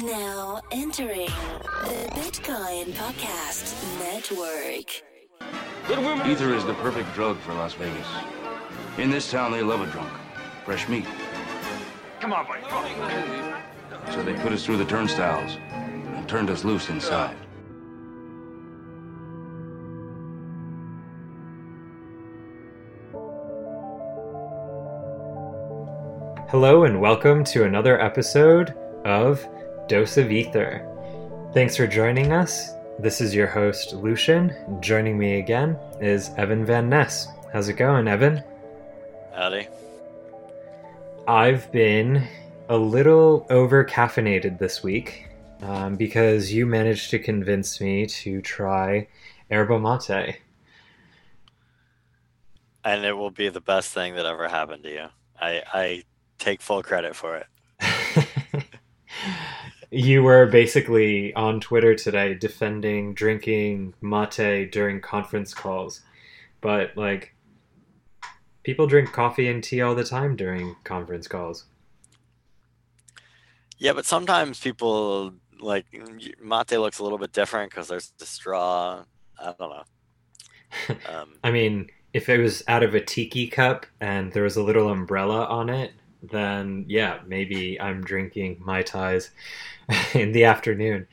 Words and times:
Now 0.00 0.62
entering 0.70 1.28
the 1.84 2.08
Bitcoin 2.14 2.94
Podcast 2.94 3.74
Network. 3.98 5.02
Ether 6.26 6.54
is 6.54 6.64
the 6.64 6.72
perfect 6.80 7.12
drug 7.12 7.36
for 7.40 7.52
Las 7.52 7.74
Vegas. 7.74 8.06
In 8.96 9.10
this 9.10 9.30
town, 9.30 9.52
they 9.52 9.62
love 9.62 9.82
a 9.82 9.86
drunk. 9.92 10.10
Fresh 10.64 10.88
meat. 10.88 11.04
Come 12.20 12.32
on, 12.32 12.46
buddy. 12.46 12.62
So 14.14 14.22
they 14.22 14.32
put 14.32 14.54
us 14.54 14.64
through 14.64 14.78
the 14.78 14.86
turnstiles 14.86 15.58
and 15.72 16.26
turned 16.26 16.48
us 16.48 16.64
loose 16.64 16.88
inside. 16.88 17.36
Hello, 26.48 26.84
and 26.84 26.98
welcome 26.98 27.44
to 27.44 27.64
another 27.64 28.00
episode 28.00 28.70
of 29.04 29.46
Dose 29.88 30.16
of 30.16 30.30
Ether. 30.30 30.88
Thanks 31.52 31.76
for 31.76 31.86
joining 31.86 32.32
us. 32.32 32.70
This 32.98 33.20
is 33.20 33.34
your 33.34 33.46
host, 33.46 33.92
Lucian. 33.94 34.54
Joining 34.80 35.18
me 35.18 35.38
again 35.38 35.76
is 36.00 36.30
Evan 36.36 36.64
Van 36.64 36.88
Ness. 36.88 37.28
How's 37.52 37.68
it 37.68 37.74
going, 37.74 38.08
Evan? 38.08 38.42
Howdy. 39.34 39.68
I've 41.26 41.70
been 41.72 42.26
a 42.68 42.76
little 42.76 43.46
over 43.50 43.84
caffeinated 43.84 44.58
this 44.58 44.82
week 44.82 45.28
um, 45.62 45.96
because 45.96 46.52
you 46.52 46.66
managed 46.66 47.10
to 47.10 47.18
convince 47.18 47.80
me 47.80 48.06
to 48.06 48.40
try 48.42 49.08
yerba 49.50 49.78
mate. 49.78 50.40
And 52.84 53.04
it 53.04 53.12
will 53.12 53.30
be 53.30 53.48
the 53.48 53.60
best 53.60 53.92
thing 53.92 54.14
that 54.16 54.26
ever 54.26 54.48
happened 54.48 54.82
to 54.84 54.90
you. 54.90 55.06
I, 55.40 55.62
I 55.72 56.02
take 56.38 56.60
full 56.60 56.82
credit 56.82 57.14
for 57.14 57.36
it. 57.36 57.46
You 59.92 60.22
were 60.22 60.46
basically 60.46 61.34
on 61.34 61.60
Twitter 61.60 61.94
today 61.94 62.32
defending 62.32 63.12
drinking 63.12 63.92
mate 64.00 64.72
during 64.72 65.02
conference 65.02 65.52
calls. 65.52 66.00
But, 66.62 66.96
like, 66.96 67.34
people 68.62 68.86
drink 68.86 69.12
coffee 69.12 69.48
and 69.48 69.62
tea 69.62 69.82
all 69.82 69.94
the 69.94 70.04
time 70.04 70.34
during 70.34 70.76
conference 70.84 71.28
calls. 71.28 71.66
Yeah, 73.76 73.92
but 73.92 74.06
sometimes 74.06 74.60
people, 74.60 75.34
like, 75.60 75.84
mate 76.42 76.72
looks 76.72 76.98
a 76.98 77.02
little 77.02 77.18
bit 77.18 77.32
different 77.32 77.70
because 77.70 77.88
there's 77.88 78.12
the 78.16 78.26
straw. 78.26 79.04
I 79.38 79.54
don't 79.58 79.60
know. 79.60 79.84
Um, 81.06 81.34
I 81.44 81.50
mean, 81.50 81.90
if 82.14 82.30
it 82.30 82.38
was 82.38 82.62
out 82.66 82.82
of 82.82 82.94
a 82.94 83.00
tiki 83.00 83.46
cup 83.46 83.84
and 84.00 84.32
there 84.32 84.42
was 84.42 84.56
a 84.56 84.62
little 84.62 84.88
umbrella 84.88 85.44
on 85.44 85.68
it, 85.68 85.92
then 86.22 86.84
yeah, 86.88 87.18
maybe 87.26 87.80
I'm 87.80 88.02
drinking 88.02 88.62
Mai 88.64 88.82
Tais 88.82 89.30
in 90.14 90.32
the 90.32 90.44
afternoon 90.44 91.06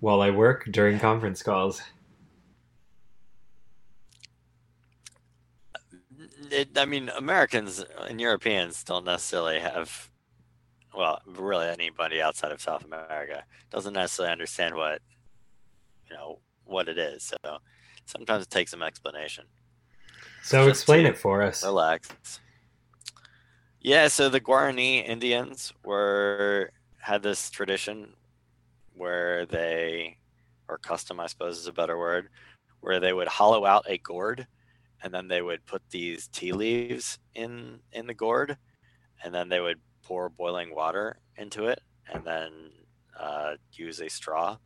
while 0.00 0.20
I 0.20 0.30
work 0.30 0.66
during 0.70 0.98
conference 0.98 1.42
calls. 1.42 1.80
It, 6.50 6.76
I 6.76 6.84
mean, 6.84 7.08
Americans 7.08 7.82
and 8.08 8.20
Europeans 8.20 8.84
don't 8.84 9.06
necessarily 9.06 9.58
have, 9.60 10.10
well, 10.94 11.22
really 11.24 11.68
anybody 11.68 12.20
outside 12.20 12.52
of 12.52 12.60
South 12.60 12.84
America 12.84 13.44
doesn't 13.70 13.94
necessarily 13.94 14.32
understand 14.32 14.74
what, 14.74 15.00
you 16.10 16.14
know, 16.14 16.40
what 16.64 16.88
it 16.88 16.98
is. 16.98 17.32
So 17.44 17.58
sometimes 18.04 18.42
it 18.42 18.50
takes 18.50 18.72
some 18.72 18.82
explanation. 18.82 19.44
So 20.42 20.66
Just 20.66 20.80
explain 20.80 21.06
it 21.06 21.16
for 21.16 21.42
us. 21.42 21.64
Relax. 21.64 22.40
Yeah, 23.84 24.06
so 24.06 24.28
the 24.28 24.40
Guarani 24.40 25.04
Indians 25.04 25.72
were 25.84 26.70
had 26.98 27.22
this 27.24 27.50
tradition 27.50 28.14
where 28.94 29.44
they 29.46 30.18
or 30.68 30.78
custom 30.78 31.18
I 31.18 31.26
suppose 31.26 31.58
is 31.58 31.66
a 31.66 31.72
better 31.72 31.98
word, 31.98 32.28
where 32.80 33.00
they 33.00 33.12
would 33.12 33.26
hollow 33.26 33.66
out 33.66 33.84
a 33.88 33.98
gourd 33.98 34.46
and 35.02 35.12
then 35.12 35.26
they 35.26 35.42
would 35.42 35.66
put 35.66 35.82
these 35.90 36.28
tea 36.28 36.52
leaves 36.52 37.18
in 37.34 37.80
in 37.92 38.06
the 38.06 38.14
gourd 38.14 38.56
and 39.24 39.34
then 39.34 39.48
they 39.48 39.60
would 39.60 39.80
pour 40.02 40.28
boiling 40.28 40.72
water 40.72 41.18
into 41.36 41.66
it 41.66 41.80
and 42.12 42.24
then 42.24 42.52
uh, 43.18 43.54
use 43.72 44.00
a 44.00 44.08
straw 44.08 44.56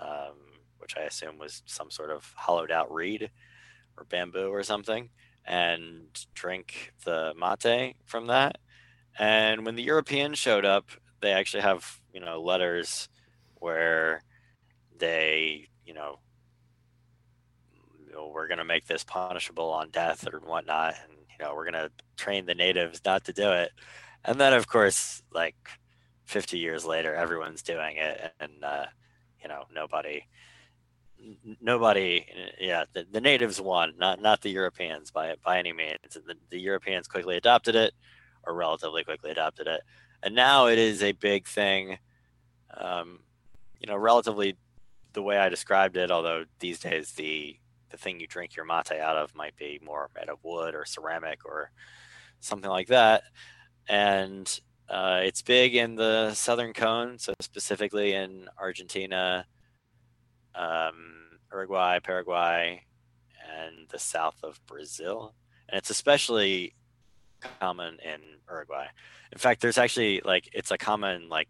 um, 0.00 0.36
which 0.78 0.96
I 0.96 1.02
assume 1.02 1.38
was 1.38 1.62
some 1.66 1.90
sort 1.90 2.10
of 2.10 2.32
hollowed 2.36 2.70
out 2.70 2.92
reed 2.92 3.30
or 3.96 4.04
bamboo 4.04 4.48
or 4.48 4.62
something 4.62 5.10
and 5.44 6.06
drink 6.34 6.92
the 7.04 7.34
mate 7.36 7.96
from 8.04 8.26
that. 8.28 8.58
And 9.18 9.66
when 9.66 9.74
the 9.74 9.82
Europeans 9.82 10.38
showed 10.38 10.64
up, 10.64 10.90
they 11.20 11.32
actually 11.32 11.62
have, 11.62 12.00
you 12.12 12.20
know, 12.20 12.40
letters 12.40 13.08
where 13.54 14.22
they, 14.98 15.68
you 15.84 15.94
know, 15.94 16.18
we're 18.32 18.48
going 18.48 18.58
to 18.58 18.64
make 18.64 18.86
this 18.86 19.04
punishable 19.04 19.70
on 19.70 19.90
death 19.90 20.26
or 20.32 20.38
whatnot. 20.40 20.94
And, 21.02 21.12
you 21.30 21.44
know, 21.44 21.54
we're 21.54 21.70
going 21.70 21.74
to 21.74 21.90
train 22.16 22.46
the 22.46 22.54
natives 22.54 23.00
not 23.04 23.24
to 23.24 23.32
do 23.32 23.50
it. 23.52 23.70
And 24.24 24.40
then, 24.40 24.52
of 24.52 24.66
course, 24.66 25.22
like 25.32 25.56
50 26.24 26.58
years 26.58 26.84
later, 26.84 27.14
everyone's 27.14 27.62
doing 27.62 27.96
it. 27.96 28.32
And, 28.40 28.62
uh, 28.62 28.86
you 29.42 29.48
know, 29.48 29.64
nobody, 29.74 30.24
nobody 31.60 32.26
yeah 32.58 32.84
the, 32.92 33.06
the, 33.10 33.20
natives 33.20 33.60
won 33.60 33.94
not 33.96 34.20
not 34.20 34.40
the 34.40 34.50
europeans 34.50 35.10
by 35.10 35.34
by 35.44 35.58
any 35.58 35.72
means. 35.72 35.98
The, 36.12 36.34
the 36.50 36.58
europeans 36.58 37.08
quickly 37.08 37.36
adopted 37.36 37.74
it 37.74 37.92
or 38.44 38.54
relatively 38.54 39.04
quickly 39.04 39.30
adopted 39.30 39.66
it. 39.66 39.82
And 40.22 40.34
now 40.34 40.66
it 40.66 40.78
is 40.78 41.02
a 41.02 41.12
big 41.12 41.46
thing. 41.46 41.98
Um, 42.76 43.20
you 43.80 43.86
know 43.86 43.96
relatively 43.96 44.56
the 45.12 45.22
way 45.22 45.36
i 45.36 45.48
described 45.50 45.96
it 45.96 46.10
although 46.10 46.44
these 46.60 46.78
days 46.78 47.12
the 47.12 47.58
the 47.92 47.98
thing 47.98 48.18
you 48.18 48.26
drink 48.26 48.56
your 48.56 48.64
mate 48.64 48.90
out 48.92 49.16
of 49.16 49.34
might 49.34 49.56
be 49.56 49.78
more 49.84 50.10
made 50.16 50.28
of 50.28 50.38
wood 50.42 50.74
or 50.74 50.84
ceramic 50.84 51.44
or 51.44 51.70
something 52.40 52.70
like 52.70 52.88
that. 52.88 53.22
And 53.88 54.60
uh, 54.88 55.20
it's 55.22 55.42
big 55.42 55.76
in 55.76 55.94
the 55.94 56.34
southern 56.34 56.72
cone 56.72 57.18
so 57.18 57.32
specifically 57.40 58.12
in 58.12 58.48
argentina 58.58 59.46
um, 60.54 61.38
Uruguay, 61.52 61.98
Paraguay, 62.00 62.84
and 63.58 63.88
the 63.88 63.98
south 63.98 64.36
of 64.42 64.60
Brazil. 64.66 65.34
And 65.68 65.78
it's 65.78 65.90
especially 65.90 66.74
common 67.60 67.98
in 68.04 68.20
Uruguay. 68.48 68.86
In 69.32 69.38
fact, 69.38 69.60
there's 69.60 69.78
actually 69.78 70.20
like 70.24 70.48
it's 70.52 70.70
a 70.70 70.78
common 70.78 71.28
like 71.28 71.48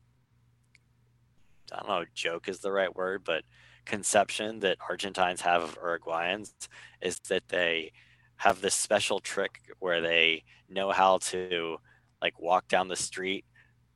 I 1.72 1.78
don't 1.78 1.88
know, 1.88 2.04
joke 2.14 2.48
is 2.48 2.60
the 2.60 2.72
right 2.72 2.94
word, 2.94 3.22
but 3.24 3.44
conception 3.84 4.60
that 4.60 4.78
Argentines 4.88 5.40
have 5.40 5.62
of 5.62 5.78
Uruguayans 5.78 6.52
is 7.00 7.18
that 7.28 7.48
they 7.48 7.92
have 8.36 8.60
this 8.60 8.74
special 8.74 9.20
trick 9.20 9.60
where 9.78 10.00
they 10.00 10.44
know 10.68 10.90
how 10.90 11.18
to 11.18 11.78
like 12.20 12.38
walk 12.40 12.68
down 12.68 12.88
the 12.88 12.96
street 12.96 13.44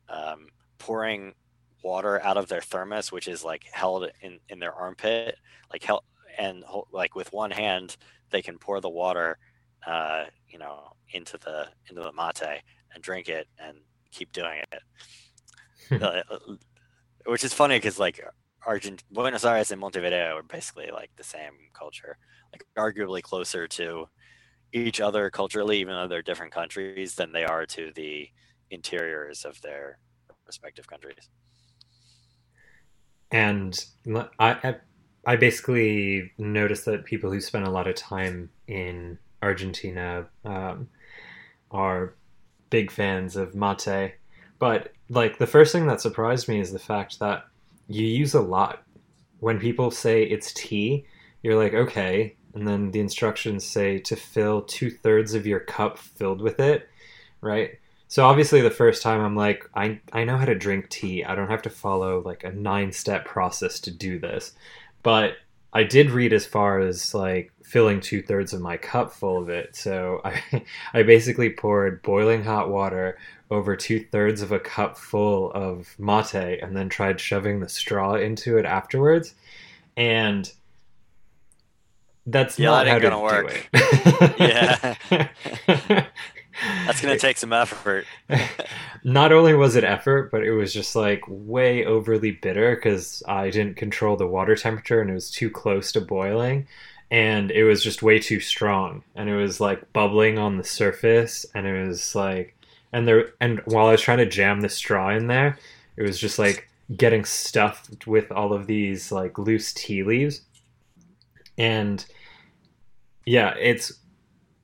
um, 0.09 0.47
pouring 0.77 1.33
water 1.83 2.21
out 2.23 2.37
of 2.37 2.47
their 2.47 2.61
thermos, 2.61 3.11
which 3.11 3.27
is 3.27 3.43
like 3.43 3.65
held 3.71 4.09
in, 4.21 4.39
in 4.49 4.59
their 4.59 4.73
armpit, 4.73 5.35
like 5.71 5.83
held 5.83 6.03
and 6.37 6.63
like 6.91 7.15
with 7.15 7.33
one 7.33 7.51
hand 7.51 7.97
they 8.29 8.41
can 8.41 8.57
pour 8.57 8.79
the 8.79 8.89
water, 8.89 9.37
uh, 9.85 10.25
you 10.47 10.59
know, 10.59 10.91
into 11.13 11.37
the 11.37 11.67
into 11.89 12.01
the 12.01 12.11
mate 12.11 12.61
and 12.93 13.03
drink 13.03 13.29
it 13.29 13.47
and 13.59 13.77
keep 14.11 14.31
doing 14.31 14.61
it. 14.71 14.81
Uh, 15.89 16.21
uh, 16.29 16.39
which 17.25 17.45
is 17.45 17.53
funny 17.53 17.77
because 17.77 17.97
like 17.97 18.19
Argent 18.65 19.03
Buenos 19.09 19.45
Aires 19.45 19.71
and 19.71 19.79
Montevideo 19.79 20.35
are 20.35 20.43
basically 20.43 20.89
like 20.91 21.09
the 21.15 21.23
same 21.23 21.53
culture, 21.73 22.17
like 22.51 22.65
arguably 22.77 23.21
closer 23.21 23.69
to 23.69 24.05
each 24.73 24.99
other 24.99 25.29
culturally, 25.29 25.79
even 25.79 25.93
though 25.93 26.07
they're 26.09 26.21
different 26.21 26.51
countries, 26.51 27.15
than 27.15 27.31
they 27.31 27.45
are 27.45 27.65
to 27.67 27.93
the 27.95 28.27
interiors 28.69 29.45
of 29.45 29.61
their 29.61 29.97
respective 30.45 30.87
countries 30.87 31.29
and 33.31 33.85
I, 34.39 34.75
I 35.25 35.35
basically 35.35 36.31
noticed 36.37 36.85
that 36.85 37.05
people 37.05 37.31
who 37.31 37.41
spend 37.41 37.65
a 37.65 37.71
lot 37.71 37.87
of 37.87 37.95
time 37.95 38.49
in 38.67 39.19
Argentina 39.41 40.27
um, 40.45 40.87
are 41.69 42.13
big 42.69 42.91
fans 42.91 43.35
of 43.35 43.53
mate. 43.53 44.13
But 44.59 44.93
like 45.09 45.37
the 45.37 45.47
first 45.47 45.71
thing 45.71 45.87
that 45.87 46.01
surprised 46.01 46.47
me 46.47 46.59
is 46.59 46.71
the 46.71 46.79
fact 46.79 47.19
that 47.19 47.45
you 47.87 48.05
use 48.05 48.33
a 48.33 48.41
lot. 48.41 48.83
When 49.39 49.59
people 49.59 49.91
say 49.91 50.23
it's 50.23 50.53
tea, 50.53 51.05
you're 51.43 51.61
like, 51.61 51.73
okay. 51.73 52.35
And 52.53 52.67
then 52.67 52.91
the 52.91 52.99
instructions 52.99 53.65
say 53.65 53.99
to 53.99 54.15
fill 54.15 54.61
two 54.61 54.89
thirds 54.89 55.33
of 55.33 55.45
your 55.45 55.59
cup 55.59 55.97
filled 55.97 56.41
with 56.41 56.59
it, 56.59 56.89
right? 57.41 57.79
So 58.07 58.25
obviously 58.25 58.61
the 58.61 58.71
first 58.71 59.01
time 59.01 59.19
I'm 59.21 59.35
like, 59.35 59.69
I, 59.75 59.99
I 60.13 60.23
know 60.23 60.37
how 60.37 60.45
to 60.45 60.55
drink 60.55 60.89
tea. 60.89 61.23
I 61.25 61.35
don't 61.35 61.49
have 61.49 61.61
to 61.63 61.69
follow 61.69 62.21
like 62.21 62.43
a 62.43 62.51
nine 62.51 62.91
step 62.91 63.25
process 63.25 63.79
to 63.81 63.91
do 63.91 64.17
this. 64.19 64.53
But 65.03 65.33
I 65.73 65.83
did 65.83 66.11
read 66.11 66.31
as 66.33 66.45
far 66.45 66.79
as 66.79 67.13
like 67.13 67.51
filling 67.63 67.99
two 67.99 68.21
thirds 68.21 68.53
of 68.53 68.61
my 68.61 68.77
cup 68.77 69.11
full 69.13 69.37
of 69.41 69.49
it. 69.49 69.75
So 69.75 70.21
I, 70.23 70.41
I 70.93 71.03
basically 71.03 71.49
poured 71.49 72.01
boiling 72.01 72.43
hot 72.43 72.69
water 72.69 73.17
over 73.51 73.75
two 73.75 73.99
thirds 74.11 74.41
of 74.41 74.51
a 74.51 74.59
cup 74.59 74.97
full 74.97 75.51
of 75.51 75.93
mate 75.99 76.59
and 76.61 76.75
then 76.75 76.89
tried 76.89 77.19
shoving 77.19 77.59
the 77.59 77.69
straw 77.69 78.15
into 78.15 78.57
it 78.57 78.65
afterwards. 78.65 79.33
And 79.97 80.51
that's 82.25 82.57
Yeah, 82.59 82.71
not 82.71 82.85
that 82.85 82.87
how 82.87 82.99
to 82.99 83.01
gonna 83.01 83.21
work. 83.21 83.69
do 83.73 83.79
it. 83.79 84.35
Yeah. 85.09 86.05
That's 86.85 87.01
gonna 87.01 87.17
take 87.17 87.37
some 87.37 87.53
effort. 87.53 88.05
not 89.03 89.31
only 89.31 89.53
was 89.53 89.75
it 89.75 89.83
effort, 89.83 90.31
but 90.31 90.43
it 90.43 90.51
was 90.51 90.73
just 90.73 90.95
like 90.95 91.23
way 91.27 91.85
overly 91.85 92.31
bitter 92.31 92.75
because 92.75 93.23
I 93.27 93.49
didn't 93.49 93.77
control 93.77 94.15
the 94.17 94.27
water 94.27 94.55
temperature 94.55 95.01
and 95.01 95.09
it 95.09 95.13
was 95.13 95.31
too 95.31 95.49
close 95.49 95.91
to 95.93 96.01
boiling. 96.01 96.67
And 97.09 97.51
it 97.51 97.63
was 97.63 97.83
just 97.83 98.03
way 98.03 98.19
too 98.19 98.41
strong. 98.41 99.03
And 99.15 99.29
it 99.29 99.35
was 99.35 99.61
like 99.61 99.93
bubbling 99.93 100.37
on 100.37 100.57
the 100.57 100.63
surface. 100.63 101.45
And 101.55 101.65
it 101.65 101.87
was 101.87 102.15
like, 102.15 102.55
and 102.91 103.07
there, 103.07 103.29
and 103.39 103.61
while 103.65 103.87
I 103.87 103.91
was 103.91 104.01
trying 104.01 104.17
to 104.17 104.25
jam 104.25 104.61
the 104.61 104.69
straw 104.69 105.09
in 105.11 105.27
there, 105.27 105.57
it 105.95 106.03
was 106.03 106.19
just 106.19 106.37
like 106.37 106.67
getting 106.95 107.23
stuffed 107.23 108.07
with 108.07 108.31
all 108.31 108.51
of 108.53 108.67
these 108.67 109.11
like 109.11 109.37
loose 109.37 109.71
tea 109.73 110.03
leaves. 110.03 110.41
And 111.57 112.05
yeah, 113.25 113.55
it's, 113.57 113.93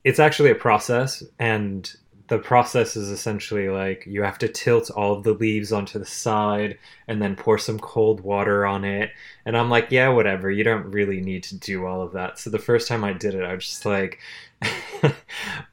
it's 0.04 0.18
actually 0.18 0.50
a 0.50 0.54
process 0.54 1.22
and 1.38 1.96
the 2.28 2.38
process 2.38 2.96
is 2.96 3.10
essentially 3.10 3.68
like 3.68 4.04
you 4.06 4.22
have 4.22 4.38
to 4.38 4.48
tilt 4.48 4.90
all 4.90 5.12
of 5.12 5.24
the 5.24 5.34
leaves 5.34 5.72
onto 5.72 5.98
the 5.98 6.06
side 6.06 6.78
and 7.06 7.20
then 7.20 7.36
pour 7.36 7.58
some 7.58 7.78
cold 7.78 8.20
water 8.20 8.64
on 8.64 8.84
it. 8.84 9.10
And 9.44 9.56
i'm 9.56 9.68
like 9.68 9.90
yeah 9.90 10.08
whatever. 10.08 10.50
You 10.50 10.64
don't 10.64 10.90
really 10.90 11.20
need 11.20 11.42
to 11.44 11.58
do 11.58 11.84
all 11.86 12.00
of 12.00 12.12
that. 12.12 12.38
So 12.38 12.48
the 12.48 12.58
first 12.58 12.88
time 12.88 13.04
i 13.04 13.12
did 13.12 13.34
it 13.34 13.44
i 13.44 13.54
was 13.54 13.66
just 13.66 13.84
like 13.84 14.20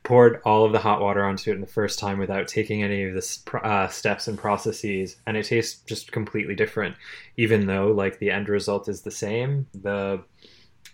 poured 0.04 0.42
all 0.44 0.66
of 0.66 0.74
the 0.74 0.80
hot 0.80 1.00
water 1.00 1.24
onto 1.24 1.51
it 1.51 1.56
in 1.56 1.62
the 1.62 1.68
first 1.68 2.00
time 2.00 2.19
without 2.19 2.50
taking 2.50 2.83
any 2.83 3.04
of 3.04 3.13
the 3.13 3.60
uh, 3.63 3.88
steps 3.88 4.28
and 4.28 4.38
processes 4.38 5.16
and 5.25 5.38
it 5.38 5.45
tastes 5.45 5.81
just 5.86 6.12
completely 6.12 6.56
different. 6.56 6.95
Even 7.38 7.66
though 7.66 7.92
like 7.92 8.19
the 8.19 8.31
end 8.31 8.50
result 8.50 8.89
is 8.89 9.01
the 9.01 9.12
same 9.12 9.68
the 9.74 10.22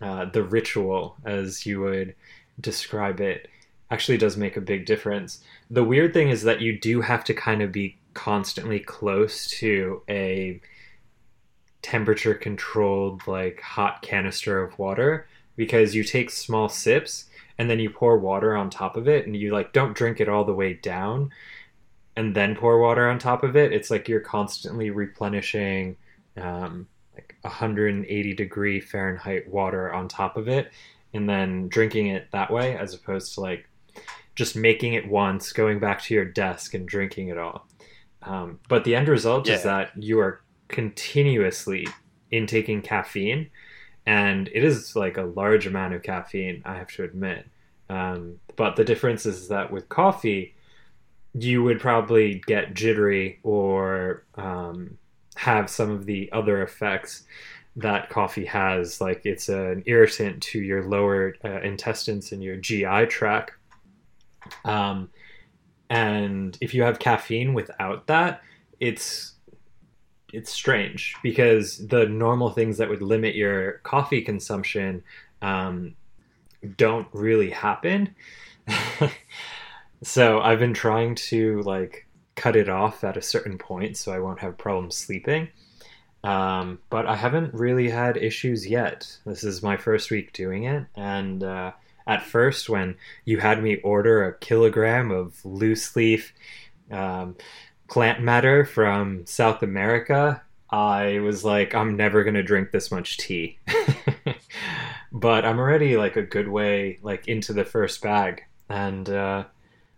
uh, 0.02 0.26
the 0.26 0.44
ritual 0.44 1.18
as 1.26 1.66
you 1.66 1.82
would 1.82 2.14
describe 2.60 3.20
it 3.20 3.48
actually 3.90 4.18
does 4.18 4.38
make 4.38 4.58
a 4.58 4.62
big 4.62 4.86
difference. 4.86 5.42
The 5.70 5.84
weird 5.84 6.14
thing 6.14 6.30
is 6.30 6.44
that 6.44 6.62
you 6.62 6.78
do 6.78 7.02
have 7.02 7.24
to 7.26 7.34
kind 7.34 7.62
of 7.62 7.72
be 7.72 7.98
constantly 8.14 8.80
close 8.80 9.48
to 9.48 10.02
a 10.10 10.60
temperature 11.82 12.34
controlled 12.34 13.26
like 13.28 13.62
hot 13.62 14.02
canister 14.02 14.62
of 14.62 14.78
water 14.78 15.28
because 15.56 15.96
you 15.96 16.04
take 16.04 16.30
small 16.30 16.68
sips 16.68 17.26
and 17.58 17.70
then 17.70 17.80
you 17.80 17.90
pour 17.90 18.18
water 18.18 18.56
on 18.56 18.70
top 18.70 18.98
of 18.98 19.08
it 19.08 19.26
and 19.26 19.36
you 19.36 19.54
like 19.54 19.72
don't 19.72 19.96
drink 19.96 20.20
it 20.20 20.28
all 20.28 20.44
the 20.44 20.54
way 20.54 20.74
down 20.74 21.32
and 22.16 22.36
then 22.36 22.56
pour 22.56 22.80
water 22.80 23.08
on 23.10 23.20
top 23.20 23.44
of 23.44 23.56
it 23.56 23.72
it's 23.72 23.90
like 23.90 24.10
you're 24.10 24.20
constantly 24.20 24.90
replenishing 24.90 25.96
um, 26.36 26.88
like 27.14 27.36
180 27.42 28.34
degree 28.34 28.82
fahrenheit 28.82 29.48
water 29.48 29.94
on 29.94 30.08
top 30.08 30.36
of 30.36 30.48
it 30.48 30.72
and 31.18 31.28
then 31.28 31.68
drinking 31.68 32.08
it 32.08 32.30
that 32.32 32.52
way 32.52 32.78
as 32.78 32.94
opposed 32.94 33.34
to 33.34 33.42
like 33.42 33.68
just 34.36 34.56
making 34.56 34.94
it 34.94 35.10
once, 35.10 35.52
going 35.52 35.80
back 35.80 36.02
to 36.04 36.14
your 36.14 36.24
desk 36.24 36.76
and 36.76 36.88
drinking 36.88 37.30
it 37.30 37.38
all. 37.40 37.68
Um, 38.22 38.60
but 38.70 38.84
the 38.84 38.96
end 38.96 39.08
result 39.08 39.50
is 39.50 39.64
that 39.64 39.92
you 39.98 40.20
are 40.20 40.42
continuously 40.68 41.88
intaking 42.30 42.82
caffeine, 42.82 43.50
and 44.06 44.48
it 44.54 44.64
is 44.64 44.96
like 44.96 45.18
a 45.18 45.24
large 45.24 45.66
amount 45.66 45.96
of 45.96 46.04
caffeine, 46.04 46.62
I 46.66 46.76
have 46.76 46.90
to 46.90 47.04
admit. 47.04 47.48
Um, 47.90 48.40
but 48.56 48.76
the 48.76 48.86
difference 48.86 49.26
is 49.26 49.48
that 49.48 49.72
with 49.72 49.90
coffee, 49.90 50.56
you 51.34 51.64
would 51.64 51.80
probably 51.80 52.44
get 52.46 52.74
jittery 52.74 53.40
or 53.44 54.24
um, 54.36 54.98
have 55.36 55.70
some 55.70 55.90
of 55.90 56.06
the 56.06 56.30
other 56.32 56.62
effects 56.62 57.24
that 57.78 58.10
coffee 58.10 58.46
has. 58.46 59.00
Like 59.00 59.22
it's 59.24 59.50
an 59.50 59.84
irritant 59.86 60.42
to 60.44 60.60
your 60.60 60.84
lower 60.84 61.36
uh, 61.46 61.62
intestines 61.62 62.32
and 62.32 62.44
your 62.44 62.58
GI 62.58 63.06
tract. 63.06 63.52
Um, 64.66 65.10
and 65.90 66.58
if 66.60 66.74
you 66.74 66.84
have 66.84 67.00
caffeine 67.00 67.54
without 67.54 68.08
that, 68.08 68.42
it's 68.80 69.34
it's 70.34 70.52
strange 70.52 71.16
because 71.24 71.88
the 71.88 72.06
normal 72.06 72.50
things 72.50 72.78
that 72.78 72.90
would 72.90 73.02
limit 73.02 73.34
your 73.34 73.74
coffee 73.84 74.22
consumption 74.22 75.02
um, 75.42 75.96
don't 76.76 77.08
really 77.14 77.50
happen. 77.50 78.14
so 80.04 80.42
I've 80.42 80.60
been 80.60 80.74
trying 80.74 81.16
to 81.16 81.62
like 81.62 82.08
cut 82.36 82.56
it 82.56 82.68
off 82.68 83.04
at 83.04 83.16
a 83.16 83.22
certain 83.22 83.58
point 83.58 83.96
so 83.96 84.12
I 84.12 84.20
won't 84.20 84.40
have 84.40 84.58
problems 84.58 84.98
sleeping. 84.98 85.48
Um, 86.28 86.80
but 86.90 87.06
I 87.06 87.16
haven't 87.16 87.54
really 87.54 87.90
had 87.90 88.18
issues 88.18 88.68
yet. 88.68 89.18
This 89.26 89.46
is 89.46 89.64
my 89.64 89.78
first 89.78 90.12
week 90.12 90.34
doing 90.34 90.66
it, 90.66 90.86
and 90.94 91.42
uh, 91.42 91.72
at 92.06 92.22
first, 92.22 92.68
when 92.68 92.98
you 93.24 93.38
had 93.38 93.64
me 93.64 93.78
order 93.78 94.26
a 94.26 94.38
kilogram 94.38 95.10
of 95.10 95.40
loose 95.46 95.96
leaf 95.96 96.34
um, 96.92 97.38
plant 97.88 98.22
matter 98.22 98.66
from 98.66 99.26
South 99.26 99.64
America, 99.64 100.42
I 100.70 101.20
was 101.20 101.46
like, 101.46 101.74
I'm 101.74 101.96
never 101.96 102.26
gonna 102.26 102.44
drink 102.44 102.72
this 102.72 102.92
much 102.92 103.16
tea. 103.16 103.60
but 105.14 105.46
I'm 105.46 105.60
already 105.60 105.96
like 105.96 106.18
a 106.18 106.24
good 106.24 106.50
way 106.50 107.00
like 107.02 107.30
into 107.30 107.54
the 107.54 107.64
first 107.64 108.02
bag, 108.02 108.44
and 108.68 109.10
uh, 109.10 109.46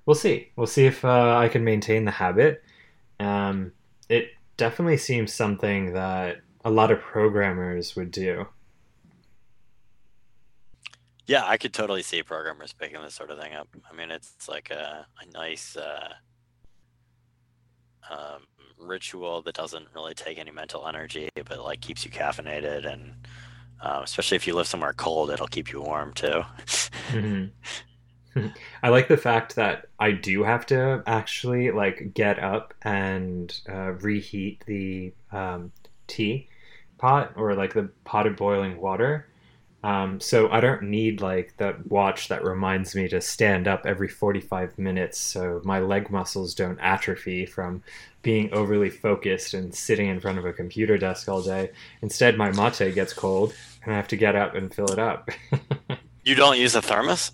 we'll 0.06 0.14
see. 0.14 0.50
We'll 0.56 0.68
see 0.68 0.86
if 0.86 1.04
uh, 1.04 1.38
I 1.40 1.48
can 1.48 1.64
maintain 1.64 2.06
the 2.06 2.12
habit. 2.12 2.64
Um, 3.20 3.72
definitely 4.60 4.98
seems 4.98 5.34
something 5.34 5.94
that 5.94 6.42
a 6.66 6.70
lot 6.70 6.92
of 6.92 7.00
programmers 7.00 7.96
would 7.96 8.12
do. 8.12 8.46
Yeah, 11.26 11.46
I 11.46 11.58
could 11.58 11.74
totally 11.74 12.04
see 12.04 12.22
programmers 12.24 12.74
picking 12.74 13.02
this 13.02 13.16
sort 13.16 13.32
of 13.32 13.40
thing 13.40 13.54
up. 13.54 13.70
I 13.90 13.96
mean, 13.96 14.12
it's 14.12 14.50
like 14.50 14.70
a, 14.70 15.08
a 15.22 15.32
nice 15.32 15.78
uh, 15.78 16.10
um, 18.10 18.48
ritual 18.78 19.42
that 19.44 19.56
doesn't 19.56 19.88
really 19.96 20.14
take 20.14 20.38
any 20.38 20.52
mental 20.52 20.88
energy, 20.88 21.30
but 21.46 21.64
like 21.64 21.80
keeps 21.80 22.04
you 22.04 22.12
caffeinated, 22.12 22.86
and 22.92 23.14
um, 23.82 24.04
especially 24.04 24.36
if 24.36 24.46
you 24.46 24.56
live 24.56 24.68
somewhere 24.68 24.94
cold, 24.94 25.30
it'll 25.30 25.48
keep 25.48 25.72
you 25.72 25.82
warm 25.82 26.14
too. 26.14 26.44
Mhm. 27.12 27.52
I 28.84 28.90
like 28.90 29.08
the 29.08 29.18
fact 29.18 29.56
that 29.56 29.88
I 30.00 30.12
do 30.12 30.44
have 30.44 30.66
to 30.68 31.04
actually 31.06 31.72
like 31.72 32.14
get 32.14 32.40
up 32.40 32.74
and 32.82 33.58
uh, 33.68 33.94
reheat 33.94 34.64
the 34.66 35.14
um, 35.32 35.72
tea 36.08 36.48
pot 36.98 37.34
or 37.36 37.56
like 37.56 37.74
the 37.74 37.90
pot 38.04 38.28
of 38.28 38.36
boiling 38.36 38.80
water. 38.80 39.26
Um, 39.82 40.20
so 40.20 40.50
I 40.52 40.60
don't 40.60 40.84
need 40.84 41.22
like 41.22 41.56
that 41.58 41.88
watch 41.88 42.28
that 42.28 42.44
reminds 42.44 42.96
me 42.96 43.08
to 43.08 43.22
stand 43.22 43.66
up 43.66 43.86
every 43.86 44.10
45 44.10 44.78
minutes 44.78 45.18
so 45.18 45.62
my 45.64 45.80
leg 45.80 46.12
muscles 46.12 46.54
don't 46.54 46.78
atrophy 46.80 47.46
from 47.46 47.82
being 48.22 48.52
overly 48.52 48.90
focused 48.90 49.54
and 49.54 49.74
sitting 49.74 50.10
in 50.10 50.20
front 50.20 50.38
of 50.38 50.46
a 50.46 50.52
computer 50.52 50.98
desk 50.98 51.30
all 51.30 51.42
day. 51.42 51.72
Instead, 52.02 52.38
my 52.38 52.52
mate 52.52 52.94
gets 52.94 53.14
cold 53.14 53.54
and 53.84 53.94
I 53.94 53.96
have 53.96 54.10
to 54.10 54.18
get 54.18 54.36
up 54.36 54.54
and 54.54 54.74
fill 54.74 54.92
it 54.92 55.00
up. 55.00 55.30
you 56.26 56.36
don't 56.36 56.60
use 56.60 56.76
a 56.76 56.82
thermos? 56.82 57.32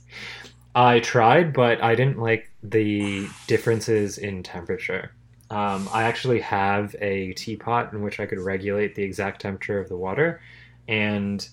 I 0.75 1.00
tried, 1.00 1.53
but 1.53 1.82
I 1.82 1.96
didn't 1.96 2.20
like 2.20 2.51
the 2.62 3.29
differences 3.48 4.17
in 4.17 4.44
temperature. 4.44 5.12
Um, 5.50 5.88
I 5.94 6.03
actually 6.03 6.41
have 6.41 6.96
a 7.00 7.32
teapot 7.34 7.94
in 7.94 8.01
which 8.01 8.20
I 8.20 8.25
could 8.25 8.39
regulate 8.39 8.94
the 8.96 9.03
exact 9.03 9.41
temperature 9.41 9.79
of 9.79 9.88
the 9.88 9.96
water, 9.96 10.41
and 10.86 11.48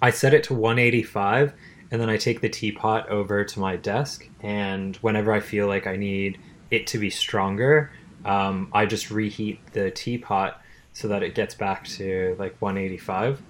I 0.00 0.10
set 0.10 0.32
it 0.32 0.44
to 0.44 0.54
185, 0.54 1.54
and 1.90 2.00
then 2.00 2.08
I 2.08 2.16
take 2.18 2.40
the 2.40 2.48
teapot 2.48 3.08
over 3.08 3.44
to 3.44 3.60
my 3.60 3.74
desk, 3.74 4.28
and 4.42 4.94
whenever 4.98 5.32
I 5.32 5.40
feel 5.40 5.66
like 5.66 5.88
I 5.88 5.96
need 5.96 6.38
it 6.70 6.86
to 6.88 6.98
be 6.98 7.10
stronger, 7.10 7.90
um, 8.24 8.70
I 8.72 8.86
just 8.86 9.10
reheat 9.10 9.58
the 9.72 9.90
teapot 9.90 10.62
so 10.92 11.08
that 11.08 11.24
it 11.24 11.34
gets 11.34 11.56
back 11.56 11.88
to 11.88 12.36
like 12.38 12.54
185, 12.60 13.42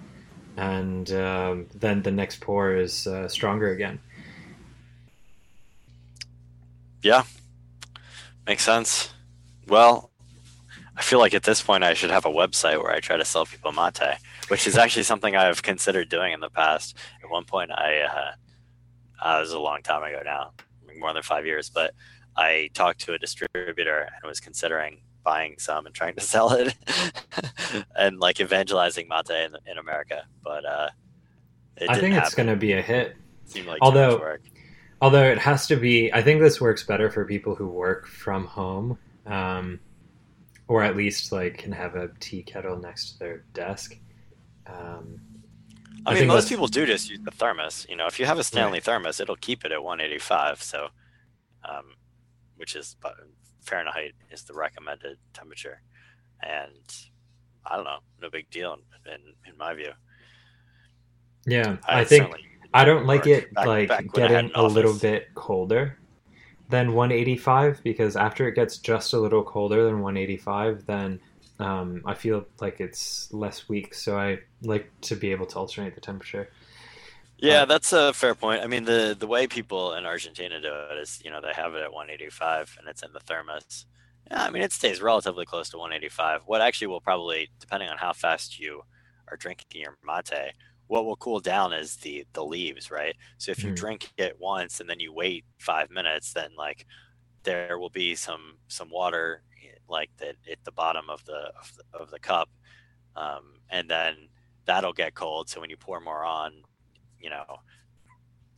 and 0.57 1.11
um, 1.13 1.67
then 1.75 2.01
the 2.01 2.11
next 2.11 2.41
pour 2.41 2.77
is 2.77 3.07
uh, 3.07 3.29
stronger 3.29 3.73
again. 3.73 3.99
Yeah, 7.03 7.25
makes 8.47 8.65
sense. 8.65 9.13
Well, 9.67 10.11
I 10.97 11.03
feel 11.03 11.19
like 11.19 11.33
at 11.35 11.45
this 11.45 11.63
point 11.63 11.83
I 11.83 11.95
should 11.95 12.11
have 12.11 12.27
a 12.27 12.31
website 12.31 12.83
where 12.83 12.93
I 12.93 13.01
try 13.01 13.17
to 13.17 13.25
sell 13.25 13.47
people 13.47 13.73
mate, 13.73 14.19
which 14.49 14.67
is 14.67 14.77
actually 14.77 15.05
something 15.05 15.35
I've 15.35 15.63
considered 15.63 16.09
doing 16.09 16.33
in 16.33 16.41
the 16.41 16.51
past. 16.51 16.97
At 17.23 17.31
one 17.31 17.45
point, 17.45 17.71
I 17.71 18.01
uh, 18.03 18.33
uh, 19.25 19.37
it 19.39 19.41
was 19.41 19.53
a 19.53 19.59
long 19.59 19.83
time 19.83 20.03
ago 20.03 20.21
now, 20.25 20.53
more 20.99 21.13
than 21.13 21.23
five 21.23 21.47
years, 21.47 21.71
but 21.71 21.95
I 22.37 22.71
talked 22.75 23.01
to 23.03 23.15
a 23.15 23.19
distributor 23.19 24.01
and 24.01 24.29
was 24.29 24.41
considering 24.41 25.03
buying 25.23 25.57
some 25.59 25.87
and 25.87 25.95
trying 25.95 26.15
to 26.17 26.21
sell 26.33 26.53
it 26.53 26.75
and 27.97 28.19
like 28.19 28.41
evangelizing 28.41 29.09
mate 29.09 29.31
in, 29.31 29.57
in 29.71 29.79
America. 29.79 30.25
But 30.43 30.65
uh, 30.65 30.89
it 31.77 31.91
I 31.91 31.99
think 31.99 32.15
it's 32.15 32.35
going 32.35 32.49
to 32.49 32.57
be 32.57 32.73
a 32.73 32.83
hit. 32.83 33.17
Like 33.67 33.79
although, 33.81 34.37
although 35.01 35.25
it 35.25 35.39
has 35.39 35.67
to 35.69 35.77
be, 35.77 36.13
I 36.13 36.23
think 36.23 36.41
this 36.41 36.61
works 36.61 36.85
better 36.85 37.11
for 37.11 37.25
people 37.25 37.55
who 37.55 37.69
work 37.69 38.07
from 38.07 38.47
home, 38.47 38.99
um, 39.27 39.81
or 40.69 40.83
at 40.83 40.97
least 40.97 41.33
like 41.33 41.59
can 41.59 41.73
have 41.73 41.97
a 41.97 42.11
tea 42.21 42.43
kettle 42.43 42.79
next 42.79 43.13
to 43.13 43.19
their 43.19 43.45
desk. 43.55 43.97
Um, 44.67 45.21
I, 46.07 46.13
I 46.13 46.15
mean, 46.15 46.29
most 46.29 46.49
people 46.49 46.67
do 46.67 46.87
just 46.87 47.11
use 47.11 47.21
the 47.23 47.31
thermos. 47.31 47.87
You 47.89 47.97
know, 47.97 48.07
if 48.07 48.19
you 48.19 48.27
have 48.27 48.39
a 48.39 48.45
Stanley 48.45 48.75
right. 48.75 48.85
thermos, 48.85 49.21
it'll 49.21 49.37
keep 49.37 49.65
it 49.65 49.73
at 49.73 49.83
185. 49.83 50.63
So, 50.63 50.89
um, 51.69 51.95
which 52.57 52.75
is 52.75 52.97
Fahrenheit 53.63 54.13
is 54.31 54.45
the 54.45 54.55
recommended 54.55 55.19
temperature, 55.35 55.83
and 56.43 56.97
I 57.67 57.77
don't 57.77 57.85
know, 57.85 57.99
no 58.21 58.31
big 58.31 58.49
deal 58.51 58.75
in 58.75 59.13
in, 59.13 59.21
in 59.47 59.59
my 59.59 59.75
view. 59.75 59.93
Yeah, 61.47 61.77
I, 61.87 62.01
I 62.01 62.05
think 62.05 62.35
I 62.73 62.85
don't 62.85 63.07
like 63.07 63.27
it 63.27 63.53
back, 63.55 63.67
like 63.67 63.89
back 63.89 64.13
getting 64.13 64.51
a 64.55 64.63
little 64.63 64.95
bit 64.95 65.35
colder 65.35 65.99
than 66.69 66.95
185 66.95 67.83
because 67.83 68.17
after 68.17 68.47
it 68.49 68.55
gets 68.55 68.79
just 68.79 69.13
a 69.13 69.19
little 69.19 69.43
colder 69.43 69.85
than 69.85 70.01
185, 70.01 70.87
then 70.87 71.21
um, 71.59 72.03
I 72.07 72.15
feel 72.15 72.47
like 72.61 72.81
it's 72.81 73.33
less 73.33 73.69
weak. 73.69 73.93
So 73.95 74.19
I 74.19 74.39
like 74.63 74.91
to 75.03 75.17
be 75.17 75.33
able 75.33 75.47
to 75.47 75.59
alternate 75.59 75.95
the 75.95 76.01
temperature. 76.01 76.51
Yeah, 77.39 77.65
that's 77.65 77.93
a 77.93 78.13
fair 78.13 78.35
point. 78.35 78.63
I 78.63 78.67
mean, 78.67 78.85
the 78.85 79.17
the 79.19 79.27
way 79.27 79.47
people 79.47 79.95
in 79.95 80.05
Argentina 80.05 80.61
do 80.61 80.73
it 80.91 80.99
is, 80.99 81.21
you 81.25 81.31
know, 81.31 81.41
they 81.41 81.53
have 81.55 81.75
it 81.75 81.83
at 81.83 81.93
185 81.93 82.77
and 82.79 82.89
it's 82.89 83.03
in 83.03 83.13
the 83.13 83.21
thermos. 83.21 83.87
Yeah, 84.31 84.45
I 84.45 84.51
mean, 84.51 84.63
it 84.63 84.73
stays 84.73 85.01
relatively 85.01 85.47
close 85.47 85.71
to 85.71 85.79
185. 85.79 86.43
What 86.47 86.61
actually 86.61 86.89
will 86.89 87.01
probably, 87.01 87.49
depending 87.59 87.89
on 87.89 87.97
how 87.97 88.13
fast 88.13 88.61
you 88.61 88.83
are 89.29 89.37
drinking 89.37 89.81
your 89.81 89.97
mate, 90.05 90.53
what 90.91 91.05
will 91.05 91.15
cool 91.15 91.39
down 91.39 91.73
is 91.73 91.95
the 91.99 92.27
the 92.33 92.45
leaves, 92.45 92.91
right? 92.91 93.15
So 93.39 93.53
if 93.53 93.63
you 93.63 93.71
mm. 93.71 93.77
drink 93.77 94.11
it 94.17 94.37
once 94.41 94.81
and 94.81 94.91
then 94.91 94.99
you 94.99 95.13
wait 95.13 95.45
five 95.61 95.89
minutes, 95.89 96.33
then 96.33 96.51
like 96.59 96.85
there 97.45 97.79
will 97.79 97.91
be 97.91 98.17
some 98.17 98.57
some 98.67 98.91
water 98.91 99.45
like 99.89 100.11
that 100.19 100.35
at 100.51 100.59
the 100.65 100.73
bottom 100.73 101.09
of 101.09 101.25
the 101.27 101.53
of 101.61 101.73
the, 101.77 101.97
of 101.97 102.11
the 102.11 102.19
cup, 102.19 102.51
um, 103.15 103.61
and 103.71 103.89
then 103.89 104.17
that'll 104.65 104.93
get 104.93 105.15
cold. 105.15 105.49
So 105.49 105.61
when 105.61 105.71
you 105.71 105.77
pour 105.77 106.01
more 106.01 106.25
on, 106.25 106.55
you 107.21 107.31
know, 107.31 107.61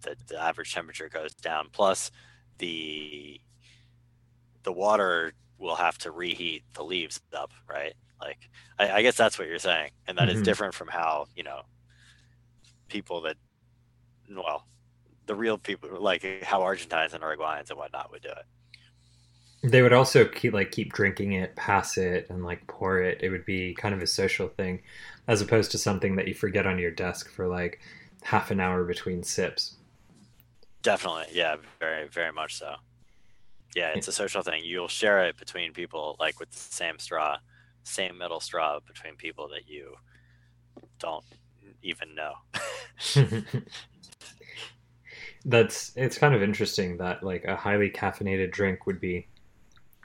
the, 0.00 0.16
the 0.26 0.40
average 0.40 0.72
temperature 0.72 1.10
goes 1.10 1.34
down. 1.34 1.68
Plus, 1.70 2.10
the 2.56 3.42
the 4.62 4.72
water 4.72 5.34
will 5.58 5.76
have 5.76 5.98
to 5.98 6.10
reheat 6.10 6.64
the 6.72 6.82
leaves 6.82 7.20
up, 7.34 7.52
right? 7.68 7.92
Like, 8.18 8.38
I, 8.78 8.90
I 8.90 9.02
guess 9.02 9.18
that's 9.18 9.38
what 9.38 9.48
you're 9.48 9.58
saying, 9.58 9.90
and 10.06 10.16
that 10.16 10.28
mm-hmm. 10.28 10.38
is 10.38 10.42
different 10.42 10.72
from 10.72 10.88
how 10.88 11.26
you 11.36 11.42
know 11.42 11.60
people 12.92 13.22
that, 13.22 13.36
well, 14.30 14.66
the 15.26 15.34
real 15.34 15.56
people 15.56 15.88
like 15.98 16.42
how 16.42 16.62
Argentines 16.62 17.14
and 17.14 17.22
Uruguayans 17.22 17.70
and 17.70 17.78
whatnot 17.78 18.10
would 18.12 18.22
do 18.22 18.28
it. 18.28 18.44
They 19.70 19.80
would 19.80 19.92
also 19.92 20.24
keep 20.26 20.52
like 20.52 20.72
keep 20.72 20.92
drinking 20.92 21.32
it, 21.32 21.56
pass 21.56 21.96
it, 21.96 22.26
and 22.28 22.44
like 22.44 22.66
pour 22.66 23.00
it. 23.00 23.18
It 23.22 23.30
would 23.30 23.46
be 23.46 23.74
kind 23.74 23.94
of 23.94 24.02
a 24.02 24.06
social 24.06 24.48
thing, 24.48 24.82
as 25.26 25.40
opposed 25.40 25.70
to 25.70 25.78
something 25.78 26.16
that 26.16 26.28
you 26.28 26.34
forget 26.34 26.66
on 26.66 26.78
your 26.78 26.90
desk 26.90 27.30
for 27.30 27.46
like 27.46 27.80
half 28.22 28.50
an 28.50 28.60
hour 28.60 28.84
between 28.84 29.22
sips. 29.22 29.76
Definitely, 30.82 31.26
yeah, 31.32 31.56
very 31.80 32.08
very 32.08 32.32
much 32.32 32.56
so. 32.56 32.74
Yeah, 33.74 33.92
it's 33.94 34.08
a 34.08 34.12
social 34.12 34.42
thing. 34.42 34.62
You'll 34.64 34.88
share 34.88 35.24
it 35.24 35.38
between 35.38 35.72
people, 35.72 36.16
like 36.20 36.38
with 36.38 36.50
the 36.50 36.58
same 36.58 36.98
straw, 36.98 37.38
same 37.84 38.18
metal 38.18 38.40
straw 38.40 38.80
between 38.86 39.16
people 39.16 39.48
that 39.48 39.66
you 39.66 39.94
don't 40.98 41.24
even 41.82 42.14
know. 42.14 42.32
That's 45.44 45.92
it's 45.96 46.18
kind 46.18 46.34
of 46.34 46.42
interesting 46.42 46.98
that 46.98 47.22
like 47.22 47.44
a 47.44 47.56
highly 47.56 47.90
caffeinated 47.90 48.52
drink 48.52 48.86
would 48.86 49.00
be 49.00 49.26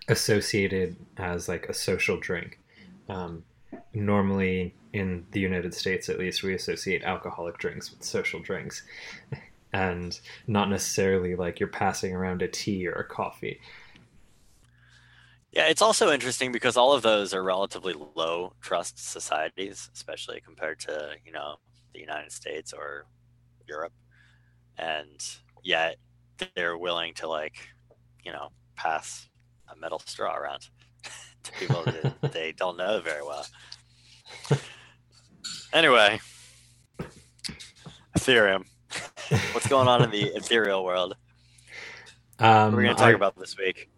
associated 0.07 0.95
as 1.17 1.47
like 1.47 1.67
a 1.69 1.73
social 1.73 2.17
drink. 2.19 2.59
Um, 3.09 3.43
normally, 3.93 4.73
in 4.93 5.25
the 5.31 5.39
United 5.39 5.73
States, 5.73 6.09
at 6.09 6.19
least, 6.19 6.43
we 6.43 6.53
associate 6.53 7.03
alcoholic 7.03 7.57
drinks 7.57 7.91
with 7.91 8.03
social 8.03 8.39
drinks, 8.39 8.83
and 9.73 10.19
not 10.47 10.69
necessarily 10.69 11.35
like 11.35 11.59
you're 11.59 11.69
passing 11.69 12.15
around 12.15 12.41
a 12.41 12.47
tea 12.47 12.87
or 12.87 12.93
a 12.93 13.03
coffee. 13.03 13.59
Yeah, 15.51 15.67
it's 15.67 15.81
also 15.81 16.11
interesting 16.11 16.51
because 16.51 16.77
all 16.77 16.93
of 16.93 17.01
those 17.01 17.33
are 17.33 17.43
relatively 17.43 17.93
low 18.15 18.53
trust 18.61 18.99
societies, 18.99 19.89
especially 19.93 20.41
compared 20.41 20.79
to 20.81 21.11
you 21.25 21.31
know 21.31 21.55
the 21.93 21.99
United 21.99 22.31
States 22.31 22.73
or 22.73 23.05
Europe, 23.67 23.93
and 24.77 25.25
yet 25.63 25.97
they're 26.55 26.77
willing 26.77 27.13
to 27.15 27.27
like 27.27 27.55
you 28.23 28.31
know 28.31 28.49
pass 28.75 29.29
a 29.71 29.75
metal 29.75 29.99
straw 30.05 30.35
around 30.35 30.67
to 31.43 31.51
people 31.53 31.83
that 31.83 32.31
they 32.33 32.51
don't 32.51 32.77
know 32.77 32.99
very 33.01 33.23
well. 33.23 33.45
Anyway, 35.73 36.19
Ethereum. 38.17 38.65
What's 39.53 39.67
going 39.67 39.87
on 39.87 40.03
in 40.03 40.11
the 40.11 40.23
ethereal 40.35 40.83
world? 40.83 41.15
Um, 42.39 42.73
we're 42.73 42.83
going 42.83 42.95
to 42.95 43.01
talk 43.01 43.09
I, 43.09 43.15
about 43.15 43.37
this 43.37 43.57
week. 43.57 43.89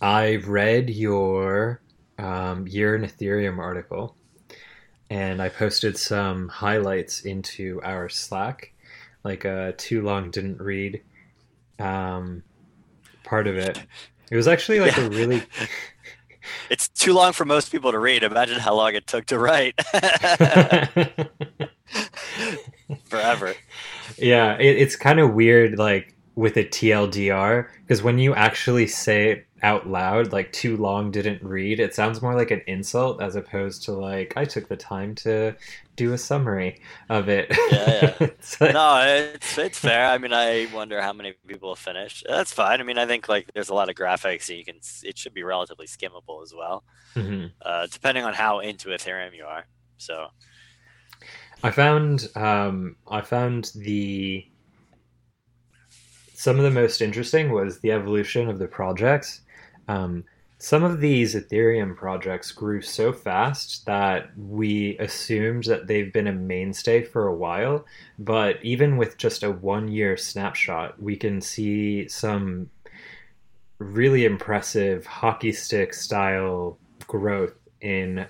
I 0.00 0.36
read 0.36 0.90
your 0.90 1.80
um, 2.18 2.66
year 2.66 2.94
in 2.94 3.02
Ethereum 3.02 3.58
article, 3.58 4.16
and 5.10 5.40
I 5.40 5.48
posted 5.48 5.96
some 5.96 6.48
highlights 6.48 7.22
into 7.22 7.80
our 7.82 8.08
Slack, 8.08 8.72
like 9.24 9.44
a 9.44 9.74
too 9.76 10.02
long 10.02 10.30
didn't 10.30 10.60
read 10.60 11.02
um, 11.78 12.42
part 13.24 13.46
of 13.46 13.56
it. 13.56 13.82
It 14.30 14.36
was 14.36 14.48
actually 14.48 14.80
like 14.80 14.96
yeah. 14.96 15.06
a 15.06 15.10
really. 15.10 15.42
it's 16.70 16.88
too 16.88 17.12
long 17.12 17.32
for 17.32 17.44
most 17.44 17.70
people 17.70 17.92
to 17.92 17.98
read. 17.98 18.22
Imagine 18.22 18.58
how 18.58 18.74
long 18.74 18.94
it 18.94 19.06
took 19.06 19.26
to 19.26 19.38
write. 19.38 19.80
Forever. 23.04 23.54
Yeah, 24.18 24.56
it, 24.58 24.76
it's 24.78 24.96
kind 24.96 25.20
of 25.20 25.34
weird, 25.34 25.78
like 25.78 26.15
with 26.36 26.58
a 26.58 26.64
TLDR, 26.64 27.66
because 27.80 28.02
when 28.02 28.18
you 28.18 28.34
actually 28.34 28.86
say 28.86 29.30
it 29.30 29.46
out 29.62 29.88
loud, 29.88 30.32
like 30.32 30.52
too 30.52 30.76
long 30.76 31.10
didn't 31.10 31.42
read, 31.42 31.80
it 31.80 31.94
sounds 31.94 32.20
more 32.20 32.34
like 32.34 32.50
an 32.50 32.60
insult 32.66 33.22
as 33.22 33.36
opposed 33.36 33.82
to 33.84 33.92
like 33.92 34.34
I 34.36 34.44
took 34.44 34.68
the 34.68 34.76
time 34.76 35.14
to 35.16 35.56
do 35.96 36.12
a 36.12 36.18
summary 36.18 36.82
of 37.08 37.30
it. 37.30 37.48
Yeah, 37.70 38.14
yeah. 38.20 38.28
like... 38.60 38.74
no, 38.74 39.02
it's 39.34 39.56
it's 39.56 39.78
fair. 39.78 40.06
I 40.06 40.18
mean, 40.18 40.34
I 40.34 40.68
wonder 40.74 41.00
how 41.00 41.14
many 41.14 41.32
people 41.46 41.74
have 41.74 41.78
finished. 41.78 42.26
That's 42.28 42.52
fine. 42.52 42.80
I 42.80 42.84
mean, 42.84 42.98
I 42.98 43.06
think 43.06 43.30
like 43.30 43.50
there's 43.54 43.70
a 43.70 43.74
lot 43.74 43.88
of 43.88 43.96
graphics, 43.96 44.50
and 44.50 44.58
you 44.58 44.64
can. 44.64 44.76
It 45.02 45.16
should 45.16 45.32
be 45.32 45.42
relatively 45.42 45.86
skimmable 45.86 46.42
as 46.42 46.54
well, 46.54 46.84
mm-hmm. 47.14 47.46
uh, 47.62 47.86
depending 47.90 48.24
on 48.24 48.34
how 48.34 48.60
into 48.60 48.90
Ethereum 48.90 49.34
you 49.34 49.46
are. 49.46 49.66
So, 49.96 50.26
I 51.62 51.70
found 51.70 52.28
um, 52.34 52.96
I 53.08 53.22
found 53.22 53.72
the 53.74 54.46
some 56.36 56.58
of 56.58 56.64
the 56.64 56.70
most 56.70 57.00
interesting 57.00 57.50
was 57.50 57.78
the 57.78 57.92
evolution 57.92 58.50
of 58.50 58.58
the 58.58 58.66
projects. 58.66 59.40
Um, 59.88 60.24
some 60.58 60.84
of 60.84 61.00
these 61.00 61.34
Ethereum 61.34 61.96
projects 61.96 62.52
grew 62.52 62.82
so 62.82 63.10
fast 63.10 63.86
that 63.86 64.36
we 64.38 64.98
assumed 64.98 65.64
that 65.64 65.86
they've 65.86 66.12
been 66.12 66.26
a 66.26 66.32
mainstay 66.32 67.02
for 67.02 67.26
a 67.26 67.34
while. 67.34 67.86
But 68.18 68.62
even 68.62 68.98
with 68.98 69.16
just 69.16 69.42
a 69.42 69.50
one 69.50 69.88
year 69.88 70.18
snapshot, 70.18 71.02
we 71.02 71.16
can 71.16 71.40
see 71.40 72.06
some 72.08 72.68
really 73.78 74.26
impressive 74.26 75.06
hockey 75.06 75.52
stick 75.52 75.94
style 75.94 76.76
growth 77.06 77.54
in 77.80 78.26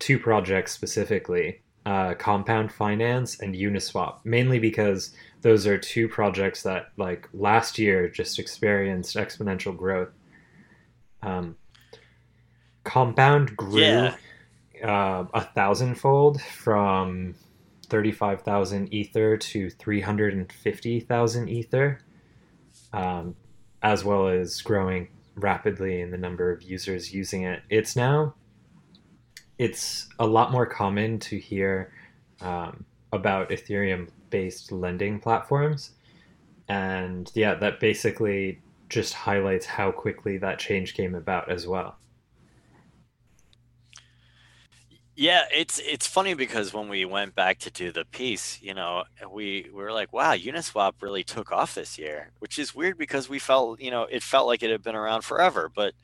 two 0.00 0.18
projects 0.18 0.72
specifically 0.72 1.60
uh, 1.86 2.14
Compound 2.14 2.72
Finance 2.72 3.38
and 3.40 3.54
Uniswap, 3.54 4.16
mainly 4.24 4.58
because 4.58 5.14
those 5.46 5.64
are 5.64 5.78
two 5.78 6.08
projects 6.08 6.64
that, 6.64 6.88
like, 6.96 7.28
last 7.32 7.78
year 7.78 8.08
just 8.08 8.40
experienced 8.40 9.14
exponential 9.14 9.76
growth 9.76 10.08
um, 11.22 11.54
Compound 12.82 13.56
grew 13.56 13.80
yeah. 13.80 14.16
uh, 14.82 15.24
a 15.34 15.40
thousandfold 15.40 16.40
from 16.40 17.36
35,000 17.86 18.92
Ether 18.92 19.36
to 19.36 19.70
350,000 19.70 21.48
Ether, 21.48 22.00
um, 22.92 23.36
as 23.82 24.04
well 24.04 24.26
as 24.26 24.60
growing 24.62 25.08
rapidly 25.36 26.00
in 26.00 26.10
the 26.10 26.16
number 26.16 26.50
of 26.50 26.62
users 26.62 27.14
using 27.14 27.42
it. 27.44 27.62
It's 27.70 27.94
now 27.94 28.34
it's 29.58 30.08
a 30.18 30.26
lot 30.26 30.50
more 30.50 30.66
common 30.66 31.20
to 31.20 31.38
hear 31.38 31.92
um, 32.40 32.84
about 33.12 33.50
Ethereum 33.50 34.10
based 34.36 34.70
lending 34.70 35.18
platforms. 35.18 35.92
And 36.68 37.30
yeah, 37.34 37.54
that 37.54 37.80
basically 37.80 38.60
just 38.90 39.14
highlights 39.14 39.64
how 39.64 39.90
quickly 39.90 40.36
that 40.38 40.58
change 40.58 40.92
came 40.92 41.14
about 41.14 41.50
as 41.50 41.66
well. 41.66 41.96
Yeah, 45.28 45.44
it's 45.60 45.78
it's 45.78 46.06
funny 46.06 46.34
because 46.34 46.74
when 46.74 46.90
we 46.90 47.06
went 47.06 47.34
back 47.34 47.58
to 47.60 47.70
do 47.70 47.90
the 47.90 48.04
piece, 48.04 48.60
you 48.60 48.74
know, 48.74 49.04
we, 49.32 49.46
we 49.72 49.82
were 49.82 49.92
like, 50.00 50.12
wow, 50.12 50.34
Uniswap 50.34 50.92
really 51.00 51.24
took 51.24 51.50
off 51.50 51.74
this 51.74 51.96
year, 51.96 52.32
which 52.40 52.58
is 52.58 52.74
weird 52.74 52.98
because 52.98 53.26
we 53.30 53.38
felt, 53.38 53.80
you 53.80 53.90
know, 53.90 54.02
it 54.02 54.22
felt 54.22 54.46
like 54.46 54.62
it 54.62 54.70
had 54.70 54.82
been 54.82 55.00
around 55.02 55.22
forever. 55.22 55.70
But 55.74 55.94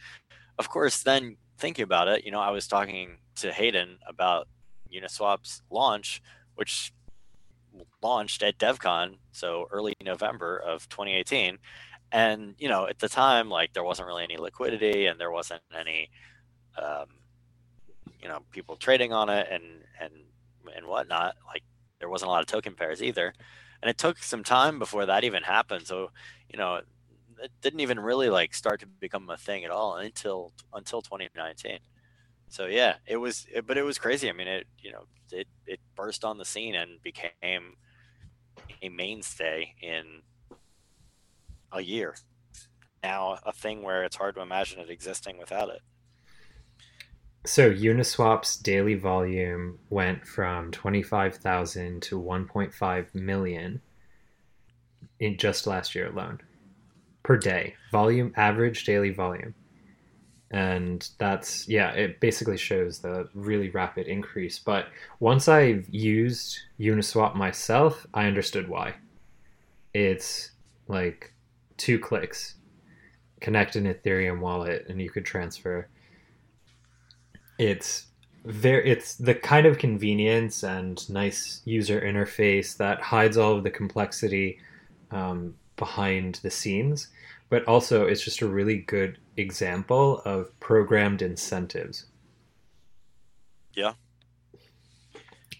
of 0.58 0.70
course, 0.70 1.02
then 1.02 1.36
thinking 1.58 1.82
about 1.82 2.08
it, 2.08 2.24
you 2.24 2.30
know, 2.30 2.40
I 2.40 2.50
was 2.50 2.66
talking 2.66 3.18
to 3.42 3.52
Hayden 3.52 3.98
about 4.08 4.48
Uniswap's 4.90 5.60
launch, 5.70 6.22
which 6.54 6.94
launched 8.02 8.42
at 8.42 8.58
DevCon, 8.58 9.16
so 9.32 9.66
early 9.70 9.94
November 10.02 10.58
of 10.58 10.88
2018. 10.88 11.58
And, 12.12 12.54
you 12.58 12.68
know, 12.68 12.86
at 12.86 12.98
the 12.98 13.08
time, 13.08 13.48
like 13.48 13.72
there 13.72 13.84
wasn't 13.84 14.06
really 14.08 14.24
any 14.24 14.36
liquidity 14.36 15.06
and 15.06 15.18
there 15.20 15.30
wasn't 15.30 15.62
any, 15.78 16.10
um, 16.76 17.06
you 18.22 18.28
know 18.28 18.40
people 18.50 18.76
trading 18.76 19.12
on 19.12 19.28
it 19.28 19.48
and 19.50 19.64
and 20.00 20.12
and 20.74 20.86
whatnot. 20.86 21.36
Like 21.46 21.62
there 21.98 22.08
wasn't 22.08 22.28
a 22.28 22.32
lot 22.32 22.40
of 22.40 22.46
token 22.46 22.74
pairs 22.74 23.02
either, 23.02 23.34
and 23.82 23.90
it 23.90 23.98
took 23.98 24.18
some 24.18 24.44
time 24.44 24.78
before 24.78 25.06
that 25.06 25.24
even 25.24 25.42
happened. 25.42 25.86
So 25.86 26.10
you 26.48 26.58
know 26.58 26.80
it 27.42 27.50
didn't 27.60 27.80
even 27.80 27.98
really 27.98 28.30
like 28.30 28.54
start 28.54 28.80
to 28.80 28.86
become 28.86 29.28
a 29.30 29.36
thing 29.36 29.64
at 29.64 29.70
all 29.70 29.96
until 29.96 30.52
until 30.72 31.02
2019. 31.02 31.78
So 32.52 32.66
yeah, 32.66 32.96
it 33.06 33.16
was, 33.16 33.46
it, 33.50 33.66
but 33.66 33.78
it 33.78 33.82
was 33.82 33.96
crazy. 33.96 34.28
I 34.28 34.34
mean, 34.34 34.46
it 34.46 34.66
you 34.78 34.92
know 34.92 35.04
it 35.32 35.48
it 35.66 35.80
burst 35.96 36.22
on 36.22 36.36
the 36.36 36.44
scene 36.44 36.74
and 36.74 37.02
became 37.02 37.76
a 38.82 38.90
mainstay 38.90 39.74
in 39.80 40.20
a 41.72 41.80
year. 41.80 42.14
Now 43.02 43.38
a 43.46 43.54
thing 43.54 43.82
where 43.82 44.04
it's 44.04 44.16
hard 44.16 44.34
to 44.34 44.42
imagine 44.42 44.80
it 44.80 44.90
existing 44.90 45.38
without 45.38 45.70
it. 45.70 45.80
So 47.46 47.70
Uniswap's 47.70 48.56
daily 48.56 48.96
volume 48.96 49.78
went 49.88 50.26
from 50.26 50.72
25,000 50.72 52.02
to 52.02 52.20
1.5 52.20 53.14
million 53.14 53.80
in 55.20 55.38
just 55.38 55.66
last 55.66 55.94
year 55.94 56.08
alone 56.08 56.38
per 57.22 57.38
day. 57.38 57.76
Volume 57.90 58.34
average 58.36 58.84
daily 58.84 59.10
volume. 59.10 59.54
And 60.52 61.08
that's 61.18 61.66
yeah, 61.66 61.90
it 61.92 62.20
basically 62.20 62.58
shows 62.58 62.98
the 62.98 63.28
really 63.34 63.70
rapid 63.70 64.06
increase. 64.06 64.58
But 64.58 64.86
once 65.18 65.48
I've 65.48 65.88
used 65.88 66.58
Uniswap 66.78 67.34
myself, 67.34 68.06
I 68.12 68.26
understood 68.26 68.68
why. 68.68 68.94
It's 69.94 70.50
like 70.88 71.32
two 71.78 71.98
clicks, 71.98 72.54
connect 73.40 73.76
an 73.76 73.92
Ethereum 73.92 74.40
wallet, 74.40 74.86
and 74.88 75.00
you 75.00 75.10
could 75.10 75.24
transfer 75.24 75.88
it's 77.58 78.06
very 78.44 78.90
it's 78.90 79.14
the 79.14 79.34
kind 79.34 79.66
of 79.66 79.78
convenience 79.78 80.64
and 80.64 81.08
nice 81.08 81.62
user 81.64 82.00
interface 82.00 82.76
that 82.76 83.00
hides 83.00 83.36
all 83.36 83.56
of 83.56 83.62
the 83.62 83.70
complexity 83.70 84.58
um, 85.12 85.54
behind 85.76 86.40
the 86.42 86.50
scenes 86.50 87.08
but 87.52 87.68
also 87.68 88.06
it's 88.06 88.24
just 88.24 88.40
a 88.40 88.46
really 88.46 88.78
good 88.78 89.18
example 89.36 90.22
of 90.24 90.58
programmed 90.58 91.20
incentives 91.20 92.06
yeah 93.74 93.92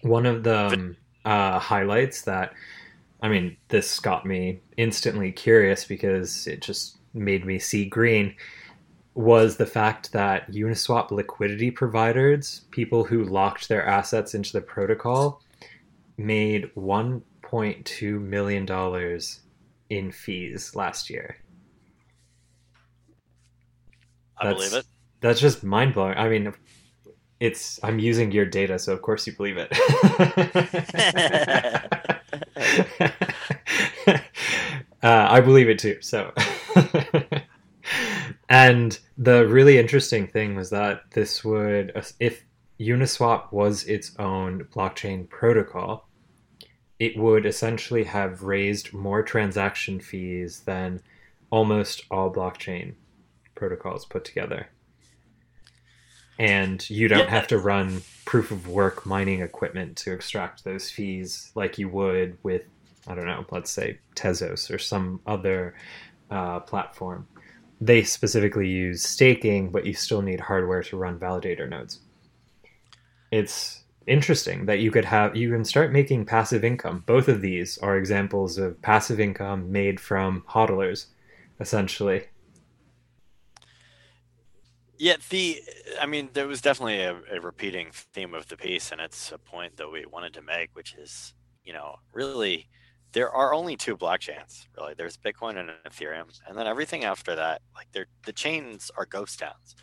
one 0.01 0.25
of 0.25 0.43
the 0.43 0.65
um, 0.65 0.97
uh, 1.23 1.59
highlights 1.59 2.23
that 2.23 2.51
i 3.21 3.29
mean 3.29 3.55
this 3.67 3.99
got 3.99 4.25
me 4.25 4.59
instantly 4.75 5.31
curious 5.31 5.85
because 5.85 6.47
it 6.47 6.61
just 6.61 6.97
made 7.13 7.45
me 7.45 7.59
see 7.59 7.85
green 7.85 8.33
was 9.13 9.57
the 9.57 9.65
fact 9.67 10.11
that 10.13 10.51
Uniswap 10.51 11.11
liquidity 11.11 11.69
providers, 11.69 12.61
people 12.71 13.03
who 13.03 13.23
locked 13.23 13.69
their 13.69 13.85
assets 13.85 14.33
into 14.33 14.51
the 14.51 14.61
protocol, 14.61 15.39
made 16.17 16.71
$1.2 16.75 18.19
million 18.19 19.19
in 19.91 20.11
fees 20.11 20.75
last 20.75 21.11
year. 21.11 21.37
I 24.37 24.47
That's, 24.47 24.57
believe 24.57 24.73
it. 24.73 24.85
That's 25.21 25.39
just 25.39 25.63
mind 25.63 25.93
blowing. 25.93 26.17
I 26.17 26.29
mean, 26.29 26.53
it's 27.39 27.79
I'm 27.83 27.99
using 27.99 28.31
your 28.31 28.45
data, 28.45 28.79
so 28.79 28.93
of 28.93 29.01
course 29.01 29.27
you 29.27 29.33
believe 29.33 29.57
it. 29.57 29.71
uh, 35.03 35.03
I 35.03 35.41
believe 35.41 35.69
it 35.69 35.79
too. 35.79 35.97
So. 36.01 36.31
And 38.53 38.99
the 39.17 39.47
really 39.47 39.79
interesting 39.79 40.27
thing 40.27 40.55
was 40.55 40.69
that 40.69 41.09
this 41.11 41.43
would, 41.43 41.91
if 42.19 42.45
Uniswap 42.79 43.51
was 43.51 43.83
its 43.85 44.15
own 44.19 44.65
blockchain 44.65 45.27
protocol, 45.27 46.07
it 46.99 47.17
would 47.17 47.47
essentially 47.47 48.03
have 48.03 48.43
raised 48.43 48.93
more 48.93 49.23
transaction 49.23 49.99
fees 49.99 50.59
than 50.67 51.01
almost 51.49 52.03
all 52.11 52.31
blockchain 52.31 52.93
protocols 53.63 54.05
put 54.05 54.25
together. 54.25 54.67
And 56.37 56.77
you 56.89 57.07
don't 57.07 57.19
yeah. 57.19 57.29
have 57.29 57.47
to 57.47 57.57
run 57.57 58.01
proof 58.25 58.51
of 58.51 58.67
work 58.67 59.05
mining 59.05 59.41
equipment 59.41 59.95
to 59.97 60.11
extract 60.11 60.63
those 60.63 60.89
fees 60.89 61.51
like 61.55 61.77
you 61.77 61.87
would 61.89 62.37
with, 62.43 62.63
I 63.07 63.15
don't 63.15 63.27
know, 63.27 63.45
let's 63.51 63.71
say 63.71 63.99
Tezos 64.15 64.73
or 64.73 64.79
some 64.79 65.21
other 65.25 65.75
uh, 66.29 66.59
platform 66.61 67.27
they 67.85 68.03
specifically 68.03 68.67
use 68.67 69.03
staking, 69.03 69.69
but 69.69 69.85
you 69.85 69.93
still 69.93 70.21
need 70.21 70.39
hardware 70.39 70.83
to 70.83 70.97
run 70.97 71.19
validator 71.19 71.69
nodes. 71.69 71.99
It's 73.31 73.83
interesting 74.05 74.65
that 74.65 74.79
you 74.79 74.91
could 74.91 75.05
have 75.05 75.35
you 75.35 75.49
can 75.49 75.65
start 75.65 75.91
making 75.91 76.25
passive 76.25 76.63
income. 76.63 77.03
Both 77.05 77.27
of 77.27 77.41
these 77.41 77.77
are 77.79 77.97
examples 77.97 78.57
of 78.57 78.81
passive 78.81 79.19
income 79.19 79.71
made 79.71 79.99
from 79.99 80.43
hodlers, 80.47 81.07
essentially. 81.59 82.25
Yeah, 85.03 85.17
the 85.31 85.61
I 85.99 86.05
mean, 86.05 86.29
there 86.31 86.47
was 86.47 86.61
definitely 86.61 87.01
a, 87.01 87.19
a 87.35 87.41
repeating 87.41 87.89
theme 87.91 88.33
of 88.33 88.47
the 88.47 88.55
piece, 88.55 88.89
and 88.93 89.01
it's 89.01 89.33
a 89.33 89.37
point 89.37 89.75
that 89.75 89.91
we 89.91 90.05
wanted 90.05 90.33
to 90.35 90.41
make, 90.41 90.69
which 90.77 90.93
is, 90.95 91.33
you 91.65 91.73
know, 91.73 91.97
really 92.13 92.69
there 93.11 93.29
are 93.29 93.53
only 93.53 93.75
two 93.75 93.97
blockchains 93.97 94.65
really. 94.77 94.93
There's 94.97 95.17
bitcoin 95.17 95.57
and 95.59 95.71
ethereum 95.85 96.27
and 96.47 96.57
then 96.57 96.67
everything 96.67 97.03
after 97.03 97.35
that 97.35 97.61
like 97.75 97.87
they're 97.91 98.07
the 98.25 98.31
chains 98.31 98.91
are 98.95 99.05
ghost 99.05 99.39
towns. 99.39 99.75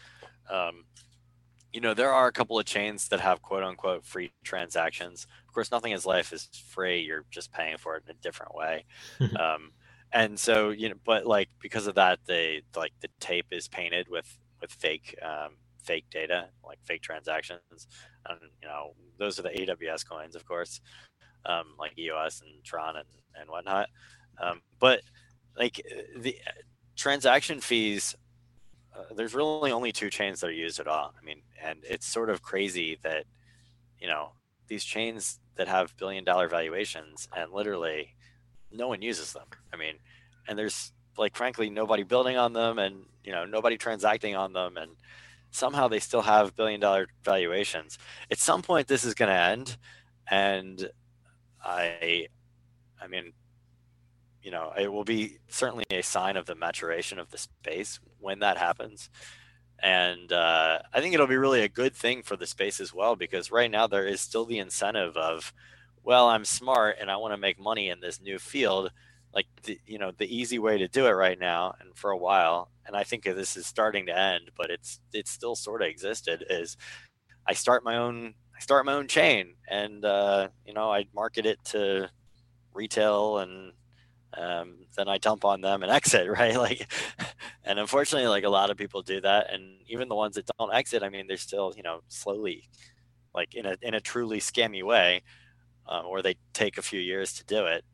Um, 0.49 0.85
you 1.73 1.83
know 1.83 1.93
there 1.93 2.13
are 2.13 2.29
a 2.29 2.33
couple 2.33 2.59
of 2.59 2.65
chains 2.65 3.09
that 3.09 3.21
have 3.21 3.43
quote 3.43 3.63
unquote 3.63 4.07
free 4.07 4.33
transactions. 4.43 5.27
Of 5.47 5.53
course 5.55 5.71
nothing 5.71 5.93
in 5.93 6.01
life 6.07 6.33
is 6.33 6.49
free. 6.71 7.03
You're 7.03 7.27
just 7.31 7.53
paying 7.53 7.77
for 7.77 7.97
it 7.97 8.05
in 8.09 8.13
a 8.17 8.21
different 8.23 8.55
way. 8.55 8.87
Um, 9.39 9.73
and 10.13 10.41
so 10.41 10.71
you 10.71 10.89
know 10.89 10.97
but 11.05 11.27
like 11.27 11.51
because 11.61 11.87
of 11.87 11.97
that 11.97 12.21
they 12.27 12.63
like 12.75 12.93
the 13.01 13.09
tape 13.21 13.49
is 13.53 13.69
painted 13.69 14.09
with 14.09 14.39
with 14.61 14.73
fake 14.73 15.17
um, 15.23 15.57
fake 15.83 16.05
data 16.11 16.49
like 16.65 16.79
fake 16.83 17.01
transactions 17.01 17.89
and 18.29 18.39
you 18.63 18.69
know 18.69 18.95
those 19.19 19.39
are 19.39 19.43
the 19.43 19.49
aws 19.49 20.07
coins 20.07 20.37
of 20.37 20.45
course 20.45 20.81
um, 21.47 21.65
like 21.79 21.99
EOS 21.99 22.43
and 22.43 22.63
Tron 22.65 22.97
and, 22.97 23.07
and 23.39 23.51
whatnot. 23.51 23.89
Um, 24.41 24.63
but 24.79 25.01
like 25.57 25.83
the 26.17 26.37
transaction 26.97 27.61
fees, 27.61 28.15
uh, 28.97 29.15
there's 29.15 29.35
really 29.35 29.73
only 29.73 29.93
two 29.93 30.11
chains 30.11 30.41
that 30.41 30.49
are 30.49 30.53
used 30.53 30.81
at 30.81 30.89
all. 30.89 31.15
I 31.21 31.25
mean, 31.25 31.43
and 31.63 31.79
it's 31.89 32.07
sort 32.07 32.31
of 32.31 32.43
crazy 32.43 32.99
that, 33.03 33.25
you 33.99 34.09
know, 34.09 34.33
these 34.69 34.85
chains 34.85 35.39
that 35.57 35.69
have 35.69 35.97
billion 35.97 36.25
dollar 36.25 36.49
valuations 36.49 37.29
and 37.37 37.53
literally 37.53 38.15
no 38.71 38.89
one 38.89 39.03
uses 39.03 39.33
them. 39.33 39.47
I 39.73 39.77
mean, 39.77 39.95
and 40.49 40.59
there's 40.59 40.93
like, 41.21 41.37
frankly, 41.37 41.71
nobody 41.71 42.03
building 42.03 42.37
on 42.37 42.53
them 42.53 42.79
and, 42.79 43.05
you 43.23 43.31
know, 43.31 43.45
nobody 43.45 43.77
transacting 43.77 44.35
on 44.35 44.53
them. 44.53 44.77
And 44.77 44.91
somehow 45.51 45.87
they 45.87 46.01
still 46.01 46.23
have 46.23 46.57
billion 46.57 46.81
dollar 46.81 47.07
valuations. 47.23 47.99
At 48.31 48.39
some 48.39 48.63
point, 48.63 48.89
this 48.89 49.05
is 49.05 49.15
going 49.15 49.29
to 49.29 49.41
end. 49.41 49.77
And 50.29 50.91
I, 51.63 52.27
I 53.01 53.07
mean, 53.07 53.33
you 54.43 54.51
know, 54.51 54.73
it 54.79 54.91
will 54.91 55.05
be 55.05 55.39
certainly 55.49 55.85
a 55.91 56.03
sign 56.03 56.37
of 56.37 56.47
the 56.47 56.55
maturation 56.55 57.19
of 57.19 57.31
the 57.31 57.39
space 57.39 58.01
when 58.19 58.39
that 58.41 58.57
happens. 58.57 59.11
And 59.83 60.33
uh, 60.33 60.81
I 60.93 61.01
think 61.01 61.15
it'll 61.15 61.27
be 61.27 61.37
really 61.37 61.63
a 61.63 61.69
good 61.69 61.95
thing 61.95 62.23
for 62.23 62.37
the 62.37 62.47
space 62.47 62.81
as 62.81 62.95
well, 62.95 63.17
because 63.17 63.51
right 63.51 63.71
now 63.71 63.87
there 63.87 64.07
is 64.07 64.21
still 64.21 64.45
the 64.45 64.59
incentive 64.59 65.17
of, 65.17 65.53
well, 66.03 66.29
I'm 66.29 66.45
smart 66.45 66.97
and 67.01 67.11
I 67.11 67.17
want 67.17 67.33
to 67.33 67.39
make 67.39 67.59
money 67.59 67.89
in 67.91 68.01
this 68.01 68.21
new 68.21 68.39
field. 68.39 68.91
Like, 69.35 69.47
the, 69.63 69.79
you 69.87 69.99
know, 69.99 70.13
the 70.17 70.35
easy 70.35 70.59
way 70.59 70.79
to 70.79 70.89
do 70.89 71.07
it 71.07 71.11
right 71.11 71.39
now 71.39 71.75
and 71.81 71.97
for 71.97 72.11
a 72.11 72.19
while, 72.19 72.71
and 72.87 72.97
I 72.97 73.05
think 73.05 73.25
this 73.25 73.57
is 73.57 73.67
starting 73.67 74.07
to 74.07 74.19
end, 74.19 74.51
but 74.57 74.71
it's 74.71 75.01
it's 75.13 75.31
still 75.31 75.55
sort 75.55 75.83
of 75.83 75.89
existed. 75.89 76.45
Is 76.51 76.77
I 77.47 77.55
start 77.55 77.85
my 77.85 77.97
own 77.97 78.35
I 78.57 78.61
start 78.61 78.85
my 78.87 78.95
own 78.95 79.09
chain, 79.09 79.55
and 79.69 80.05
uh, 80.05 80.49
you 80.67 80.75
know 80.75 80.93
I 80.93 81.07
market 81.15 81.47
it 81.47 81.59
to 81.67 82.11
retail, 82.75 83.39
and 83.39 83.73
um, 84.37 84.77
then 84.97 85.09
I 85.09 85.19
dump 85.19 85.45
on 85.45 85.61
them 85.61 85.83
and 85.83 85.93
exit, 85.99 86.29
right? 86.31 86.57
Like, 86.57 86.91
and 87.65 87.79
unfortunately, 87.79 88.29
like 88.29 88.45
a 88.45 88.51
lot 88.51 88.71
of 88.71 88.77
people 88.77 89.03
do 89.03 89.21
that, 89.23 89.53
and 89.53 89.79
even 89.89 90.09
the 90.09 90.17
ones 90.17 90.37
that 90.37 90.51
don't 90.59 90.75
exit, 90.75 91.03
I 91.03 91.09
mean, 91.09 91.27
they're 91.27 91.37
still 91.37 91.73
you 91.77 91.83
know 91.83 92.01
slowly 92.09 92.69
like 93.35 93.55
in 93.55 93.67
a 93.67 93.77
in 93.83 93.95
a 93.95 94.01
truly 94.01 94.41
scammy 94.41 94.83
way, 94.83 95.23
um, 95.89 96.07
or 96.07 96.23
they 96.23 96.37
take 96.53 96.79
a 96.79 96.83
few 96.83 97.01
years 97.01 97.33
to 97.35 97.45
do 97.45 97.67
it. 97.67 97.85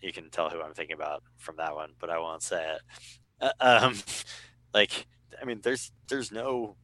You 0.00 0.12
can 0.12 0.30
tell 0.30 0.50
who 0.50 0.60
I'm 0.60 0.74
thinking 0.74 0.94
about 0.94 1.22
from 1.36 1.56
that 1.56 1.74
one, 1.74 1.92
but 1.98 2.10
I 2.10 2.18
won't 2.18 2.42
say 2.42 2.74
it. 2.74 2.80
Uh, 3.40 3.50
um, 3.60 3.94
like, 4.74 5.06
I 5.40 5.44
mean, 5.44 5.60
there's 5.62 5.92
there's 6.08 6.30
no 6.30 6.76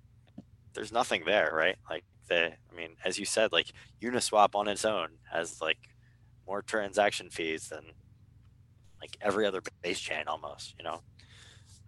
there's 0.75 0.93
nothing 0.93 1.25
there, 1.27 1.51
right? 1.53 1.77
Like 1.89 2.05
the, 2.29 2.53
I 2.53 2.77
mean, 2.77 2.97
as 3.05 3.19
you 3.19 3.25
said, 3.25 3.53
like 3.53 3.73
Uniswap 4.01 4.55
on 4.55 4.69
its 4.69 4.85
own 4.85 5.09
has 5.31 5.61
like 5.61 5.79
more 6.47 6.63
transaction 6.63 7.31
fees 7.31 7.69
than 7.69 7.85
like 9.01 9.17
every 9.21 9.47
other 9.47 9.63
base 9.83 10.01
chain 10.01 10.25
almost, 10.27 10.75
you 10.79 10.85
know? 10.85 11.01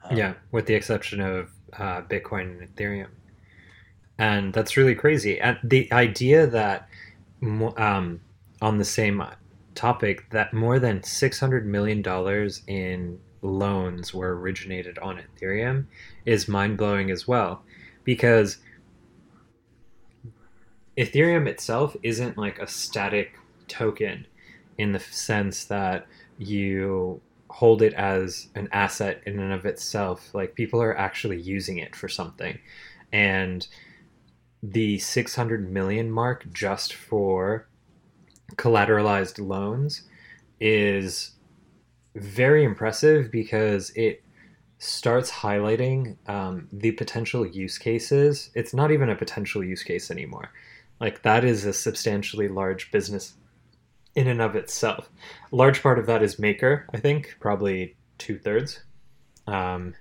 Um, 0.05 0.17
yeah, 0.17 0.35
with 0.51 0.67
the 0.67 0.75
exception 0.75 1.21
of 1.21 1.51
uh, 1.79 2.03
Bitcoin 2.03 2.61
and 2.61 2.75
Ethereum. 2.77 3.09
And 4.19 4.53
that's 4.53 4.77
really 4.77 4.95
crazy. 4.95 5.41
And 5.41 5.59
the 5.65 5.91
idea 5.93 6.47
that 6.47 6.89
um, 7.43 8.21
on 8.61 8.79
the 8.79 8.85
same 8.85 9.23
topic, 9.75 10.31
that 10.31 10.53
more 10.53 10.79
than 10.79 11.01
$600 11.01 11.65
million 11.65 12.03
in 12.67 13.19
loans 13.43 14.15
were 14.15 14.39
originated 14.39 14.99
on 14.99 15.21
Ethereum 15.21 15.87
is 16.25 16.49
mind 16.49 16.79
blowing 16.79 17.11
as 17.11 17.29
well. 17.29 17.63
Because 18.05 18.59
Ethereum 20.97 21.47
itself 21.47 21.97
isn't 22.03 22.39
like 22.39 22.59
a 22.59 22.67
static 22.67 23.39
token 23.69 24.27
in 24.79 24.93
the 24.93 25.01
sense 25.01 25.65
that 25.65 26.07
you 26.39 27.21
hold 27.51 27.83
it 27.83 27.95
as 27.95 28.49
an 28.55 28.69
asset 28.73 29.23
in 29.27 29.39
and 29.39 29.53
of 29.53 29.65
itself. 29.65 30.35
Like 30.35 30.55
people 30.55 30.83
are 30.83 30.97
actually 30.97 31.41
using 31.41 31.79
it 31.79 31.95
for 31.95 32.09
something. 32.09 32.59
And 33.13 33.67
the 34.63 34.99
600 34.99 35.71
million 35.71 36.11
mark 36.11 36.51
just 36.53 36.95
for 36.95 37.69
collateralized 38.57 39.45
loans 39.45 40.03
is 40.61 41.33
very 42.15 42.65
impressive 42.65 43.31
because 43.31 43.91
it 43.91 44.23
starts 44.79 45.31
highlighting 45.31 46.17
um, 46.29 46.69
the 46.73 46.93
potential 46.93 47.47
use 47.47 47.79
cases. 47.79 48.51
It's 48.55 48.75
not 48.75 48.91
even 48.91 49.09
a 49.09 49.17
potential 49.17 49.65
use 49.65 49.83
case 49.83 50.11
anymore. 50.11 50.53
Like 51.01 51.23
that 51.23 51.45
is 51.45 51.65
a 51.65 51.73
substantially 51.73 52.49
large 52.49 52.91
business 52.91 53.35
in 54.15 54.29
and 54.29 54.41
of 54.41 54.55
itself. 54.55 55.09
A 55.53 55.57
large 55.57 55.83
part 55.83 55.99
of 55.99 56.07
that 56.07 56.23
is 56.23 56.39
Maker, 56.39 56.87
I 56.93 56.99
think, 56.99 57.37
probably 57.41 57.97
two 58.19 58.39
thirds. 58.39 58.81
Um, 59.47 59.95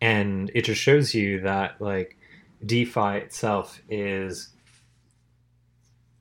and 0.00 0.50
it 0.54 0.62
just 0.62 0.80
shows 0.80 1.14
you 1.14 1.40
that 1.40 1.80
like 1.80 2.16
DeFi 2.64 3.18
itself 3.18 3.80
is 3.88 4.50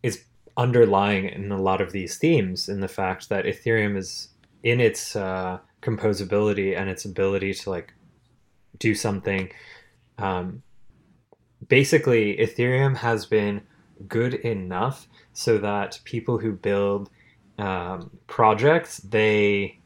is 0.03 0.23
underlying 0.58 1.26
in 1.26 1.52
a 1.52 1.62
lot 1.62 1.82
of 1.82 1.91
these 1.91 2.17
themes 2.17 2.67
in 2.67 2.82
the 2.82 2.88
fact 2.88 3.30
that 3.30 3.46
Ethereum 3.46 3.96
is 3.96 4.30
in 4.63 4.80
its 4.80 5.15
uh, 5.15 5.60
composability 5.82 6.78
and 6.78 6.89
its 6.89 7.06
ability 7.06 7.54
to 7.54 7.70
like 7.70 7.93
do 8.80 8.96
something. 8.96 9.50
Um, 10.17 10.63
basically, 11.67 12.36
Ethereum 12.38 12.98
has 12.98 13.26
been 13.26 13.62
good 14.08 14.34
enough 14.34 15.08
so 15.34 15.58
that 15.60 16.00
people 16.04 16.38
who 16.39 16.52
build 16.52 17.10
um, 17.60 18.12
projects 18.28 18.98
they 18.98 19.80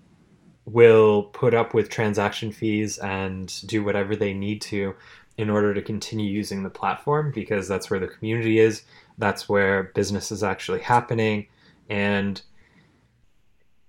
will 0.66 1.24
put 1.24 1.54
up 1.54 1.74
with 1.74 1.90
transaction 1.90 2.52
fees 2.52 2.98
and 3.00 3.62
do 3.68 3.84
whatever 3.84 4.16
they 4.16 4.34
need 4.34 4.62
to 4.62 4.94
in 5.38 5.50
order 5.50 5.74
to 5.74 5.82
continue 5.82 6.30
using 6.30 6.64
the 6.64 6.70
platform 6.70 7.32
because 7.34 7.68
that's 7.68 7.90
where 7.90 8.00
the 8.00 8.08
community 8.08 8.60
is 8.60 8.84
that's 9.22 9.48
where 9.48 9.92
business 9.96 10.32
is 10.32 10.44
actually 10.44 10.82
happening. 10.82 11.48
And 11.90 12.42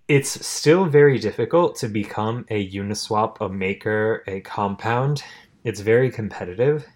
it's 0.08 0.46
still 0.46 0.84
very 0.84 1.18
difficult 1.18 1.76
to 1.76 1.88
become 1.88 2.44
a 2.50 2.70
uniswap 2.70 3.40
a 3.40 3.48
maker 3.48 4.22
a 4.26 4.40
compound. 4.40 5.24
It's 5.64 5.80
very 5.80 6.10
competitive 6.10 6.86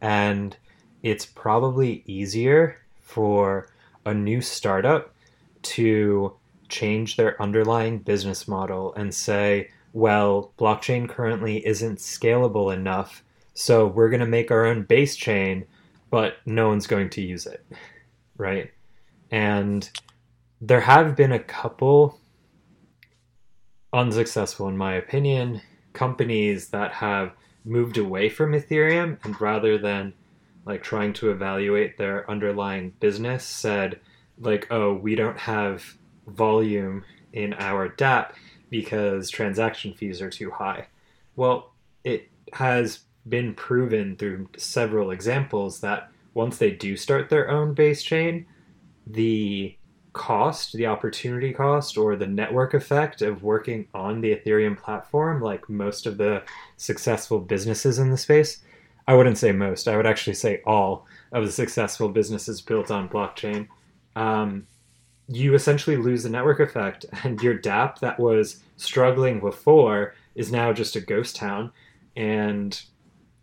and 0.00 0.56
it's 1.02 1.24
probably 1.24 2.02
easier 2.06 2.78
for 3.00 3.68
a 4.04 4.12
new 4.12 4.40
startup 4.40 5.14
to 5.62 6.34
change 6.68 7.16
their 7.16 7.40
underlying 7.40 7.98
business 7.98 8.46
model 8.48 8.94
and 8.94 9.14
say, 9.14 9.70
well, 9.92 10.52
blockchain 10.58 11.08
currently 11.08 11.66
isn't 11.66 11.98
scalable 11.98 12.74
enough, 12.74 13.22
so 13.54 13.86
we're 13.86 14.10
going 14.10 14.20
to 14.20 14.26
make 14.26 14.50
our 14.50 14.66
own 14.66 14.82
base 14.82 15.16
chain, 15.16 15.64
but 16.10 16.36
no 16.46 16.68
one's 16.68 16.86
going 16.86 17.10
to 17.10 17.22
use 17.22 17.46
it. 17.46 17.64
Right? 18.36 18.70
And 19.30 19.88
there 20.60 20.80
have 20.80 21.16
been 21.16 21.32
a 21.32 21.38
couple 21.38 22.20
unsuccessful, 23.92 24.68
in 24.68 24.76
my 24.76 24.94
opinion, 24.94 25.62
companies 25.92 26.68
that 26.68 26.92
have 26.92 27.32
moved 27.64 27.98
away 27.98 28.28
from 28.28 28.52
Ethereum 28.52 29.18
and 29.24 29.40
rather 29.40 29.78
than 29.78 30.12
like 30.66 30.82
trying 30.82 31.12
to 31.14 31.30
evaluate 31.30 31.96
their 31.96 32.28
underlying 32.30 32.90
business 33.00 33.44
said 33.44 33.98
like 34.38 34.66
oh 34.70 34.92
we 34.92 35.14
don't 35.14 35.38
have 35.38 35.96
volume 36.26 37.04
in 37.32 37.54
our 37.54 37.88
dApp 37.88 38.32
because 38.68 39.30
transaction 39.30 39.94
fees 39.94 40.20
are 40.20 40.30
too 40.30 40.50
high 40.50 40.86
well 41.36 41.72
it 42.04 42.28
has 42.52 43.00
been 43.28 43.54
proven 43.54 44.16
through 44.16 44.48
several 44.56 45.10
examples 45.10 45.80
that 45.80 46.10
once 46.34 46.58
they 46.58 46.70
do 46.70 46.96
start 46.96 47.28
their 47.28 47.50
own 47.50 47.74
base 47.74 48.02
chain 48.02 48.46
the 49.06 49.76
cost 50.12 50.72
the 50.72 50.86
opportunity 50.86 51.52
cost 51.52 51.98
or 51.98 52.16
the 52.16 52.26
network 52.26 52.72
effect 52.72 53.20
of 53.20 53.42
working 53.42 53.86
on 53.92 54.20
the 54.20 54.34
ethereum 54.34 54.76
platform 54.76 55.42
like 55.42 55.68
most 55.68 56.06
of 56.06 56.16
the 56.16 56.42
successful 56.76 57.38
businesses 57.38 57.98
in 57.98 58.10
the 58.10 58.16
space 58.16 58.62
I 59.08 59.14
wouldn't 59.14 59.38
say 59.38 59.52
most. 59.52 59.88
I 59.88 59.96
would 59.96 60.06
actually 60.06 60.34
say 60.34 60.62
all 60.66 61.06
of 61.32 61.44
the 61.44 61.52
successful 61.52 62.08
businesses 62.08 62.60
built 62.60 62.90
on 62.90 63.08
blockchain. 63.08 63.68
Um, 64.16 64.66
you 65.28 65.54
essentially 65.54 65.96
lose 65.96 66.22
the 66.22 66.28
network 66.28 66.60
effect, 66.60 67.06
and 67.24 67.40
your 67.42 67.58
dApp 67.58 68.00
that 68.00 68.18
was 68.18 68.62
struggling 68.76 69.40
before 69.40 70.14
is 70.34 70.52
now 70.52 70.72
just 70.72 70.96
a 70.96 71.00
ghost 71.00 71.36
town, 71.36 71.72
and 72.16 72.80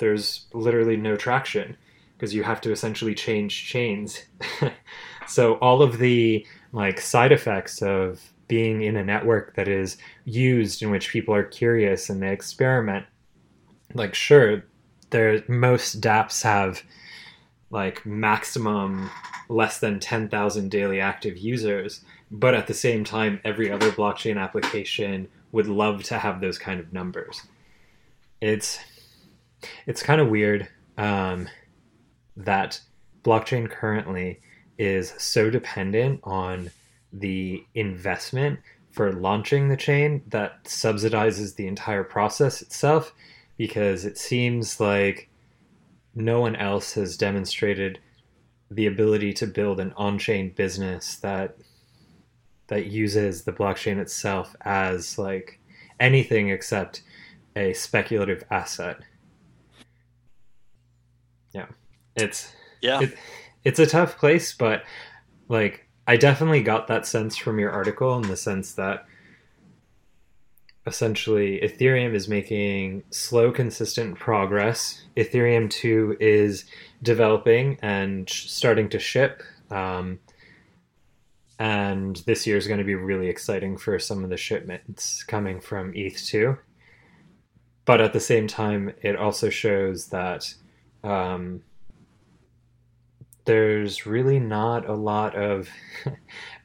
there's 0.03 0.47
literally 0.51 0.97
no 0.97 1.15
traction 1.15 1.77
because 2.17 2.35
you 2.35 2.43
have 2.43 2.59
to 2.59 2.73
essentially 2.73 3.15
change 3.15 3.65
chains. 3.65 4.21
so 5.27 5.53
all 5.55 5.81
of 5.81 5.97
the 5.97 6.45
like 6.73 6.99
side 6.99 7.31
effects 7.31 7.81
of 7.81 8.21
being 8.49 8.81
in 8.81 8.97
a 8.97 9.03
network 9.03 9.55
that 9.55 9.69
is 9.69 9.95
used 10.25 10.81
in 10.81 10.91
which 10.91 11.09
people 11.09 11.33
are 11.33 11.45
curious 11.45 12.09
and 12.09 12.21
they 12.21 12.33
experiment 12.33 13.05
like 13.93 14.13
sure 14.13 14.65
there 15.11 15.41
most 15.47 16.01
dApps 16.01 16.43
have 16.43 16.83
like 17.69 18.05
maximum 18.05 19.09
less 19.47 19.79
than 19.79 20.01
10,000 20.01 20.69
daily 20.69 20.99
active 20.99 21.37
users, 21.37 22.03
but 22.29 22.53
at 22.53 22.67
the 22.67 22.73
same 22.73 23.05
time, 23.05 23.39
every 23.45 23.71
other 23.71 23.89
blockchain 23.91 24.37
application 24.37 25.29
would 25.53 25.67
love 25.67 26.03
to 26.03 26.17
have 26.17 26.41
those 26.41 26.57
kind 26.57 26.79
of 26.81 26.91
numbers. 26.91 27.41
It's 28.41 28.79
it's 29.85 30.03
kind 30.03 30.21
of 30.21 30.29
weird 30.29 30.67
um, 30.97 31.47
that 32.37 32.79
blockchain 33.23 33.69
currently 33.69 34.39
is 34.77 35.13
so 35.17 35.49
dependent 35.49 36.19
on 36.23 36.69
the 37.11 37.63
investment 37.75 38.59
for 38.91 39.11
launching 39.13 39.69
the 39.69 39.77
chain 39.77 40.21
that 40.27 40.63
subsidizes 40.65 41.55
the 41.55 41.67
entire 41.67 42.03
process 42.03 42.61
itself 42.61 43.13
because 43.57 44.05
it 44.05 44.17
seems 44.17 44.79
like 44.79 45.29
no 46.15 46.39
one 46.39 46.55
else 46.55 46.93
has 46.93 47.17
demonstrated 47.17 47.99
the 48.69 48.85
ability 48.85 49.33
to 49.33 49.47
build 49.47 49.79
an 49.79 49.93
on-chain 49.97 50.49
business 50.55 51.17
that 51.17 51.57
that 52.67 52.87
uses 52.87 53.43
the 53.43 53.51
blockchain 53.51 53.97
itself 53.97 54.55
as 54.61 55.17
like 55.17 55.59
anything 55.99 56.49
except 56.49 57.03
a 57.55 57.73
speculative 57.73 58.43
asset. 58.49 58.97
Yeah. 61.53 61.67
It's 62.15 62.51
yeah. 62.81 63.01
It, 63.01 63.17
it's 63.63 63.79
a 63.79 63.85
tough 63.85 64.17
place, 64.17 64.53
but 64.53 64.83
like 65.47 65.87
I 66.07 66.17
definitely 66.17 66.63
got 66.63 66.87
that 66.87 67.05
sense 67.05 67.37
from 67.37 67.59
your 67.59 67.71
article 67.71 68.15
in 68.17 68.23
the 68.23 68.37
sense 68.37 68.73
that 68.73 69.05
essentially 70.85 71.59
Ethereum 71.61 72.13
is 72.13 72.27
making 72.27 73.03
slow, 73.09 73.51
consistent 73.51 74.19
progress. 74.19 75.03
Ethereum 75.15 75.69
2 75.69 76.17
is 76.19 76.65
developing 77.01 77.77
and 77.81 78.29
starting 78.29 78.89
to 78.89 78.99
ship. 78.99 79.43
Um, 79.71 80.19
and 81.57 82.17
this 82.25 82.45
year 82.45 82.57
is 82.57 82.67
going 82.67 82.79
to 82.79 82.83
be 82.83 82.95
really 82.95 83.29
exciting 83.29 83.77
for 83.77 83.97
some 83.97 84.23
of 84.23 84.29
the 84.29 84.37
shipments 84.37 85.23
coming 85.23 85.61
from 85.61 85.93
ETH2. 85.93 86.57
But 87.85 88.01
at 88.01 88.11
the 88.11 88.19
same 88.19 88.47
time, 88.47 88.93
it 89.01 89.15
also 89.15 89.49
shows 89.49 90.07
that 90.07 90.53
um, 91.03 91.61
there's 93.45 94.05
really 94.05 94.39
not 94.39 94.87
a 94.87 94.93
lot 94.93 95.35
of 95.35 95.69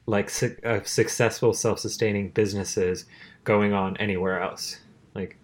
like 0.06 0.30
su- 0.30 0.56
uh, 0.64 0.80
successful 0.84 1.52
self-sustaining 1.52 2.30
businesses 2.30 3.04
going 3.44 3.72
on 3.72 3.96
anywhere 3.96 4.40
else. 4.40 4.78
Like 5.14 5.38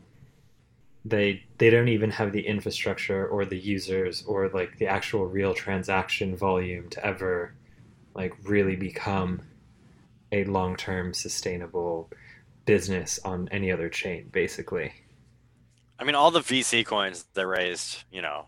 they 1.04 1.44
they 1.58 1.70
don't 1.70 1.88
even 1.88 2.10
have 2.10 2.32
the 2.32 2.46
infrastructure 2.46 3.26
or 3.26 3.44
the 3.44 3.58
users 3.58 4.24
or 4.24 4.48
like 4.48 4.78
the 4.78 4.86
actual 4.86 5.26
real 5.26 5.54
transaction 5.54 6.36
volume 6.36 6.88
to 6.90 7.04
ever 7.04 7.54
like 8.14 8.34
really 8.44 8.76
become 8.76 9.42
a 10.32 10.44
long-term 10.44 11.12
sustainable 11.12 12.10
business 12.64 13.18
on 13.24 13.48
any 13.50 13.70
other 13.70 13.88
chain 13.88 14.28
basically. 14.32 14.92
I 15.98 16.04
mean 16.04 16.14
all 16.14 16.30
the 16.30 16.40
VC 16.40 16.86
coins 16.86 17.26
that 17.34 17.46
raised, 17.46 18.04
you 18.10 18.22
know, 18.22 18.46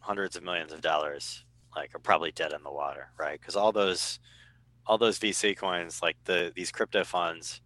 hundreds 0.00 0.34
of 0.34 0.42
millions 0.42 0.72
of 0.72 0.80
dollars 0.80 1.44
like 1.74 1.94
are 1.94 2.00
probably 2.00 2.32
dead 2.32 2.52
in 2.52 2.62
the 2.62 2.70
water, 2.72 3.08
right? 3.18 3.40
Cuz 3.40 3.56
all 3.56 3.72
those 3.72 4.18
all 4.86 4.98
those 4.98 5.18
VC 5.18 5.56
coins 5.56 6.02
like 6.02 6.16
the 6.24 6.52
these 6.54 6.72
crypto 6.72 7.04
funds 7.04 7.60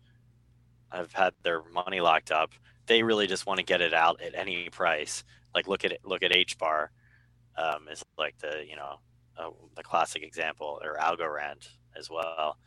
have 0.91 1.13
had 1.13 1.35
their 1.43 1.63
money 1.65 2.01
locked 2.01 2.31
up. 2.31 2.53
They 2.87 3.03
really 3.03 3.27
just 3.27 3.47
want 3.47 3.59
to 3.59 3.65
get 3.65 3.81
it 3.81 3.95
out 3.95 4.21
at 4.21 4.35
any 4.35 4.69
price. 4.71 5.25
Like 5.55 5.67
look 5.67 5.85
at 5.85 5.93
it, 5.93 6.01
look 6.05 6.23
at 6.23 6.35
H 6.35 6.59
bar, 6.59 6.91
um, 7.57 7.89
is 7.91 8.05
like 8.19 8.39
the 8.39 8.65
you 8.69 8.77
know 8.77 9.01
uh, 9.39 9.51
the 9.75 9.83
classic 9.83 10.23
example, 10.23 10.81
or 10.83 10.97
Algorand 10.97 11.69
as 11.99 12.11
well. 12.11 12.59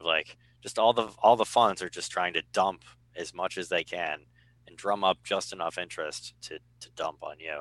Like 0.00 0.36
just 0.62 0.78
all 0.78 0.92
the 0.92 1.08
all 1.18 1.36
the 1.36 1.44
funds 1.44 1.82
are 1.82 1.90
just 1.90 2.10
trying 2.10 2.34
to 2.34 2.42
dump 2.52 2.84
as 3.16 3.34
much 3.34 3.58
as 3.58 3.68
they 3.68 3.84
can 3.84 4.20
and 4.66 4.76
drum 4.76 5.04
up 5.04 5.18
just 5.24 5.52
enough 5.52 5.78
interest 5.78 6.34
to 6.42 6.58
to 6.80 6.90
dump 6.96 7.18
on 7.22 7.38
you. 7.40 7.60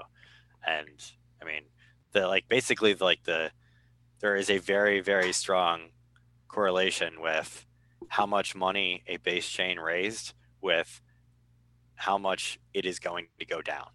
And 0.66 1.04
I 1.42 1.46
mean, 1.46 1.64
the 2.12 2.28
like 2.28 2.48
basically 2.48 2.94
like 2.96 3.24
the 3.24 3.52
there 4.20 4.36
is 4.36 4.50
a 4.50 4.58
very 4.58 5.00
very 5.00 5.34
strong 5.34 5.90
correlation 6.48 7.22
with 7.22 7.66
how 8.10 8.26
much 8.26 8.56
money 8.56 9.04
a 9.08 9.18
base 9.18 9.48
chain 9.48 9.80
raised 9.80 10.34
with 10.62 11.02
how 11.96 12.18
much 12.18 12.60
it 12.74 12.86
is 12.86 13.00
going 13.00 13.28
to 13.40 13.46
go 13.46 13.62
down. 13.62 13.88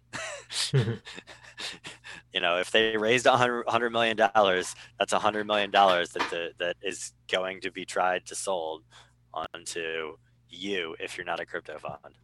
you 2.33 2.39
know, 2.41 2.57
if 2.57 2.71
they 2.71 2.97
raised 2.97 3.25
a 3.25 3.35
hundred 3.35 3.89
million 3.91 4.17
dollars, 4.17 4.75
that's 4.99 5.13
a 5.13 5.19
hundred 5.19 5.47
million 5.47 5.71
dollars 5.71 6.09
that 6.11 6.29
the, 6.29 6.51
that 6.59 6.77
is 6.81 7.13
going 7.31 7.61
to 7.61 7.71
be 7.71 7.85
tried 7.85 8.25
to 8.25 8.35
sold 8.35 8.83
onto 9.33 10.15
you 10.49 10.95
if 10.99 11.17
you're 11.17 11.25
not 11.25 11.39
a 11.39 11.45
crypto 11.45 11.77
fund. 11.79 12.15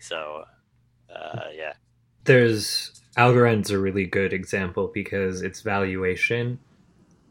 So, 0.00 0.44
uh, 1.14 1.44
yeah. 1.54 1.74
There's 2.24 3.00
Algorand's 3.16 3.70
a 3.70 3.78
really 3.78 4.06
good 4.06 4.32
example 4.32 4.90
because 4.92 5.42
its 5.42 5.62
valuation 5.62 6.58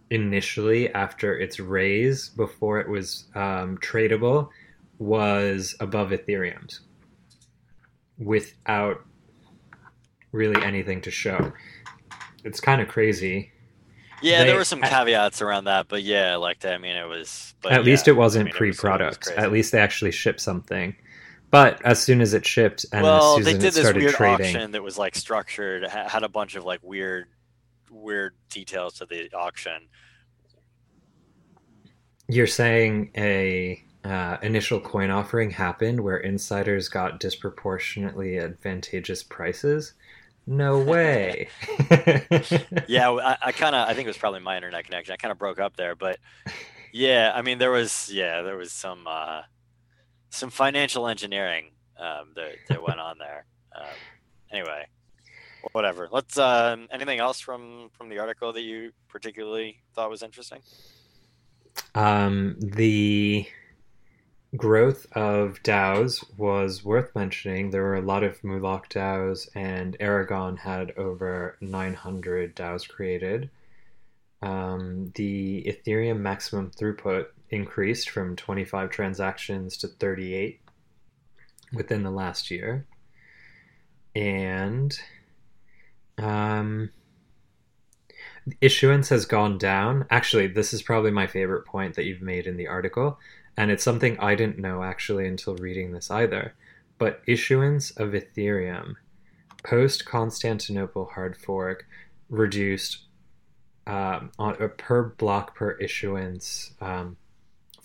initially 0.09 0.91
after 0.93 1.37
its 1.37 1.59
raise 1.59 2.29
before 2.29 2.79
it 2.79 2.89
was 2.89 3.25
um, 3.35 3.77
tradable 3.77 4.49
was 4.97 5.75
above 5.79 6.09
Ethereum's 6.09 6.81
without 8.17 9.01
really 10.31 10.61
anything 10.63 11.01
to 11.01 11.11
show. 11.11 11.51
It's 12.43 12.59
kind 12.59 12.81
of 12.81 12.87
crazy. 12.87 13.51
Yeah, 14.21 14.39
they, 14.39 14.47
there 14.47 14.57
were 14.57 14.65
some 14.65 14.81
caveats 14.81 15.41
around 15.41 15.65
that, 15.65 15.87
but 15.87 16.03
yeah, 16.03 16.35
like 16.35 16.65
I 16.65 16.77
mean, 16.77 16.95
it 16.97 17.07
was. 17.07 17.53
at 17.65 17.71
yeah, 17.71 17.79
least 17.79 18.07
it 18.07 18.13
wasn't 18.13 18.43
I 18.43 18.45
mean, 18.45 18.53
pre-product. 18.53 19.27
Was, 19.27 19.35
at 19.37 19.51
least 19.51 19.71
they 19.71 19.79
actually 19.79 20.11
shipped 20.11 20.41
something. 20.41 20.95
But 21.51 21.83
as 21.83 22.01
soon 22.01 22.21
as 22.21 22.33
it 22.33 22.45
shipped, 22.45 22.85
and 22.91 23.03
well, 23.03 23.39
as 23.39 23.45
they 23.45 23.53
did 23.53 23.73
this 23.73 23.93
weird 23.93 24.13
trading, 24.13 24.55
auction 24.55 24.71
that 24.71 24.83
was 24.83 24.97
like 24.97 25.15
structured, 25.15 25.83
had 25.87 26.23
a 26.23 26.29
bunch 26.29 26.55
of 26.55 26.63
like 26.63 26.79
weird, 26.83 27.27
weird 27.89 28.35
details 28.49 28.95
to 28.95 29.05
the 29.05 29.31
auction. 29.33 29.87
You're 32.27 32.45
saying 32.45 33.11
a 33.17 33.83
uh, 34.03 34.37
initial 34.43 34.79
coin 34.79 35.09
offering 35.09 35.49
happened 35.49 36.01
where 36.01 36.17
insiders 36.17 36.87
got 36.87 37.19
disproportionately 37.19 38.37
advantageous 38.37 39.23
prices? 39.23 39.93
No 40.45 40.79
way. 40.79 41.49
yeah, 42.87 43.11
I, 43.11 43.37
I 43.41 43.51
kind 43.51 43.75
of 43.75 43.87
I 43.87 43.93
think 43.93 44.05
it 44.05 44.09
was 44.09 44.17
probably 44.17 44.39
my 44.39 44.55
internet 44.55 44.85
connection. 44.85 45.13
I 45.13 45.17
kind 45.17 45.31
of 45.31 45.37
broke 45.37 45.59
up 45.59 45.75
there, 45.75 45.95
but 45.95 46.17
yeah, 46.91 47.31
I 47.35 47.41
mean 47.41 47.57
there 47.57 47.71
was 47.71 48.09
yeah 48.11 48.41
there 48.41 48.57
was 48.57 48.71
some 48.71 49.05
uh, 49.05 49.41
some 50.29 50.49
financial 50.49 51.07
engineering 51.07 51.71
um, 51.99 52.29
that 52.35 52.55
that 52.67 52.81
went 52.81 52.99
on 52.99 53.17
there. 53.17 53.45
Um, 53.75 53.87
anyway, 54.51 54.85
whatever. 55.71 56.07
Let's. 56.11 56.37
Um, 56.37 56.87
anything 56.91 57.19
else 57.19 57.39
from 57.39 57.89
from 57.97 58.09
the 58.09 58.19
article 58.19 58.53
that 58.53 58.61
you 58.61 58.91
particularly 59.07 59.81
thought 59.93 60.09
was 60.09 60.23
interesting? 60.23 60.61
Um, 61.95 62.55
the 62.59 63.47
growth 64.55 65.05
of 65.13 65.61
DAOs 65.63 66.23
was 66.37 66.83
worth 66.83 67.15
mentioning. 67.15 67.69
There 67.69 67.83
were 67.83 67.95
a 67.95 68.01
lot 68.01 68.23
of 68.23 68.43
Moloch 68.43 68.89
DAOs, 68.89 69.47
and 69.55 69.95
Aragon 69.99 70.57
had 70.57 70.91
over 70.97 71.57
900 71.61 72.55
DAOs 72.55 72.87
created. 72.87 73.49
Um, 74.41 75.11
the 75.15 75.63
Ethereum 75.63 76.19
maximum 76.19 76.71
throughput 76.71 77.27
increased 77.49 78.09
from 78.09 78.35
25 78.35 78.89
transactions 78.89 79.77
to 79.77 79.87
38 79.87 80.61
within 81.73 82.03
the 82.03 82.11
last 82.11 82.51
year. 82.51 82.85
And 84.15 84.97
um, 86.17 86.89
issuance 88.61 89.09
has 89.09 89.25
gone 89.25 89.57
down. 89.57 90.05
Actually, 90.09 90.47
this 90.47 90.73
is 90.73 90.81
probably 90.81 91.11
my 91.11 91.27
favorite 91.27 91.65
point 91.65 91.95
that 91.95 92.05
you've 92.05 92.21
made 92.21 92.47
in 92.47 92.57
the 92.57 92.67
article, 92.67 93.19
and 93.57 93.71
it's 93.71 93.83
something 93.83 94.19
I 94.19 94.35
didn't 94.35 94.59
know 94.59 94.83
actually 94.83 95.27
until 95.27 95.55
reading 95.55 95.91
this 95.91 96.11
either. 96.11 96.55
But 96.97 97.21
issuance 97.27 97.91
of 97.91 98.09
Ethereum 98.09 98.95
post 99.63 100.05
Constantinople 100.05 101.05
hard 101.13 101.37
fork 101.37 101.85
reduced 102.29 102.99
um, 103.87 104.31
on 104.37 104.61
a 104.61 104.67
per 104.67 105.03
block 105.03 105.55
per 105.55 105.71
issuance 105.71 106.73
um, 106.81 107.17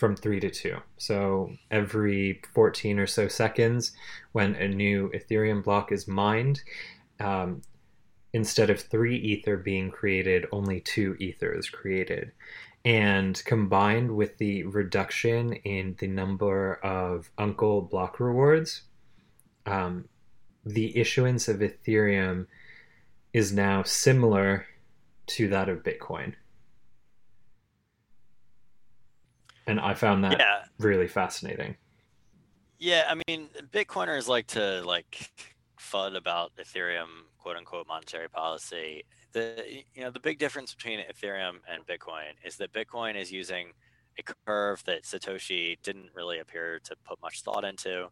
from 0.04 0.16
three 0.16 0.38
to 0.38 0.50
two. 0.50 0.76
So 0.98 1.50
every 1.70 2.42
14 2.52 2.98
or 2.98 3.06
so 3.06 3.26
seconds, 3.26 3.92
when 4.32 4.54
a 4.54 4.68
new 4.68 5.10
Ethereum 5.14 5.64
block 5.64 5.92
is 5.92 6.06
mined, 6.06 6.60
um, 7.20 7.62
instead 8.34 8.68
of 8.68 8.80
three 8.80 9.16
ether 9.16 9.56
being 9.56 9.90
created, 9.90 10.44
only 10.52 10.80
two 10.80 11.16
ether 11.18 11.50
is 11.50 11.70
created. 11.70 12.32
And 12.84 13.42
combined 13.46 14.14
with 14.14 14.36
the 14.36 14.64
reduction 14.64 15.54
in 15.54 15.96
the 15.98 16.08
number 16.08 16.74
of 16.84 17.30
Uncle 17.38 17.80
block 17.80 18.20
rewards, 18.20 18.82
um, 19.64 20.06
the 20.66 20.98
issuance 20.98 21.48
of 21.48 21.60
Ethereum 21.60 22.46
is 23.32 23.54
now 23.54 23.82
similar 23.84 24.66
to 25.28 25.48
that 25.48 25.70
of 25.70 25.82
Bitcoin. 25.82 26.34
And 29.66 29.80
I 29.80 29.94
found 29.94 30.24
that 30.24 30.38
yeah. 30.38 30.64
really 30.78 31.08
fascinating. 31.08 31.76
Yeah, 32.78 33.04
I 33.08 33.20
mean, 33.28 33.48
Bitcoiners 33.72 34.28
like 34.28 34.46
to 34.48 34.82
like 34.84 35.30
fud 35.80 36.16
about 36.16 36.52
Ethereum 36.56 37.24
quote 37.38 37.56
unquote 37.56 37.86
monetary 37.86 38.28
policy. 38.28 39.04
The 39.32 39.64
you 39.94 40.02
know 40.02 40.10
the 40.10 40.20
big 40.20 40.38
difference 40.38 40.74
between 40.74 41.00
Ethereum 41.00 41.56
and 41.70 41.86
Bitcoin 41.86 42.32
is 42.44 42.56
that 42.56 42.72
Bitcoin 42.72 43.16
is 43.16 43.32
using 43.32 43.72
a 44.18 44.22
curve 44.46 44.82
that 44.84 45.02
Satoshi 45.02 45.76
didn't 45.82 46.10
really 46.14 46.38
appear 46.38 46.80
to 46.84 46.96
put 47.04 47.20
much 47.22 47.42
thought 47.42 47.64
into. 47.64 48.04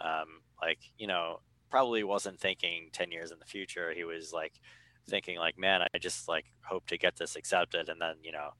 Um, 0.00 0.42
like 0.60 0.78
you 0.98 1.06
know, 1.06 1.40
probably 1.70 2.04
wasn't 2.04 2.40
thinking 2.40 2.88
ten 2.92 3.10
years 3.10 3.30
in 3.30 3.38
the 3.38 3.46
future. 3.46 3.92
He 3.94 4.04
was 4.04 4.32
like 4.32 4.60
thinking 5.08 5.38
like, 5.38 5.58
man, 5.58 5.82
I 5.94 5.98
just 5.98 6.28
like 6.28 6.46
hope 6.62 6.86
to 6.88 6.98
get 6.98 7.16
this 7.16 7.36
accepted, 7.36 7.88
and 7.88 8.00
then 8.00 8.14
you 8.22 8.32
know. 8.32 8.50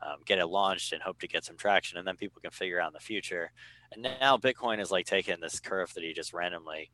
Um, 0.00 0.18
get 0.24 0.38
it 0.38 0.46
launched 0.46 0.92
and 0.92 1.02
hope 1.02 1.18
to 1.20 1.28
get 1.28 1.44
some 1.44 1.56
traction, 1.56 1.98
and 1.98 2.06
then 2.06 2.16
people 2.16 2.40
can 2.40 2.52
figure 2.52 2.80
out 2.80 2.88
in 2.88 2.92
the 2.94 3.00
future. 3.00 3.50
And 3.92 4.02
now 4.20 4.36
Bitcoin 4.36 4.80
is 4.80 4.90
like 4.90 5.06
taking 5.06 5.40
this 5.40 5.60
curve 5.60 5.92
that 5.94 6.04
he 6.04 6.12
just 6.12 6.32
randomly 6.32 6.90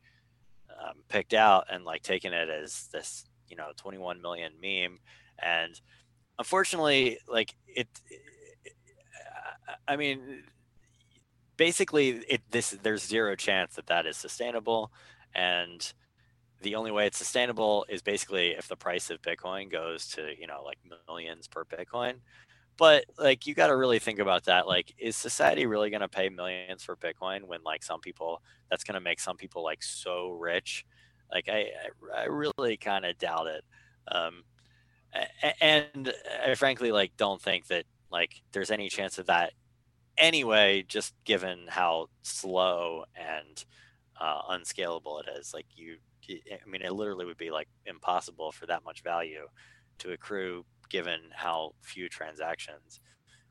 um, 0.69 1.03
picked 1.07 1.33
out 1.33 1.65
and 1.69 1.85
like 1.85 2.01
taking 2.01 2.33
it 2.33 2.49
as 2.49 2.87
this 2.91 3.25
you 3.47 3.55
know 3.55 3.71
21 3.77 4.21
million 4.21 4.53
meme. 4.61 4.99
And 5.39 5.79
unfortunately 6.39 7.19
like 7.27 7.55
it, 7.67 7.87
it 8.09 8.73
i 9.87 9.95
mean 9.95 10.43
basically 11.57 12.09
it 12.27 12.41
this 12.51 12.71
there's 12.83 13.03
zero 13.05 13.35
chance 13.35 13.75
that 13.75 13.87
that 13.87 14.05
is 14.05 14.17
sustainable. 14.17 14.91
And 15.33 15.93
the 16.61 16.75
only 16.75 16.91
way 16.91 17.05
it's 17.07 17.17
sustainable 17.17 17.85
is 17.89 18.01
basically 18.01 18.51
if 18.51 18.67
the 18.67 18.75
price 18.75 19.09
of 19.09 19.21
bitcoin 19.21 19.71
goes 19.71 20.07
to 20.07 20.31
you 20.39 20.47
know 20.47 20.63
like 20.63 20.77
millions 21.07 21.47
per 21.47 21.63
bitcoin 21.65 22.15
but 22.77 23.05
like 23.17 23.47
you 23.47 23.53
got 23.53 23.67
to 23.67 23.75
really 23.75 23.99
think 23.99 24.19
about 24.19 24.45
that 24.45 24.67
like 24.67 24.93
is 24.97 25.15
society 25.15 25.65
really 25.65 25.89
going 25.89 26.01
to 26.01 26.07
pay 26.07 26.29
millions 26.29 26.83
for 26.83 26.95
bitcoin 26.95 27.43
when 27.45 27.61
like 27.63 27.83
some 27.83 27.99
people 27.99 28.41
that's 28.69 28.83
going 28.83 28.95
to 28.95 28.99
make 28.99 29.19
some 29.19 29.37
people 29.37 29.63
like 29.63 29.81
so 29.81 30.31
rich 30.31 30.85
like 31.31 31.47
i 31.49 31.67
i, 32.15 32.21
I 32.21 32.25
really 32.25 32.77
kind 32.77 33.05
of 33.05 33.17
doubt 33.17 33.47
it 33.47 33.63
um 34.09 34.43
and 35.61 36.13
I 36.45 36.55
frankly 36.55 36.91
like 36.91 37.15
don't 37.17 37.41
think 37.41 37.67
that 37.67 37.85
like 38.11 38.41
there's 38.51 38.71
any 38.71 38.89
chance 38.89 39.17
of 39.17 39.27
that 39.27 39.53
anyway, 40.17 40.83
just 40.87 41.13
given 41.23 41.65
how 41.67 42.07
slow 42.21 43.05
and 43.15 43.63
uh, 44.19 44.41
unscalable 44.49 45.19
it 45.19 45.27
is. 45.39 45.53
Like 45.53 45.65
you, 45.75 45.97
I 46.29 46.69
mean, 46.69 46.81
it 46.81 46.93
literally 46.93 47.25
would 47.25 47.37
be 47.37 47.51
like 47.51 47.67
impossible 47.85 48.51
for 48.51 48.65
that 48.67 48.83
much 48.83 49.03
value 49.03 49.47
to 49.99 50.11
accrue 50.11 50.65
given 50.89 51.19
how 51.33 51.73
few 51.81 52.09
transactions 52.09 52.99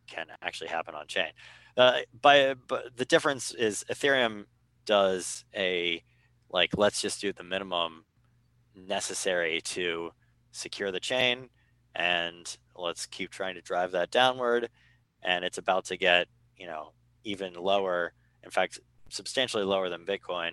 can 0.07 0.27
actually 0.43 0.69
happen 0.69 0.95
on 0.95 1.07
chain. 1.07 1.31
Uh, 1.77 2.01
by 2.21 2.55
but 2.69 2.97
the 2.97 3.05
difference 3.05 3.53
is 3.53 3.85
Ethereum 3.91 4.45
does 4.85 5.45
a 5.57 6.03
like 6.51 6.71
let's 6.77 7.01
just 7.01 7.21
do 7.21 7.33
the 7.33 7.43
minimum 7.43 8.05
necessary 8.77 9.61
to 9.63 10.11
secure 10.53 10.91
the 10.91 11.01
chain 11.01 11.49
and 11.95 12.57
let's 12.77 13.07
keep 13.07 13.31
trying 13.31 13.55
to 13.55 13.61
drive 13.61 13.93
that 13.93 14.11
downward 14.11 14.69
and 15.23 15.45
it's 15.45 15.59
about 15.59 15.85
to 15.85 15.97
get 15.97 16.29
you 16.57 16.67
know 16.67 16.93
even 17.25 17.55
lower 17.55 18.13
in 18.43 18.51
fact 18.51 18.79
substantially 19.09 19.65
lower 19.65 19.89
than 19.89 20.05
bitcoin 20.05 20.53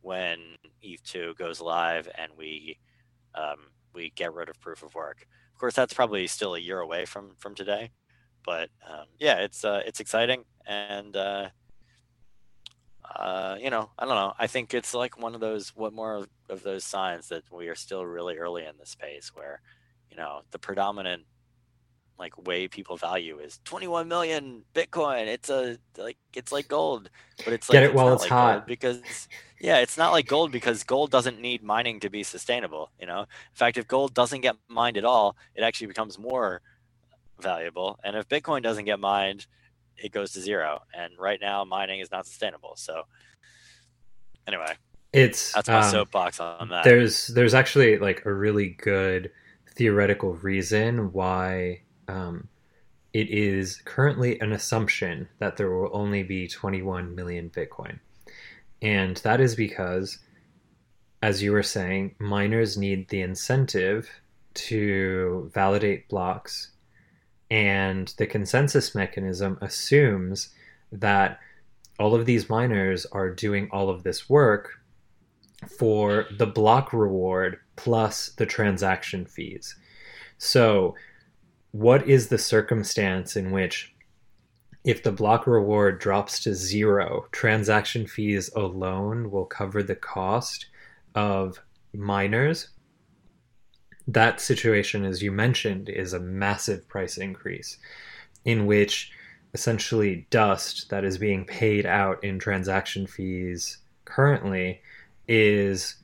when 0.00 0.38
eth2 0.84 1.36
goes 1.36 1.60
live 1.60 2.08
and 2.18 2.32
we 2.36 2.78
um, 3.34 3.70
we 3.92 4.12
get 4.16 4.32
rid 4.32 4.48
of 4.48 4.60
proof 4.60 4.82
of 4.82 4.94
work 4.94 5.26
of 5.56 5.60
course 5.60 5.74
that's 5.74 5.94
probably 5.94 6.26
still 6.26 6.54
a 6.54 6.58
year 6.58 6.80
away 6.80 7.06
from 7.06 7.30
from 7.38 7.54
today 7.54 7.90
but 8.44 8.68
um, 8.86 9.06
yeah 9.18 9.36
it's 9.36 9.64
uh, 9.64 9.80
it's 9.86 10.00
exciting 10.00 10.44
and 10.66 11.16
uh, 11.16 11.48
uh, 13.16 13.56
you 13.58 13.70
know 13.70 13.88
i 13.98 14.04
don't 14.04 14.16
know 14.16 14.34
i 14.38 14.46
think 14.46 14.74
it's 14.74 14.92
like 14.92 15.18
one 15.18 15.34
of 15.34 15.40
those 15.40 15.70
what 15.74 15.94
more 15.94 16.26
of 16.50 16.62
those 16.62 16.84
signs 16.84 17.28
that 17.28 17.42
we 17.50 17.68
are 17.68 17.74
still 17.74 18.04
really 18.04 18.36
early 18.36 18.66
in 18.66 18.76
the 18.78 18.84
space 18.84 19.30
where 19.34 19.62
you 20.10 20.16
know 20.18 20.42
the 20.50 20.58
predominant 20.58 21.22
like 22.18 22.46
way 22.46 22.68
people 22.68 22.96
value 22.96 23.38
is 23.38 23.60
21 23.64 24.08
million 24.08 24.62
bitcoin. 24.74 25.26
It's 25.26 25.50
a 25.50 25.78
like 25.98 26.16
it's 26.34 26.52
like 26.52 26.68
gold 26.68 27.10
but 27.44 27.52
it's 27.52 27.68
like 27.68 27.74
get 27.74 27.82
it 27.82 27.94
while 27.94 28.12
it's 28.12 28.22
like 28.22 28.30
hot. 28.30 28.66
because 28.66 29.28
yeah 29.60 29.78
it's 29.78 29.96
not 29.96 30.12
like 30.12 30.26
gold 30.26 30.52
because 30.52 30.84
gold 30.84 31.10
doesn't 31.10 31.40
need 31.40 31.62
mining 31.62 32.00
to 32.00 32.10
be 32.10 32.22
sustainable 32.22 32.90
you 33.00 33.06
know? 33.06 33.20
In 33.20 33.54
fact 33.54 33.76
if 33.76 33.86
gold 33.86 34.14
doesn't 34.14 34.40
get 34.40 34.56
mined 34.68 34.96
at 34.96 35.04
all 35.04 35.36
it 35.54 35.62
actually 35.62 35.88
becomes 35.88 36.18
more 36.18 36.62
valuable 37.40 37.98
and 38.04 38.16
if 38.16 38.28
bitcoin 38.28 38.62
doesn't 38.62 38.84
get 38.84 38.98
mined 38.98 39.46
it 39.96 40.12
goes 40.12 40.32
to 40.32 40.40
zero 40.40 40.82
and 40.96 41.12
right 41.18 41.40
now 41.40 41.64
mining 41.64 42.00
is 42.00 42.10
not 42.10 42.26
sustainable 42.26 42.74
so 42.76 43.02
anyway 44.46 44.74
it's 45.12 45.52
that's 45.52 45.68
my 45.68 45.80
um, 45.80 45.90
soapbox 45.90 46.40
on 46.40 46.68
that. 46.68 46.84
there's 46.84 47.28
there's 47.28 47.54
actually 47.54 47.98
like 47.98 48.24
a 48.26 48.32
really 48.32 48.70
good 48.70 49.30
theoretical 49.74 50.34
reason 50.36 51.12
why 51.12 51.80
um, 52.08 52.48
it 53.12 53.30
is 53.30 53.80
currently 53.84 54.38
an 54.40 54.52
assumption 54.52 55.28
that 55.38 55.56
there 55.56 55.70
will 55.70 55.90
only 55.92 56.22
be 56.22 56.48
21 56.48 57.14
million 57.14 57.50
Bitcoin. 57.50 57.98
And 58.82 59.16
that 59.18 59.40
is 59.40 59.54
because, 59.54 60.18
as 61.22 61.42
you 61.42 61.52
were 61.52 61.62
saying, 61.62 62.14
miners 62.18 62.76
need 62.76 63.08
the 63.08 63.22
incentive 63.22 64.10
to 64.54 65.50
validate 65.54 66.08
blocks. 66.08 66.72
And 67.50 68.12
the 68.18 68.26
consensus 68.26 68.94
mechanism 68.94 69.58
assumes 69.60 70.50
that 70.92 71.40
all 71.98 72.14
of 72.14 72.26
these 72.26 72.50
miners 72.50 73.06
are 73.06 73.30
doing 73.30 73.68
all 73.72 73.88
of 73.88 74.02
this 74.02 74.28
work 74.28 74.80
for 75.78 76.26
the 76.36 76.46
block 76.46 76.92
reward 76.92 77.58
plus 77.76 78.30
the 78.36 78.46
transaction 78.46 79.24
fees. 79.24 79.74
So 80.38 80.94
what 81.78 82.08
is 82.08 82.28
the 82.28 82.38
circumstance 82.38 83.36
in 83.36 83.50
which 83.50 83.94
if 84.82 85.02
the 85.02 85.12
block 85.12 85.46
reward 85.46 85.98
drops 85.98 86.40
to 86.40 86.54
zero, 86.54 87.26
transaction 87.32 88.06
fees 88.06 88.48
alone 88.56 89.30
will 89.30 89.44
cover 89.44 89.82
the 89.82 89.96
cost 89.96 90.66
of 91.14 91.60
miners. 91.92 92.70
That 94.08 94.40
situation, 94.40 95.04
as 95.04 95.20
you 95.22 95.30
mentioned, 95.30 95.90
is 95.90 96.14
a 96.14 96.20
massive 96.20 96.88
price 96.88 97.18
increase 97.18 97.76
in 98.46 98.64
which 98.64 99.12
essentially 99.52 100.26
dust 100.30 100.88
that 100.88 101.04
is 101.04 101.18
being 101.18 101.44
paid 101.44 101.84
out 101.84 102.24
in 102.24 102.38
transaction 102.38 103.06
fees 103.06 103.78
currently 104.06 104.80
is 105.28 105.96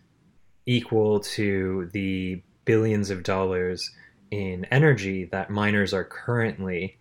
equal 0.67 1.21
to 1.21 1.89
the 1.95 2.43
billions 2.67 3.09
of 3.09 3.23
dollars 3.23 3.91
in 4.33 4.65
energy 4.71 5.27
that 5.27 5.51
miners 5.51 5.93
are 5.93 6.05
currently 6.05 6.97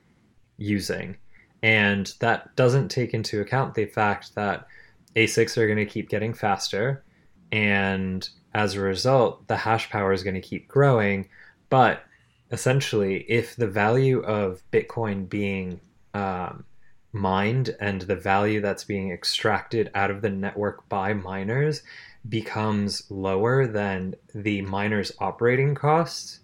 using. 0.58 1.16
And 1.64 2.14
that 2.20 2.54
doesn't 2.58 2.90
take 2.90 3.14
into 3.14 3.40
account 3.40 3.74
the 3.74 3.86
fact 3.86 4.36
that 4.36 4.68
ASICs 5.16 5.58
are 5.58 5.66
going 5.66 5.78
to 5.78 5.86
keep 5.86 6.10
getting 6.10 6.34
faster. 6.34 7.06
And 7.54 8.28
as 8.54 8.76
a 8.76 8.82
result, 8.82 9.48
the 9.48 9.56
hash 9.56 9.90
power 9.90 10.12
is 10.12 10.24
going 10.24 10.36
to 10.36 10.42
keep 10.42 10.68
growing. 10.68 11.30
But 11.70 12.04
essentially, 12.52 13.26
if 13.30 13.56
the 13.56 13.68
value 13.68 14.20
of 14.24 14.62
Bitcoin 14.74 15.30
being 15.30 15.80
um, 16.14 16.66
mined 17.14 17.78
and 17.80 18.02
the 18.02 18.16
value 18.18 18.60
that's 18.60 18.84
being 18.84 19.10
extracted 19.10 19.90
out 19.96 20.12
of 20.12 20.22
the 20.22 20.30
network 20.30 20.88
by 20.90 21.14
miners 21.14 21.82
becomes 22.28 23.10
lower 23.10 23.68
than 23.68 24.16
the 24.36 24.62
miners' 24.64 25.14
operating 25.20 25.76
costs, 25.76 26.41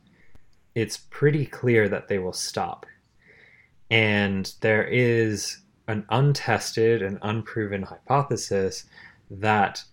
it's 0.78 1.08
pretty 1.10 1.44
clear 1.44 1.90
that 1.90 2.08
they 2.08 2.20
will 2.20 2.32
stop. 2.32 2.86
And 3.90 4.54
there 4.62 4.84
is 4.84 5.58
an 5.88 6.06
untested 6.10 7.02
and 7.02 7.18
unproven 7.24 7.82
hypothesis 7.82 8.86
that 9.32 9.84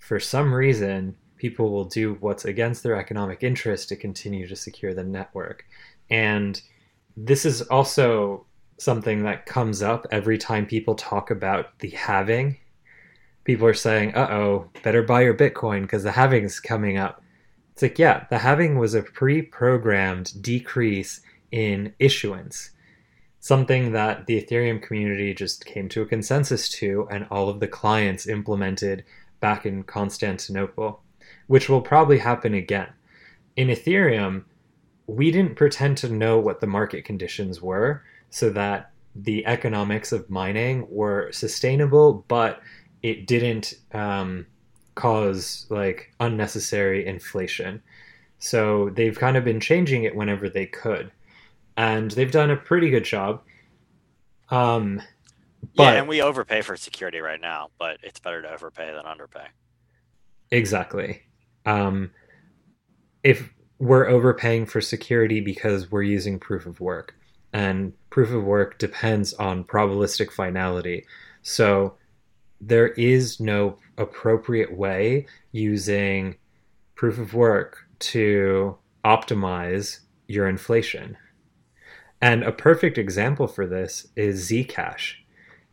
for 0.00 0.18
some 0.18 0.52
reason 0.52 1.14
people 1.36 1.70
will 1.70 1.84
do 1.84 2.14
what's 2.14 2.44
against 2.44 2.82
their 2.82 2.96
economic 2.96 3.44
interest 3.44 3.88
to 3.90 3.96
continue 3.96 4.48
to 4.48 4.56
secure 4.56 4.94
the 4.94 5.04
network. 5.04 5.64
And 6.10 6.60
this 7.16 7.44
is 7.44 7.62
also 7.62 8.46
something 8.78 9.22
that 9.22 9.46
comes 9.46 9.80
up 9.80 10.08
every 10.10 10.38
time 10.38 10.66
people 10.66 10.96
talk 10.96 11.30
about 11.30 11.78
the 11.78 11.90
halving. 11.90 12.56
People 13.44 13.68
are 13.68 13.74
saying, 13.74 14.16
uh 14.16 14.26
oh, 14.28 14.70
better 14.82 15.04
buy 15.04 15.22
your 15.22 15.34
Bitcoin 15.34 15.82
because 15.82 16.02
the 16.02 16.10
halving 16.10 16.42
is 16.42 16.58
coming 16.58 16.98
up. 16.98 17.22
It's 17.74 17.82
like, 17.82 17.98
yeah, 17.98 18.26
the 18.30 18.38
halving 18.38 18.78
was 18.78 18.94
a 18.94 19.02
pre 19.02 19.42
programmed 19.42 20.40
decrease 20.40 21.20
in 21.50 21.92
issuance, 21.98 22.70
something 23.40 23.90
that 23.90 24.26
the 24.26 24.40
Ethereum 24.40 24.80
community 24.80 25.34
just 25.34 25.66
came 25.66 25.88
to 25.88 26.02
a 26.02 26.06
consensus 26.06 26.68
to, 26.68 27.08
and 27.10 27.26
all 27.32 27.48
of 27.48 27.58
the 27.58 27.66
clients 27.66 28.28
implemented 28.28 29.04
back 29.40 29.66
in 29.66 29.82
Constantinople, 29.82 31.02
which 31.48 31.68
will 31.68 31.80
probably 31.80 32.18
happen 32.18 32.54
again. 32.54 32.90
In 33.56 33.66
Ethereum, 33.68 34.44
we 35.08 35.32
didn't 35.32 35.56
pretend 35.56 35.98
to 35.98 36.08
know 36.08 36.38
what 36.38 36.60
the 36.60 36.68
market 36.68 37.04
conditions 37.04 37.60
were 37.60 38.04
so 38.30 38.50
that 38.50 38.92
the 39.16 39.44
economics 39.46 40.12
of 40.12 40.30
mining 40.30 40.86
were 40.88 41.32
sustainable, 41.32 42.24
but 42.28 42.60
it 43.02 43.26
didn't 43.26 43.74
um, 43.92 44.46
cause 44.94 45.66
like 45.70 46.12
unnecessary 46.20 47.06
inflation. 47.06 47.82
So 48.38 48.90
they've 48.90 49.18
kind 49.18 49.36
of 49.36 49.44
been 49.44 49.60
changing 49.60 50.04
it 50.04 50.14
whenever 50.14 50.48
they 50.48 50.66
could. 50.66 51.10
And 51.76 52.10
they've 52.10 52.30
done 52.30 52.50
a 52.50 52.56
pretty 52.56 52.90
good 52.90 53.04
job. 53.04 53.42
Um, 54.50 55.02
but, 55.74 55.82
yeah, 55.82 55.92
and 55.94 56.08
we 56.08 56.20
overpay 56.22 56.62
for 56.62 56.76
security 56.76 57.20
right 57.20 57.40
now, 57.40 57.70
but 57.78 57.98
it's 58.02 58.20
better 58.20 58.42
to 58.42 58.52
overpay 58.52 58.92
than 58.92 59.06
underpay. 59.06 59.46
Exactly. 60.50 61.22
Um, 61.64 62.10
if 63.22 63.52
we're 63.78 64.06
overpaying 64.06 64.66
for 64.66 64.80
security 64.80 65.40
because 65.40 65.90
we're 65.90 66.02
using 66.02 66.38
proof 66.38 66.66
of 66.66 66.80
work, 66.80 67.16
and 67.52 67.92
proof 68.10 68.30
of 68.30 68.44
work 68.44 68.78
depends 68.78 69.32
on 69.34 69.64
probabilistic 69.64 70.30
finality. 70.30 71.06
So 71.42 71.94
there 72.66 72.88
is 72.88 73.40
no 73.40 73.78
appropriate 73.98 74.76
way 74.76 75.26
using 75.52 76.36
proof 76.94 77.18
of 77.18 77.34
work 77.34 77.78
to 77.98 78.76
optimize 79.04 80.00
your 80.28 80.48
inflation. 80.48 81.16
And 82.20 82.42
a 82.42 82.52
perfect 82.52 82.96
example 82.96 83.46
for 83.46 83.66
this 83.66 84.06
is 84.16 84.50
Zcash. 84.50 85.14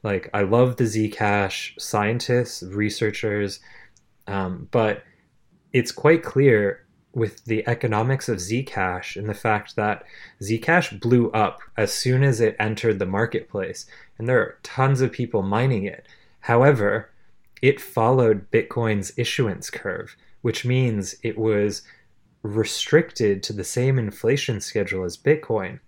Like, 0.04 0.30
I 0.34 0.42
love 0.42 0.76
the 0.76 0.84
Zcash 0.86 1.80
scientists, 1.80 2.64
researchers, 2.64 3.60
um, 4.28 4.68
but 4.72 5.04
it's 5.72 5.92
quite 5.92 6.24
clear 6.24 6.86
with 7.14 7.44
the 7.46 7.68
economics 7.68 8.28
of 8.30 8.38
Zcash 8.38 9.16
and 9.16 9.30
the 9.30 9.34
fact 9.34 9.76
that 9.76 10.04
Zcash 10.42 11.00
blew 11.00 11.30
up 11.32 11.60
as 11.78 11.94
soon 11.94 12.24
as 12.24 12.42
it 12.42 12.56
entered 12.60 13.00
the 13.00 13.06
marketplace, 13.06 13.86
and 14.18 14.28
there 14.28 14.40
are 14.40 14.58
tons 14.64 15.02
of 15.02 15.12
people 15.12 15.42
mining 15.42 15.86
it. 15.86 16.06
However, 16.42 17.10
it 17.62 17.80
followed 17.80 18.50
Bitcoin's 18.52 19.14
issuance 19.18 19.70
curve, 19.70 20.16
which 20.42 20.66
means 20.66 21.16
it 21.24 21.38
was 21.38 21.84
restricted 22.44 23.44
to 23.44 23.54
the 23.54 23.64
same 23.64 24.00
inflation 24.00 24.60
schedule 24.60 25.04
as 25.04 25.18
Bitcoin, 25.18 25.80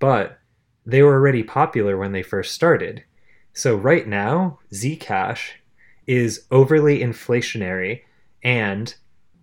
but 0.00 0.38
they 0.84 1.02
were 1.02 1.14
already 1.14 1.42
popular 1.42 1.96
when 1.96 2.12
they 2.12 2.22
first 2.22 2.52
started. 2.52 3.04
So 3.52 3.76
right 3.76 4.06
now, 4.06 4.58
Zcash 4.72 5.50
is 6.06 6.46
overly 6.50 7.00
inflationary 7.00 8.02
and 8.42 8.94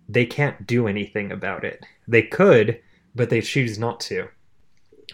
they 0.08 0.26
can't 0.26 0.66
do 0.66 0.86
anything 0.86 1.32
about 1.32 1.64
it. 1.64 1.84
They 2.06 2.22
could, 2.22 2.80
but 3.14 3.30
they 3.30 3.40
choose 3.40 3.78
not 3.78 4.00
to. 4.00 4.28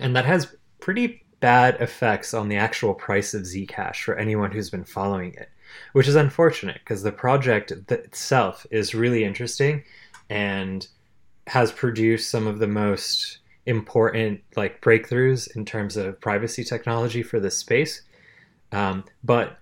And 0.01 0.17
that 0.17 0.25
has 0.25 0.57
pretty 0.81 1.22
bad 1.43 1.77
effects 1.81 2.33
on 2.33 2.49
the 2.49 2.57
actual 2.57 2.95
price 2.95 3.35
of 3.35 3.43
Zcash 3.43 3.97
for 4.05 4.17
anyone 4.17 4.53
who's 4.53 4.71
been 4.71 4.85
following 4.85 5.35
it, 5.35 5.51
which 5.93 6.07
is 6.07 6.15
unfortunate 6.15 6.79
because 6.85 7.03
the 7.03 7.11
project 7.11 7.73
itself 7.73 8.65
is 8.71 8.95
really 8.95 9.25
interesting 9.25 9.83
and 10.31 10.87
has 11.49 11.73
produced 11.73 12.31
some 12.31 12.47
of 12.47 12.61
the 12.61 12.69
most 12.69 13.39
important 13.67 14.41
like 14.57 14.81
breakthroughs 14.81 15.55
in 15.57 15.65
terms 15.65 15.97
of 15.97 16.21
privacy 16.21 16.63
technology 16.63 17.25
for 17.25 17.41
this 17.41 17.59
space. 17.59 18.03
Um, 18.71 19.05
but 19.25 19.59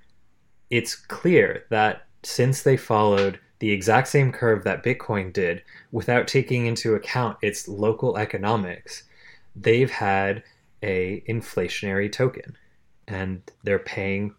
it's 0.68 0.94
clear 0.94 1.64
that 1.70 2.06
since 2.22 2.62
they 2.62 2.76
followed 2.76 3.40
the 3.58 3.70
exact 3.70 4.08
same 4.08 4.32
curve 4.32 4.64
that 4.64 4.84
Bitcoin 4.84 5.32
did 5.32 5.62
without 5.92 6.28
taking 6.28 6.66
into 6.66 6.94
account 6.94 7.38
its 7.40 7.66
local 7.68 8.18
economics, 8.18 9.04
they've 9.56 9.90
had 9.90 10.42
a 10.82 11.22
inflationary 11.28 12.10
token 12.10 12.56
and 13.08 13.42
they're 13.64 13.78
paying 13.78 14.34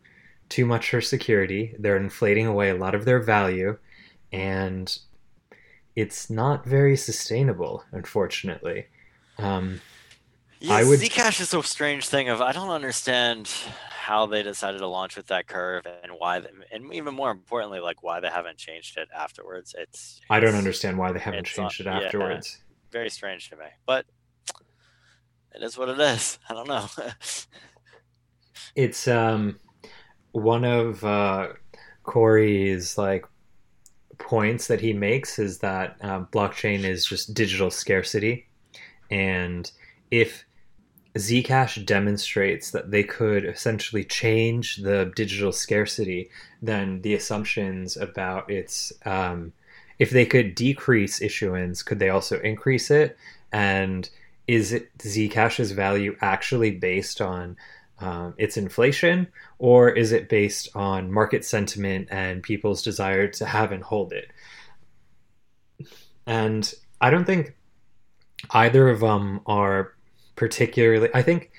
too 0.49 0.65
much 0.65 0.89
for 0.89 1.01
security. 1.01 1.75
They're 1.79 1.97
inflating 1.97 2.47
away 2.47 2.69
a 2.69 2.75
lot 2.75 2.95
of 2.95 3.05
their 3.05 3.19
value 3.19 3.77
and 4.31 4.97
it's 5.95 6.29
not 6.29 6.65
very 6.65 6.95
sustainable, 6.95 7.83
unfortunately. 7.91 8.87
Um, 9.37 9.81
yeah, 10.59 10.75
I 10.75 10.83
would... 10.83 10.99
Zcash 10.99 11.41
is 11.41 11.53
a 11.53 11.63
strange 11.63 12.07
thing 12.07 12.29
of 12.29 12.41
I 12.41 12.51
don't 12.51 12.69
understand 12.69 13.51
how 13.89 14.25
they 14.25 14.41
decided 14.41 14.79
to 14.79 14.87
launch 14.87 15.15
with 15.15 15.27
that 15.27 15.47
curve 15.47 15.85
and 15.85 16.13
why, 16.17 16.39
they, 16.39 16.49
and 16.71 16.93
even 16.93 17.13
more 17.13 17.29
importantly, 17.29 17.79
like 17.79 18.03
why 18.03 18.19
they 18.19 18.29
haven't 18.29 18.57
changed 18.57 18.97
it 18.97 19.09
afterwards. 19.15 19.75
It's, 19.77 19.93
it's 19.93 20.21
I 20.29 20.39
don't 20.39 20.55
understand 20.55 20.97
why 20.97 21.11
they 21.11 21.19
haven't 21.19 21.45
changed 21.45 21.85
not, 21.85 22.01
it 22.01 22.05
afterwards. 22.05 22.57
Yeah, 22.59 22.75
very 22.91 23.09
strange 23.09 23.49
to 23.49 23.57
me, 23.57 23.65
but 23.85 24.05
it 25.53 25.63
is 25.63 25.77
what 25.77 25.89
it 25.89 25.99
is. 25.99 26.39
I 26.49 26.53
don't 26.53 26.67
know. 26.67 26.87
it's 28.75 29.07
um 29.07 29.59
one 30.31 30.63
of 30.63 31.03
uh, 31.03 31.49
Cory's 32.03 32.97
like 32.97 33.25
points 34.17 34.67
that 34.67 34.81
he 34.81 34.93
makes 34.93 35.39
is 35.39 35.59
that 35.59 35.97
uh, 36.01 36.21
blockchain 36.31 36.83
is 36.83 37.05
just 37.05 37.33
digital 37.33 37.69
scarcity, 37.71 38.47
and 39.09 39.71
if 40.09 40.45
Zcash 41.17 41.85
demonstrates 41.85 42.71
that 42.71 42.91
they 42.91 43.03
could 43.03 43.43
essentially 43.43 44.05
change 44.05 44.77
the 44.77 45.11
digital 45.15 45.51
scarcity, 45.51 46.29
then 46.61 47.01
the 47.01 47.13
assumptions 47.13 47.97
about 47.97 48.49
its 48.49 48.93
um, 49.05 49.51
if 49.99 50.09
they 50.09 50.25
could 50.25 50.55
decrease 50.55 51.21
issuance, 51.21 51.83
could 51.83 51.99
they 51.99 52.09
also 52.09 52.39
increase 52.39 52.89
it? 52.89 53.17
And 53.51 54.09
is 54.51 54.73
it 54.73 54.97
Zcash's 54.97 55.71
value 55.71 56.17
actually 56.19 56.71
based 56.71 57.21
on 57.21 57.55
um, 57.99 58.33
its 58.37 58.57
inflation, 58.57 59.27
or 59.59 59.89
is 59.89 60.11
it 60.11 60.27
based 60.27 60.67
on 60.75 61.09
market 61.09 61.45
sentiment 61.45 62.09
and 62.11 62.43
people's 62.43 62.81
desire 62.81 63.29
to 63.29 63.45
have 63.45 63.71
and 63.71 63.81
hold 63.81 64.11
it? 64.11 64.29
And 66.27 66.69
I 66.99 67.09
don't 67.11 67.23
think 67.23 67.55
either 68.49 68.89
of 68.89 68.99
them 68.99 69.39
are 69.45 69.93
particularly. 70.35 71.07
I 71.13 71.21
think 71.21 71.51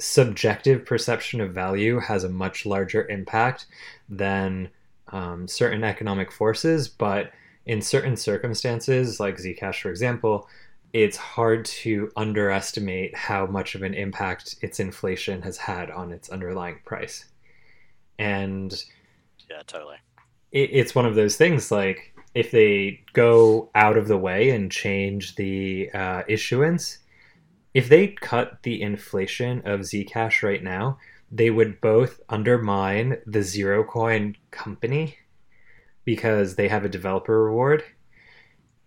subjective 0.00 0.84
perception 0.84 1.40
of 1.40 1.54
value 1.54 2.00
has 2.00 2.24
a 2.24 2.28
much 2.28 2.66
larger 2.66 3.06
impact 3.06 3.66
than 4.08 4.70
um, 5.12 5.46
certain 5.46 5.84
economic 5.84 6.32
forces, 6.32 6.88
but 6.88 7.30
in 7.64 7.80
certain 7.80 8.16
circumstances, 8.16 9.20
like 9.20 9.36
Zcash, 9.36 9.80
for 9.80 9.90
example, 9.90 10.48
it's 10.92 11.16
hard 11.16 11.64
to 11.64 12.10
underestimate 12.16 13.14
how 13.14 13.46
much 13.46 13.74
of 13.74 13.82
an 13.82 13.94
impact 13.94 14.56
its 14.62 14.80
inflation 14.80 15.42
has 15.42 15.56
had 15.56 15.90
on 15.90 16.12
its 16.12 16.30
underlying 16.30 16.80
price. 16.84 17.26
And 18.18 18.72
yeah, 19.50 19.62
totally. 19.66 19.96
It, 20.52 20.70
it's 20.72 20.94
one 20.94 21.06
of 21.06 21.14
those 21.14 21.36
things 21.36 21.70
like 21.70 22.14
if 22.34 22.50
they 22.50 23.02
go 23.12 23.70
out 23.74 23.96
of 23.96 24.08
the 24.08 24.16
way 24.16 24.50
and 24.50 24.70
change 24.70 25.36
the 25.36 25.90
uh, 25.92 26.22
issuance, 26.28 26.98
if 27.74 27.88
they 27.88 28.08
cut 28.08 28.62
the 28.62 28.80
inflation 28.80 29.62
of 29.64 29.80
Zcash 29.80 30.42
right 30.42 30.62
now, 30.62 30.98
they 31.30 31.50
would 31.50 31.80
both 31.80 32.20
undermine 32.28 33.18
the 33.26 33.42
zero 33.42 33.84
coin 33.84 34.36
company 34.50 35.18
because 36.04 36.54
they 36.54 36.68
have 36.68 36.84
a 36.84 36.88
developer 36.88 37.42
reward 37.42 37.82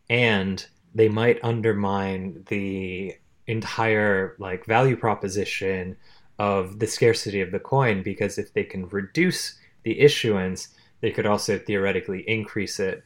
and 0.09 0.65
they 0.93 1.09
might 1.09 1.43
undermine 1.43 2.43
the 2.49 3.15
entire 3.47 4.35
like 4.39 4.65
value 4.65 4.95
proposition 4.95 5.97
of 6.37 6.79
the 6.79 6.87
scarcity 6.87 7.41
of 7.41 7.51
the 7.51 7.59
coin 7.59 8.03
because 8.03 8.37
if 8.37 8.53
they 8.53 8.63
can 8.63 8.87
reduce 8.89 9.57
the 9.83 9.99
issuance 9.99 10.69
they 11.01 11.11
could 11.11 11.25
also 11.25 11.57
theoretically 11.57 12.23
increase 12.27 12.79
it 12.79 13.03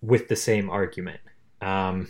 with 0.00 0.28
the 0.28 0.36
same 0.36 0.70
argument. 0.70 1.20
Um, 1.60 2.08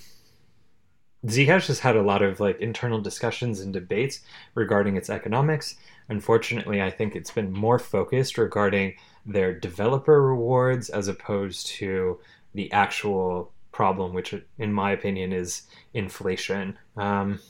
zcash 1.26 1.66
has 1.66 1.80
had 1.80 1.96
a 1.96 2.02
lot 2.02 2.22
of 2.22 2.38
like 2.38 2.60
internal 2.60 3.00
discussions 3.00 3.60
and 3.60 3.72
debates 3.72 4.20
regarding 4.54 4.96
its 4.96 5.10
economics. 5.10 5.76
Unfortunately 6.08 6.82
i 6.82 6.90
think 6.90 7.14
it's 7.14 7.30
been 7.30 7.52
more 7.52 7.78
focused 7.78 8.38
regarding 8.38 8.94
their 9.26 9.52
developer 9.52 10.22
rewards 10.22 10.88
as 10.88 11.08
opposed 11.08 11.66
to 11.66 12.18
the 12.54 12.70
actual 12.72 13.52
problem, 13.80 14.12
which, 14.12 14.34
in 14.58 14.70
my 14.74 14.90
opinion, 14.90 15.32
is 15.32 15.62
inflation. 15.94 16.76
Um, 16.98 17.40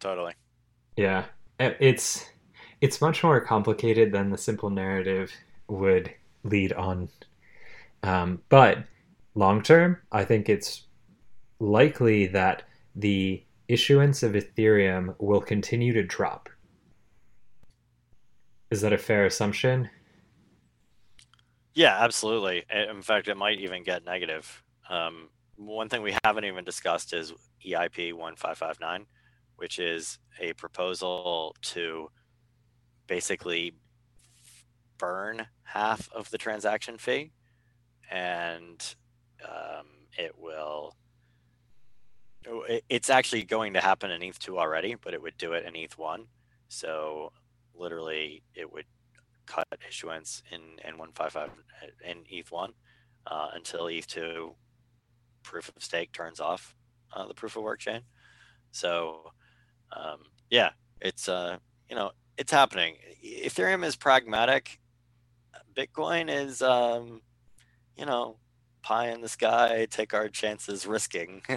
totally. 0.00 0.34
Yeah, 0.96 1.26
it's 1.60 2.28
it's 2.80 3.00
much 3.00 3.22
more 3.22 3.40
complicated 3.40 4.10
than 4.10 4.30
the 4.30 4.36
simple 4.36 4.70
narrative 4.70 5.30
would 5.68 6.12
lead 6.42 6.72
on. 6.72 7.08
Um, 8.02 8.42
but 8.48 8.78
long 9.36 9.62
term, 9.62 9.98
I 10.10 10.24
think 10.24 10.48
it's 10.48 10.82
likely 11.60 12.26
that 12.26 12.64
the 12.96 13.40
issuance 13.68 14.24
of 14.24 14.32
Ethereum 14.32 15.14
will 15.20 15.40
continue 15.40 15.92
to 15.92 16.02
drop. 16.02 16.48
Is 18.72 18.80
that 18.80 18.92
a 18.92 18.98
fair 18.98 19.26
assumption? 19.26 19.88
Yeah, 21.72 21.96
absolutely. 22.00 22.64
In 22.68 23.00
fact, 23.02 23.28
it 23.28 23.36
might 23.36 23.60
even 23.60 23.84
get 23.84 24.04
negative. 24.04 24.61
Um, 24.88 25.28
one 25.56 25.88
thing 25.88 26.02
we 26.02 26.16
haven't 26.24 26.44
even 26.44 26.64
discussed 26.64 27.12
is 27.12 27.32
EIP 27.64 28.12
1559, 28.12 29.06
which 29.56 29.78
is 29.78 30.18
a 30.40 30.52
proposal 30.54 31.54
to 31.62 32.10
basically 33.06 33.74
burn 34.98 35.46
half 35.64 36.08
of 36.12 36.30
the 36.30 36.38
transaction 36.38 36.98
fee. 36.98 37.32
And 38.10 38.82
um, 39.44 39.86
it 40.18 40.32
will, 40.38 40.96
oh, 42.48 42.64
it's 42.88 43.10
actually 43.10 43.44
going 43.44 43.72
to 43.74 43.80
happen 43.80 44.10
in 44.10 44.20
ETH2 44.20 44.58
already, 44.58 44.96
but 44.96 45.14
it 45.14 45.22
would 45.22 45.36
do 45.38 45.52
it 45.52 45.64
in 45.64 45.74
ETH1. 45.74 46.26
So 46.68 47.32
literally, 47.74 48.42
it 48.54 48.72
would 48.72 48.86
cut 49.46 49.66
issuance 49.86 50.42
in 50.50 50.60
N155 50.86 51.50
in 52.06 52.18
ETH1 52.32 52.70
uh, 53.26 53.48
until 53.54 53.84
ETH2 53.84 54.54
proof 55.42 55.70
of 55.74 55.82
stake 55.82 56.12
turns 56.12 56.40
off 56.40 56.74
uh, 57.12 57.26
the 57.26 57.34
proof 57.34 57.56
of 57.56 57.62
work 57.62 57.80
chain. 57.80 58.02
So 58.70 59.32
um, 59.94 60.18
yeah, 60.50 60.70
it's 61.00 61.28
uh, 61.28 61.58
you 61.88 61.96
know 61.96 62.12
it's 62.38 62.52
happening. 62.52 62.96
Ethereum 63.24 63.84
is 63.84 63.96
pragmatic. 63.96 64.78
Bitcoin 65.74 66.30
is 66.30 66.62
um, 66.62 67.20
you 67.96 68.06
know 68.06 68.36
pie 68.82 69.10
in 69.10 69.20
the 69.20 69.28
sky, 69.28 69.86
take 69.90 70.12
our 70.12 70.28
chances, 70.28 70.86
risking. 70.86 71.42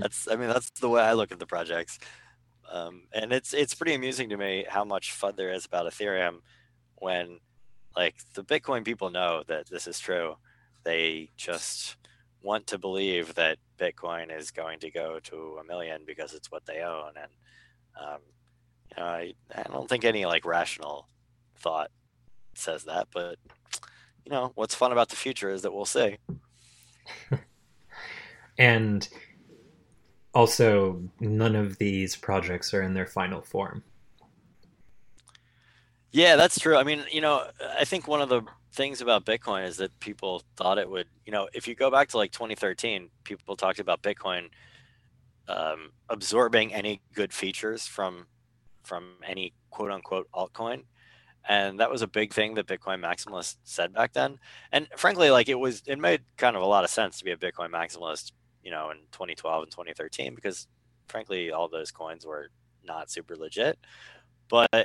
that's 0.00 0.28
I 0.28 0.36
mean 0.36 0.48
that's 0.48 0.70
the 0.70 0.88
way 0.88 1.02
I 1.02 1.14
look 1.14 1.32
at 1.32 1.38
the 1.38 1.46
projects. 1.46 1.98
Um, 2.70 3.02
and 3.12 3.32
it's 3.32 3.54
it's 3.54 3.74
pretty 3.74 3.94
amusing 3.94 4.28
to 4.30 4.36
me 4.36 4.64
how 4.68 4.84
much 4.84 5.12
fun 5.12 5.34
there 5.36 5.52
is 5.52 5.66
about 5.66 5.86
Ethereum 5.86 6.38
when 6.96 7.40
like 7.96 8.16
the 8.34 8.44
Bitcoin 8.44 8.84
people 8.84 9.10
know 9.10 9.42
that 9.48 9.68
this 9.70 9.86
is 9.86 9.98
true. 9.98 10.36
They 10.84 11.30
just 11.36 11.96
want 12.42 12.66
to 12.68 12.78
believe 12.78 13.34
that 13.34 13.58
Bitcoin 13.78 14.36
is 14.36 14.50
going 14.50 14.78
to 14.80 14.90
go 14.90 15.18
to 15.24 15.58
a 15.60 15.64
million 15.64 16.02
because 16.06 16.34
it's 16.34 16.50
what 16.50 16.66
they 16.66 16.80
own, 16.80 17.12
and 17.16 17.32
um, 18.00 18.20
you 18.90 19.02
know, 19.02 19.08
I, 19.08 19.34
I 19.54 19.62
don't 19.64 19.88
think 19.88 20.04
any 20.04 20.26
like 20.26 20.44
rational 20.44 21.08
thought 21.58 21.90
says 22.54 22.84
that, 22.84 23.08
but 23.12 23.38
you 24.24 24.30
know, 24.30 24.52
what's 24.54 24.74
fun 24.74 24.92
about 24.92 25.08
the 25.08 25.16
future 25.16 25.50
is 25.50 25.62
that 25.62 25.72
we'll 25.72 25.84
see. 25.84 26.18
and 28.58 29.08
also 30.34 31.02
none 31.20 31.56
of 31.56 31.78
these 31.78 32.16
projects 32.16 32.74
are 32.74 32.82
in 32.82 32.94
their 32.94 33.06
final 33.06 33.40
form. 33.40 33.82
Yeah, 36.12 36.36
that's 36.36 36.58
true. 36.58 36.76
I 36.76 36.82
mean, 36.82 37.04
you 37.10 37.20
know, 37.20 37.46
I 37.78 37.84
think 37.84 38.08
one 38.08 38.20
of 38.20 38.28
the 38.28 38.42
things 38.76 39.00
about 39.00 39.24
Bitcoin 39.24 39.66
is 39.66 39.78
that 39.78 39.98
people 40.00 40.42
thought 40.56 40.78
it 40.78 40.88
would, 40.88 41.08
you 41.24 41.32
know, 41.32 41.48
if 41.54 41.66
you 41.66 41.74
go 41.74 41.90
back 41.90 42.08
to 42.08 42.18
like 42.18 42.30
2013, 42.30 43.08
people 43.24 43.56
talked 43.56 43.78
about 43.78 44.02
Bitcoin 44.02 44.50
um, 45.48 45.90
absorbing 46.08 46.74
any 46.74 47.00
good 47.14 47.32
features 47.32 47.86
from 47.86 48.26
from 48.84 49.14
any 49.26 49.52
quote 49.70 49.90
unquote 49.90 50.28
altcoin. 50.32 50.84
And 51.48 51.80
that 51.80 51.90
was 51.90 52.02
a 52.02 52.08
big 52.08 52.32
thing 52.32 52.54
that 52.54 52.66
Bitcoin 52.66 53.00
maximalists 53.00 53.56
said 53.64 53.92
back 53.92 54.12
then. 54.12 54.38
And 54.72 54.88
frankly, 54.96 55.30
like 55.30 55.48
it 55.48 55.58
was, 55.58 55.82
it 55.86 55.98
made 55.98 56.22
kind 56.36 56.56
of 56.56 56.62
a 56.62 56.66
lot 56.66 56.84
of 56.84 56.90
sense 56.90 57.18
to 57.18 57.24
be 57.24 57.30
a 57.30 57.36
Bitcoin 57.36 57.70
maximalist, 57.70 58.32
you 58.64 58.70
know, 58.72 58.90
in 58.90 58.98
2012 59.12 59.62
and 59.62 59.70
2013, 59.70 60.34
because 60.34 60.66
frankly, 61.06 61.52
all 61.52 61.68
those 61.68 61.92
coins 61.92 62.26
were 62.26 62.48
not 62.84 63.10
super 63.10 63.36
legit. 63.36 63.78
But 64.48 64.68
uh, 64.74 64.84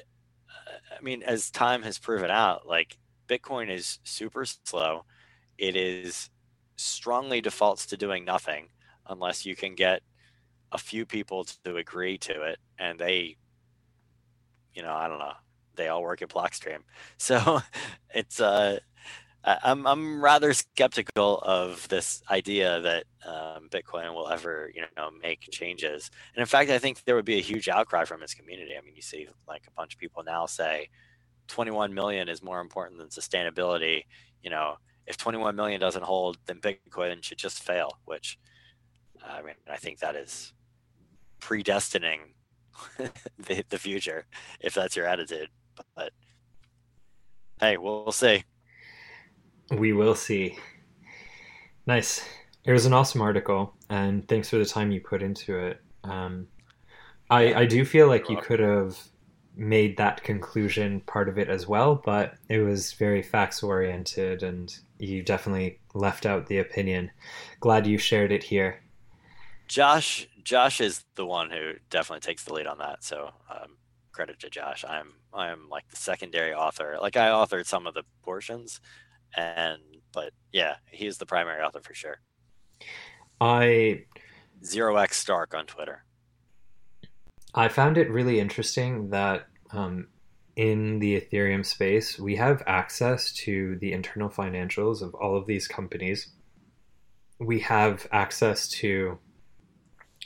I 0.98 1.02
mean, 1.02 1.24
as 1.24 1.50
time 1.50 1.82
has 1.82 1.98
proven 1.98 2.30
out, 2.30 2.68
like 2.68 2.98
Bitcoin 3.32 3.70
is 3.70 4.00
super 4.04 4.46
slow. 4.46 5.06
It 5.58 5.76
is 5.78 6.30
strongly 6.76 7.40
defaults 7.42 7.86
to 7.88 7.98
doing 7.98 8.26
nothing 8.26 8.68
unless 9.08 9.46
you 9.46 9.56
can 9.56 9.76
get 9.76 10.02
a 10.72 10.78
few 10.78 11.06
people 11.06 11.46
to 11.64 11.78
agree 11.78 12.18
to 12.18 12.42
it 12.44 12.58
and 12.80 12.98
they 12.98 13.36
you 14.74 14.82
know 14.82 14.94
i 14.94 15.08
don't 15.08 15.20
know 15.20 15.34
they 15.76 15.90
all 15.90 16.02
work 16.02 16.22
at 16.22 16.30
blockstream 16.30 16.80
so 17.18 17.60
it's 18.14 18.40
uh 18.40 18.78
I'm 19.44 19.88
I'm 19.88 20.24
rather 20.24 20.54
skeptical 20.54 21.40
of 21.40 21.88
this 21.88 22.22
idea 22.30 22.80
that 22.82 23.06
um, 23.26 23.70
Bitcoin 23.72 24.14
will 24.14 24.30
ever, 24.30 24.72
you 24.76 24.84
know, 24.96 25.10
make 25.20 25.48
changes. 25.50 26.12
And 26.36 26.42
in 26.42 26.46
fact, 26.46 26.70
I 26.70 26.78
think 26.78 27.04
there 27.06 27.16
would 27.16 27.26
be 27.26 27.40
a 27.40 27.42
huge 27.42 27.68
outcry 27.68 28.06
from 28.06 28.22
its 28.22 28.36
community. 28.36 28.74
I 28.78 28.86
mean, 28.86 28.96
you 28.96 29.02
see 29.02 29.28
like 29.48 29.64
a 29.68 29.72
bunch 29.72 29.96
of 29.96 30.00
people 30.00 30.24
now 30.24 30.46
say 30.46 30.90
21 31.52 31.94
million 31.94 32.30
is 32.30 32.42
more 32.42 32.62
important 32.62 32.98
than 32.98 33.10
sustainability. 33.10 34.06
You 34.42 34.50
know, 34.50 34.76
if 35.06 35.18
21 35.18 35.56
million 35.56 35.80
doesn't 35.80 36.04
hold, 36.04 36.38
then 36.46 36.60
Bitcoin 36.60 37.24
should 37.24 37.38
just 37.38 37.62
fail. 37.62 38.00
Which, 38.06 38.40
I 39.24 39.42
mean, 39.42 39.56
I 39.70 39.78
think 39.78 40.00
that 40.00 40.16
is 40.16 40.54
predestining 41.42 42.20
the, 42.98 43.64
the 43.70 43.78
future 43.78 44.26
if 44.60 44.74
that's 44.74 44.96
your 44.96 45.06
attitude. 45.06 45.50
But 45.96 46.14
hey, 47.60 47.78
we'll, 47.78 48.04
we'll 48.04 48.12
see. 48.12 48.44
We 49.72 49.94
will 49.94 50.16
see. 50.16 50.58
Nice. 51.86 52.24
It 52.64 52.72
was 52.72 52.86
an 52.86 52.94
awesome 52.94 53.22
article, 53.22 53.74
and 53.90 54.28
thanks 54.28 54.50
for 54.50 54.58
the 54.58 54.66
time 54.66 54.92
you 54.92 55.02
put 55.02 55.24
into 55.24 55.58
it. 55.58 55.82
Um, 56.04 56.48
I 57.30 57.54
I 57.54 57.66
do 57.66 57.84
feel 57.86 58.08
like 58.08 58.30
you 58.30 58.38
could 58.38 58.60
have 58.60 58.98
made 59.56 59.98
that 59.98 60.24
conclusion 60.24 61.02
part 61.02 61.30
of 61.30 61.38
it 61.38 61.50
as 61.50 61.68
well, 61.68 61.96
but 61.96 62.36
it 62.50 62.60
was 62.60 62.94
very 62.94 63.22
facts 63.22 63.64
oriented, 63.64 64.44
and 64.44 64.76
you 65.00 65.24
definitely 65.24 65.80
left 65.94 66.26
out 66.26 66.48
the 66.48 66.60
opinion. 66.60 67.12
Glad 67.60 67.88
you 67.88 67.98
shared 67.98 68.32
it 68.32 68.44
here. 68.44 68.82
Josh 69.68 70.28
Josh 70.44 70.82
is 70.82 71.06
the 71.16 71.26
one 71.26 71.50
who 71.50 71.74
definitely 71.90 72.22
takes 72.22 72.44
the 72.44 72.54
lead 72.54 72.68
on 72.68 72.80
that. 72.80 73.04
So 73.04 73.32
um, 73.50 73.78
credit 74.12 74.40
to 74.40 74.50
Josh. 74.50 74.84
I'm 74.88 75.14
I'm 75.34 75.70
like 75.70 75.88
the 75.90 75.96
secondary 75.96 76.54
author. 76.54 76.98
Like 77.02 77.18
I 77.18 77.30
authored 77.30 77.66
some 77.66 77.88
of 77.88 77.94
the 77.94 78.04
portions, 78.24 78.82
and 79.36 79.82
but 80.14 80.34
yeah, 80.52 80.76
he's 80.92 81.18
the 81.18 81.26
primary 81.26 81.62
author 81.62 81.82
for 81.82 81.94
sure. 81.94 82.20
I 83.40 84.06
zero 84.64 84.98
x 84.98 85.18
Stark 85.18 85.54
on 85.54 85.66
Twitter. 85.66 86.04
I 87.54 87.68
found 87.68 87.98
it 87.98 88.10
really 88.10 88.40
interesting 88.40 89.10
that 89.10 89.48
um, 89.72 90.08
in 90.56 91.00
the 91.00 91.20
Ethereum 91.20 91.66
space, 91.66 92.18
we 92.20 92.36
have 92.38 92.64
access 92.66 93.32
to 93.34 93.78
the 93.78 93.94
internal 93.94 94.30
financials 94.30 95.02
of 95.02 95.14
all 95.16 95.36
of 95.36 95.48
these 95.48 95.68
companies. 95.68 96.30
We 97.40 97.60
have 97.62 98.08
access 98.12 98.70
to 98.70 99.20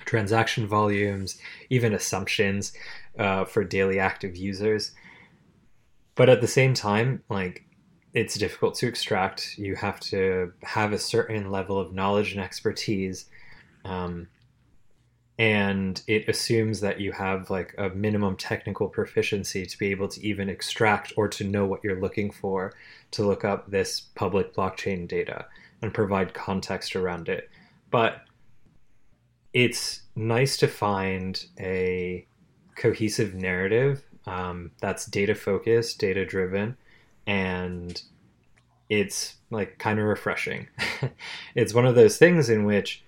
transaction 0.04 0.68
volumes, 0.68 1.40
even 1.70 1.94
assumptions 1.94 2.74
uh, 3.18 3.46
for 3.46 3.64
daily 3.64 4.00
active 4.00 4.36
users. 4.36 4.92
But 6.16 6.30
at 6.30 6.42
the 6.42 6.48
same 6.48 6.74
time, 6.74 7.24
like 7.30 7.64
it's 8.14 8.36
difficult 8.36 8.76
to 8.76 8.88
extract. 8.88 9.58
You 9.58 9.76
have 9.76 10.00
to 10.02 10.54
have 10.64 10.94
a 10.94 11.00
certain 11.00 11.52
level 11.52 11.80
of 11.80 11.94
knowledge 11.94 12.32
and 12.32 12.42
expertise. 12.42 13.26
Um, 13.84 14.28
and 15.38 16.02
it 16.08 16.30
assumes 16.30 16.80
that 16.80 17.00
you 17.00 17.12
have 17.12 17.50
like 17.50 17.76
a 17.78 17.90
minimum 17.90 18.38
technical 18.38 18.88
proficiency 18.88 19.66
to 19.66 19.78
be 19.78 19.92
able 19.92 20.08
to 20.08 20.26
even 20.26 20.50
extract 20.50 21.12
or 21.18 21.28
to 21.28 21.44
know 21.44 21.66
what 21.66 21.84
you're 21.84 22.00
looking 22.00 22.32
for 22.32 22.74
to 23.12 23.26
look 23.26 23.44
up 23.44 23.70
this 23.70 24.00
public 24.00 24.56
blockchain 24.56 25.08
data 25.08 25.46
and 25.82 25.94
provide 25.94 26.34
context 26.34 26.96
around 26.96 27.28
it. 27.28 27.50
But 27.92 28.22
it's 29.54 30.04
nice 30.16 30.58
to 30.58 30.68
find 30.68 31.46
a 31.60 32.26
cohesive 32.76 33.34
narrative 33.34 34.04
um, 34.28 34.72
that's 34.82 35.06
data 35.06 35.36
focused, 35.36 36.00
data 36.00 36.26
driven, 36.26 36.78
and 37.28 38.02
it's 38.90 39.36
like 39.52 39.78
kind 39.80 40.00
of 40.00 40.06
refreshing. 40.06 40.68
it's 41.56 41.74
one 41.74 41.86
of 41.86 41.96
those 41.96 42.18
things 42.18 42.50
in 42.50 42.66
which 42.66 43.05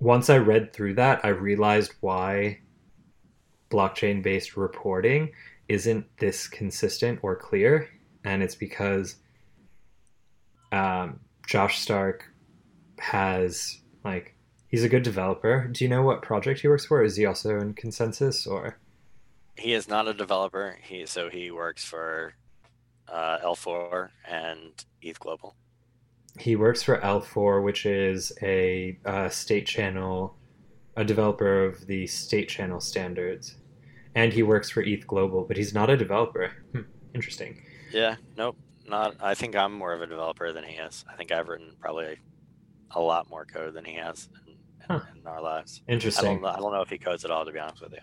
once 0.00 0.28
I 0.30 0.38
read 0.38 0.72
through 0.72 0.94
that, 0.94 1.24
I 1.24 1.28
realized 1.28 1.92
why 2.00 2.60
blockchain 3.70 4.22
based 4.22 4.56
reporting 4.56 5.32
isn't 5.68 6.06
this 6.18 6.46
consistent 6.48 7.20
or 7.22 7.36
clear. 7.36 7.88
And 8.24 8.42
it's 8.42 8.54
because 8.54 9.16
um, 10.72 11.20
Josh 11.46 11.80
Stark 11.80 12.24
has 12.98 13.80
like 14.04 14.34
he's 14.68 14.84
a 14.84 14.88
good 14.88 15.02
developer. 15.02 15.68
Do 15.68 15.84
you 15.84 15.88
know 15.88 16.02
what 16.02 16.22
project 16.22 16.60
he 16.60 16.68
works 16.68 16.84
for? 16.84 17.02
Is 17.02 17.16
he 17.16 17.26
also 17.26 17.58
in 17.58 17.74
ConsenSys 17.74 18.46
or? 18.46 18.78
He 19.56 19.72
is 19.72 19.88
not 19.88 20.06
a 20.06 20.14
developer. 20.14 20.78
He 20.82 21.06
so 21.06 21.30
he 21.30 21.50
works 21.50 21.84
for 21.84 22.34
uh, 23.08 23.38
L4 23.42 24.10
and 24.28 24.84
ETH 25.00 25.18
Global. 25.18 25.54
He 26.38 26.56
works 26.56 26.82
for 26.82 26.98
L4, 26.98 27.62
which 27.62 27.86
is 27.86 28.32
a, 28.42 28.98
a 29.04 29.30
state 29.30 29.66
channel, 29.66 30.36
a 30.96 31.04
developer 31.04 31.64
of 31.64 31.86
the 31.86 32.06
state 32.06 32.48
channel 32.48 32.80
standards, 32.80 33.56
and 34.14 34.32
he 34.32 34.42
works 34.42 34.70
for 34.70 34.82
ETH 34.82 35.06
Global, 35.06 35.44
but 35.44 35.56
he's 35.56 35.74
not 35.74 35.90
a 35.90 35.96
developer. 35.96 36.52
Hmm, 36.72 36.82
interesting. 37.14 37.62
Yeah. 37.92 38.16
Nope. 38.36 38.56
Not. 38.86 39.16
I 39.20 39.34
think 39.34 39.56
I'm 39.56 39.72
more 39.72 39.92
of 39.92 40.02
a 40.02 40.06
developer 40.06 40.52
than 40.52 40.64
he 40.64 40.76
is. 40.76 41.04
I 41.10 41.16
think 41.16 41.32
I've 41.32 41.48
written 41.48 41.74
probably 41.80 42.18
a 42.92 43.00
lot 43.00 43.28
more 43.28 43.44
code 43.44 43.74
than 43.74 43.84
he 43.84 43.94
has 43.94 44.28
huh. 44.88 45.00
in 45.18 45.26
our 45.26 45.42
lives. 45.42 45.82
Interesting. 45.88 46.38
I 46.38 46.40
don't, 46.40 46.44
I 46.44 46.56
don't 46.58 46.72
know 46.72 46.82
if 46.82 46.90
he 46.90 46.98
codes 46.98 47.24
at 47.24 47.30
all, 47.30 47.44
to 47.44 47.52
be 47.52 47.58
honest 47.58 47.82
with 47.82 47.92
you. 47.92 47.98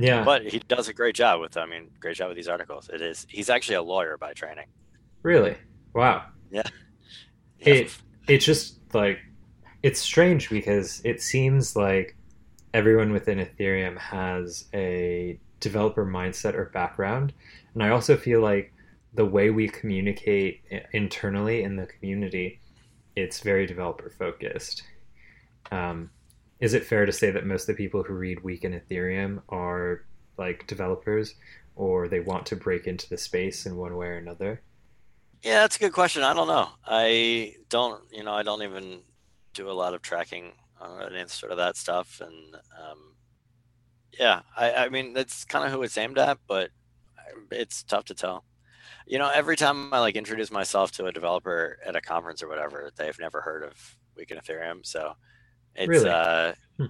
Yeah, 0.00 0.22
but 0.22 0.46
he 0.46 0.60
does 0.60 0.88
a 0.88 0.92
great 0.92 1.16
job 1.16 1.40
with. 1.40 1.56
I 1.56 1.66
mean, 1.66 1.90
great 1.98 2.16
job 2.16 2.28
with 2.28 2.36
these 2.36 2.48
articles. 2.48 2.88
It 2.88 3.02
is. 3.02 3.26
He's 3.28 3.50
actually 3.50 3.74
a 3.76 3.82
lawyer 3.82 4.16
by 4.16 4.32
training. 4.32 4.66
Really? 5.22 5.56
Wow. 5.92 6.26
Yeah. 6.50 6.62
It 7.60 7.96
it's 8.26 8.44
just 8.44 8.78
like 8.94 9.18
it's 9.82 10.00
strange 10.00 10.50
because 10.50 11.00
it 11.04 11.22
seems 11.22 11.76
like 11.76 12.16
everyone 12.74 13.12
within 13.12 13.38
Ethereum 13.38 13.98
has 13.98 14.66
a 14.74 15.38
developer 15.60 16.06
mindset 16.06 16.54
or 16.54 16.66
background, 16.66 17.32
and 17.74 17.82
I 17.82 17.90
also 17.90 18.16
feel 18.16 18.40
like 18.40 18.72
the 19.14 19.24
way 19.24 19.50
we 19.50 19.68
communicate 19.68 20.62
internally 20.92 21.62
in 21.62 21.76
the 21.76 21.86
community, 21.86 22.60
it's 23.16 23.40
very 23.40 23.66
developer 23.66 24.10
focused. 24.10 24.82
Um, 25.72 26.10
is 26.60 26.74
it 26.74 26.84
fair 26.84 27.06
to 27.06 27.12
say 27.12 27.30
that 27.30 27.46
most 27.46 27.62
of 27.62 27.76
the 27.76 27.82
people 27.82 28.02
who 28.02 28.14
read 28.14 28.42
Week 28.42 28.64
in 28.64 28.78
Ethereum 28.78 29.42
are 29.48 30.04
like 30.36 30.66
developers 30.66 31.34
or 31.76 32.08
they 32.08 32.20
want 32.20 32.46
to 32.46 32.56
break 32.56 32.86
into 32.86 33.08
the 33.08 33.16
space 33.16 33.66
in 33.66 33.76
one 33.76 33.96
way 33.96 34.08
or 34.08 34.16
another? 34.16 34.60
Yeah, 35.42 35.60
that's 35.60 35.76
a 35.76 35.80
good 35.80 35.92
question. 35.92 36.22
I 36.22 36.34
don't 36.34 36.48
know. 36.48 36.68
I 36.84 37.54
don't, 37.68 38.02
you 38.12 38.24
know, 38.24 38.32
I 38.32 38.42
don't 38.42 38.62
even 38.62 39.00
do 39.54 39.70
a 39.70 39.72
lot 39.72 39.94
of 39.94 40.02
tracking 40.02 40.52
on 40.80 41.02
uh, 41.02 41.08
and 41.12 41.30
sort 41.30 41.52
of 41.52 41.58
that 41.58 41.76
stuff. 41.76 42.20
And 42.24 42.54
um, 42.54 43.14
yeah, 44.18 44.40
I, 44.56 44.72
I 44.72 44.88
mean, 44.88 45.12
that's 45.12 45.44
kind 45.44 45.64
of 45.64 45.72
who 45.72 45.82
it's 45.82 45.96
aimed 45.96 46.18
at, 46.18 46.38
but 46.46 46.70
it's 47.50 47.82
tough 47.82 48.04
to 48.06 48.14
tell. 48.14 48.44
You 49.06 49.18
know, 49.18 49.30
every 49.32 49.56
time 49.56 49.92
I 49.94 50.00
like 50.00 50.16
introduce 50.16 50.50
myself 50.50 50.90
to 50.92 51.06
a 51.06 51.12
developer 51.12 51.78
at 51.86 51.96
a 51.96 52.00
conference 52.00 52.42
or 52.42 52.48
whatever, 52.48 52.90
they've 52.96 53.18
never 53.18 53.40
heard 53.40 53.64
of 53.64 53.96
Week 54.16 54.30
in 54.30 54.38
Ethereum. 54.38 54.84
So 54.84 55.14
it's 55.74 55.88
really? 55.88 56.10
uh, 56.10 56.52
hmm. 56.76 56.86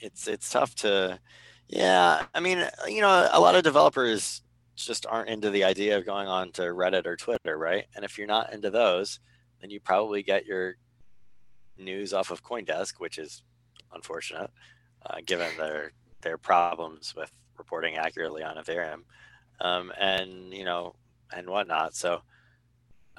it's 0.00 0.26
it's 0.26 0.50
tough 0.50 0.74
to, 0.76 1.20
yeah. 1.68 2.24
I 2.34 2.40
mean, 2.40 2.66
you 2.88 3.02
know, 3.02 3.28
a 3.30 3.40
lot 3.40 3.54
of 3.54 3.62
developers 3.62 4.42
just 4.76 5.06
aren't 5.06 5.28
into 5.28 5.50
the 5.50 5.64
idea 5.64 5.96
of 5.96 6.06
going 6.06 6.28
on 6.28 6.52
to 6.52 6.62
Reddit 6.62 7.06
or 7.06 7.16
Twitter, 7.16 7.56
right? 7.56 7.86
And 7.94 8.04
if 8.04 8.16
you're 8.16 8.26
not 8.26 8.52
into 8.52 8.70
those, 8.70 9.20
then 9.60 9.70
you 9.70 9.80
probably 9.80 10.22
get 10.22 10.46
your 10.46 10.76
news 11.78 12.12
off 12.12 12.30
of 12.30 12.42
CoinDesk, 12.42 12.94
which 12.98 13.18
is 13.18 13.42
unfortunate, 13.92 14.50
uh, 15.06 15.16
given 15.26 15.48
their 15.56 15.92
their 16.22 16.36
problems 16.38 17.14
with 17.16 17.32
reporting 17.56 17.96
accurately 17.96 18.42
on 18.42 18.56
Ethereum, 18.56 19.02
um, 19.60 19.92
and 19.98 20.52
you 20.52 20.64
know, 20.64 20.94
and 21.34 21.48
whatnot. 21.48 21.94
So, 21.94 22.22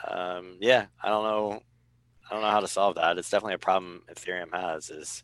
um, 0.07 0.57
yeah, 0.59 0.85
I 1.01 1.09
don't 1.09 1.23
know, 1.23 1.61
I 2.29 2.33
don't 2.33 2.43
know 2.43 2.49
how 2.49 2.59
to 2.59 2.67
solve 2.67 2.95
that. 2.95 3.17
It's 3.17 3.29
definitely 3.29 3.55
a 3.55 3.59
problem 3.59 4.03
Ethereum 4.11 4.51
has 4.53 4.89
is 4.89 5.23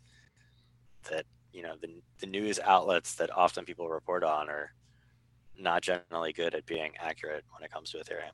that 1.10 1.26
you 1.54 1.62
know 1.64 1.76
the 1.82 1.90
the 2.20 2.28
news 2.28 2.60
outlets 2.60 3.16
that 3.16 3.36
often 3.36 3.66
people 3.66 3.90
report 3.90 4.24
on 4.24 4.50
are 4.50 4.72
not 5.60 5.82
generally 5.82 6.34
good 6.34 6.54
at 6.56 6.66
being 6.66 6.94
accurate 7.00 7.44
when 7.52 7.64
it 7.64 7.72
comes 7.72 7.92
to 7.92 7.98
Ethereum. 7.98 8.32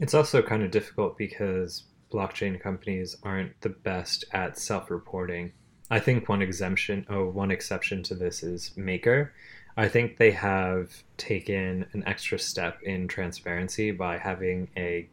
It's 0.00 0.14
also 0.14 0.42
kind 0.42 0.62
of 0.62 0.70
difficult 0.70 1.18
because 1.18 1.84
blockchain 2.12 2.60
companies 2.60 3.16
aren't 3.22 3.60
the 3.60 3.68
best 3.68 4.24
at 4.32 4.58
self-reporting. 4.58 5.52
I 5.90 6.00
think 6.00 6.28
one 6.28 6.42
exemption, 6.42 7.06
oh, 7.10 7.28
one 7.28 7.50
exception 7.50 8.02
to 8.04 8.14
this 8.14 8.42
is 8.42 8.72
Maker. 8.76 9.32
I 9.76 9.88
think 9.88 10.16
they 10.16 10.30
have 10.32 10.90
taken 11.16 11.86
an 11.92 12.02
extra 12.06 12.38
step 12.38 12.82
in 12.82 13.08
transparency 13.08 13.90
by 13.90 14.18
having 14.18 14.68
a, 14.76 15.08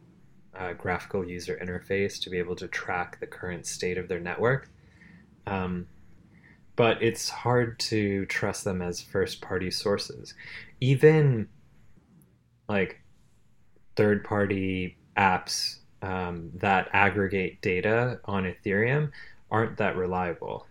a 0.54 0.74
graphical 0.74 1.24
user 1.26 1.58
interface 1.62 2.20
to 2.22 2.30
be 2.30 2.38
able 2.38 2.56
to 2.56 2.68
track 2.68 3.20
the 3.20 3.26
current 3.26 3.66
state 3.66 3.98
of 3.98 4.08
their 4.08 4.20
network. 4.20 4.70
Um, 5.46 5.86
but 6.76 7.02
it's 7.02 7.28
hard 7.28 7.78
to 7.80 8.24
trust 8.26 8.64
them 8.64 8.82
as 8.82 9.00
first 9.00 9.40
party 9.40 9.70
sources. 9.70 10.34
Even 10.80 11.48
like 12.68 13.00
third 13.96 14.24
party 14.24 14.96
apps 15.16 15.76
um, 16.02 16.50
that 16.54 16.88
aggregate 16.92 17.60
data 17.60 18.20
on 18.24 18.44
Ethereum 18.44 19.10
aren't 19.50 19.76
that 19.78 19.96
reliable. 19.96 20.66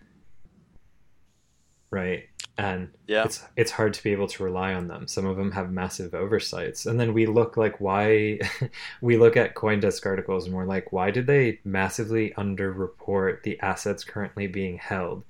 Right. 1.90 2.26
And 2.58 2.90
Yeah. 3.08 3.24
it's 3.26 3.44
it's 3.56 3.72
hard 3.72 3.94
to 3.94 4.04
be 4.04 4.12
able 4.12 4.28
to 4.30 4.44
rely 4.44 4.74
on 4.74 4.88
them. 4.88 5.08
Some 5.08 5.26
of 5.26 5.38
them 5.38 5.52
have 5.52 5.72
massive 5.72 6.14
oversights. 6.14 6.86
And 6.86 7.00
then 7.00 7.14
we 7.14 7.26
look 7.26 7.56
like 7.56 7.80
why 7.80 8.40
we 9.02 9.18
look 9.18 9.38
at 9.38 9.56
Coindesk 9.56 10.06
articles 10.06 10.46
and 10.46 10.56
we're 10.56 10.66
like, 10.66 10.92
why 10.92 11.12
did 11.12 11.28
they 11.28 11.60
massively 11.64 12.32
underreport 12.38 13.44
the 13.44 13.60
assets 13.60 14.04
currently 14.04 14.48
being 14.48 14.78
held? 14.78 15.24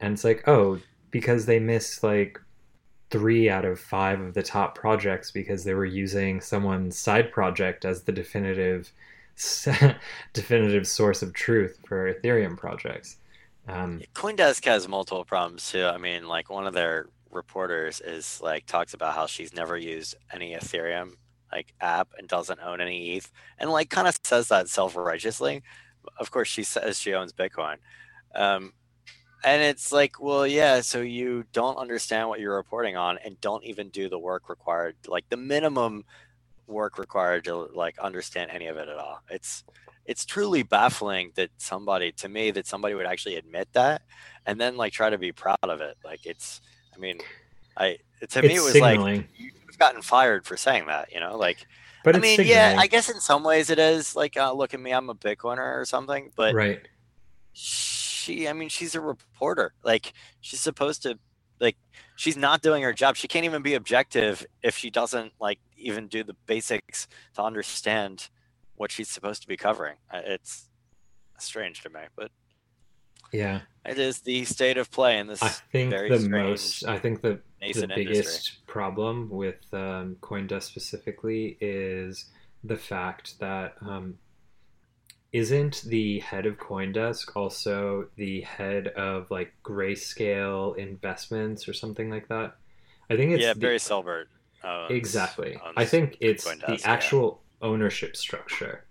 And 0.00 0.14
it's 0.14 0.24
like, 0.24 0.46
oh, 0.46 0.80
because 1.10 1.46
they 1.46 1.58
miss 1.58 2.02
like 2.02 2.40
three 3.10 3.50
out 3.50 3.64
of 3.64 3.80
five 3.80 4.20
of 4.20 4.34
the 4.34 4.42
top 4.42 4.74
projects 4.74 5.30
because 5.30 5.64
they 5.64 5.74
were 5.74 5.84
using 5.84 6.40
someone's 6.40 6.96
side 6.96 7.32
project 7.32 7.84
as 7.84 8.02
the 8.02 8.12
definitive 8.12 8.92
definitive 10.32 10.86
source 10.86 11.22
of 11.22 11.32
truth 11.32 11.78
for 11.86 12.12
Ethereum 12.12 12.56
projects. 12.56 13.16
Um, 13.68 14.02
CoinDesk 14.14 14.64
has 14.66 14.88
multiple 14.88 15.24
problems 15.24 15.70
too. 15.70 15.84
I 15.84 15.96
mean, 15.98 16.26
like 16.28 16.50
one 16.50 16.66
of 16.66 16.74
their 16.74 17.06
reporters 17.30 18.00
is 18.00 18.40
like 18.42 18.66
talks 18.66 18.94
about 18.94 19.14
how 19.14 19.26
she's 19.26 19.54
never 19.54 19.76
used 19.76 20.14
any 20.32 20.54
Ethereum 20.54 21.12
like 21.52 21.72
app 21.80 22.08
and 22.18 22.28
doesn't 22.28 22.60
own 22.60 22.80
any 22.80 23.16
ETH, 23.16 23.30
and 23.58 23.70
like 23.70 23.90
kind 23.90 24.06
of 24.06 24.18
says 24.22 24.48
that 24.48 24.68
self 24.68 24.96
righteously. 24.96 25.62
Of 26.18 26.30
course, 26.30 26.48
she 26.48 26.62
says 26.62 26.98
she 26.98 27.14
owns 27.14 27.32
Bitcoin, 27.32 27.76
um, 28.34 28.72
and 29.44 29.62
it's 29.62 29.92
like, 29.92 30.20
well, 30.20 30.46
yeah. 30.46 30.80
So 30.80 31.00
you 31.00 31.44
don't 31.52 31.76
understand 31.76 32.28
what 32.28 32.40
you're 32.40 32.56
reporting 32.56 32.96
on, 32.96 33.18
and 33.24 33.40
don't 33.40 33.64
even 33.64 33.88
do 33.88 34.08
the 34.08 34.18
work 34.18 34.48
required, 34.48 34.96
like 35.06 35.28
the 35.28 35.36
minimum 35.36 36.04
work 36.66 36.98
required 36.98 37.44
to 37.44 37.68
like 37.74 37.98
understand 37.98 38.50
any 38.50 38.66
of 38.66 38.76
it 38.76 38.88
at 38.88 38.96
all. 38.96 39.22
It's 39.30 39.64
it's 40.06 40.24
truly 40.24 40.62
baffling 40.64 41.30
that 41.36 41.50
somebody 41.58 42.10
to 42.10 42.28
me 42.28 42.50
that 42.50 42.66
somebody 42.66 42.94
would 42.94 43.06
actually 43.06 43.36
admit 43.36 43.68
that 43.72 44.02
and 44.46 44.60
then 44.60 44.76
like 44.76 44.92
try 44.92 45.10
to 45.10 45.18
be 45.18 45.30
proud 45.30 45.56
of 45.62 45.80
it 45.80 45.96
like 46.04 46.26
it's 46.26 46.60
i 46.94 46.98
mean 46.98 47.18
i 47.76 47.96
to 48.28 48.42
me 48.42 48.56
it 48.56 48.62
was 48.62 48.78
like 48.80 49.28
you've 49.36 49.78
gotten 49.78 50.02
fired 50.02 50.44
for 50.44 50.56
saying 50.56 50.86
that 50.86 51.12
you 51.12 51.20
know 51.20 51.36
like 51.36 51.64
but 52.02 52.16
i 52.16 52.18
it's 52.18 52.22
mean 52.22 52.36
signaling. 52.38 52.56
yeah 52.56 52.74
i 52.78 52.88
guess 52.88 53.08
in 53.08 53.20
some 53.20 53.44
ways 53.44 53.70
it 53.70 53.78
is 53.78 54.16
like 54.16 54.36
uh, 54.36 54.52
look 54.52 54.74
at 54.74 54.80
me 54.80 54.92
i'm 54.92 55.10
a 55.10 55.14
bitcoiner 55.14 55.80
or 55.80 55.84
something 55.84 56.32
but 56.34 56.54
right. 56.54 56.88
She 58.20 58.48
i 58.48 58.52
mean 58.52 58.68
she's 58.68 58.94
a 58.94 59.00
reporter. 59.00 59.74
Like 59.84 60.12
she's 60.40 60.60
supposed 60.60 61.02
to 61.04 61.18
like 61.60 61.76
she's 62.16 62.36
not 62.36 62.62
doing 62.62 62.82
her 62.82 62.92
job. 62.92 63.16
She 63.16 63.28
can't 63.28 63.44
even 63.46 63.62
be 63.62 63.74
objective 63.74 64.46
if 64.62 64.76
she 64.76 64.90
doesn't 64.90 65.32
like 65.40 65.60
even 65.76 66.08
do 66.08 66.24
the 66.24 66.36
basics 66.46 67.08
to 67.34 67.42
understand 67.42 68.28
what 68.76 68.92
she's 68.92 69.08
supposed 69.10 69.42
to 69.42 69.48
be 69.48 69.56
covering. 69.56 69.96
Uh, 70.12 70.22
it's 70.24 70.68
strange 71.38 71.82
to 71.82 71.90
me 71.90 72.00
but 72.16 72.30
Yeah. 73.32 73.62
it 73.86 73.98
is 73.98 74.20
the 74.20 74.44
state 74.44 74.78
of 74.78 74.90
play 74.90 75.18
in 75.18 75.26
this 75.26 75.42
I 75.42 75.48
think 75.72 75.90
very 75.90 76.08
the 76.10 76.28
most, 76.28 76.84
I 76.84 76.98
think 76.98 77.22
the, 77.22 77.40
the 77.60 77.86
biggest 77.88 78.08
industry. 78.28 78.58
problem 78.66 79.30
with 79.30 79.56
um, 79.72 80.16
CoinDesk 80.20 80.62
specifically 80.64 81.56
is 81.60 82.26
the 82.64 82.76
fact 82.76 83.38
that 83.40 83.74
um, 83.82 84.18
isn't 85.32 85.82
the 85.82 86.18
head 86.20 86.46
of 86.46 86.58
CoinDesk 86.58 87.36
also 87.36 88.08
the 88.16 88.40
head 88.42 88.88
of 88.88 89.30
like 89.30 89.52
Grayscale 89.64 90.76
Investments 90.76 91.68
or 91.68 91.72
something 91.72 92.10
like 92.10 92.28
that? 92.28 92.56
I 93.08 93.16
think 93.16 93.32
it's 93.32 93.42
yeah 93.42 93.54
the- 93.54 93.60
barry 93.60 93.78
silbert 93.78 94.26
owns- 94.64 94.90
exactly. 94.90 95.56
owns 95.56 95.74
I 95.76 95.84
think 95.84 96.16
it's 96.20 96.46
CoinDesk, 96.46 96.66
the 96.66 96.72
yeah. 96.72 96.90
actual 96.90 97.42
ownership 97.62 98.16
structure. 98.16 98.84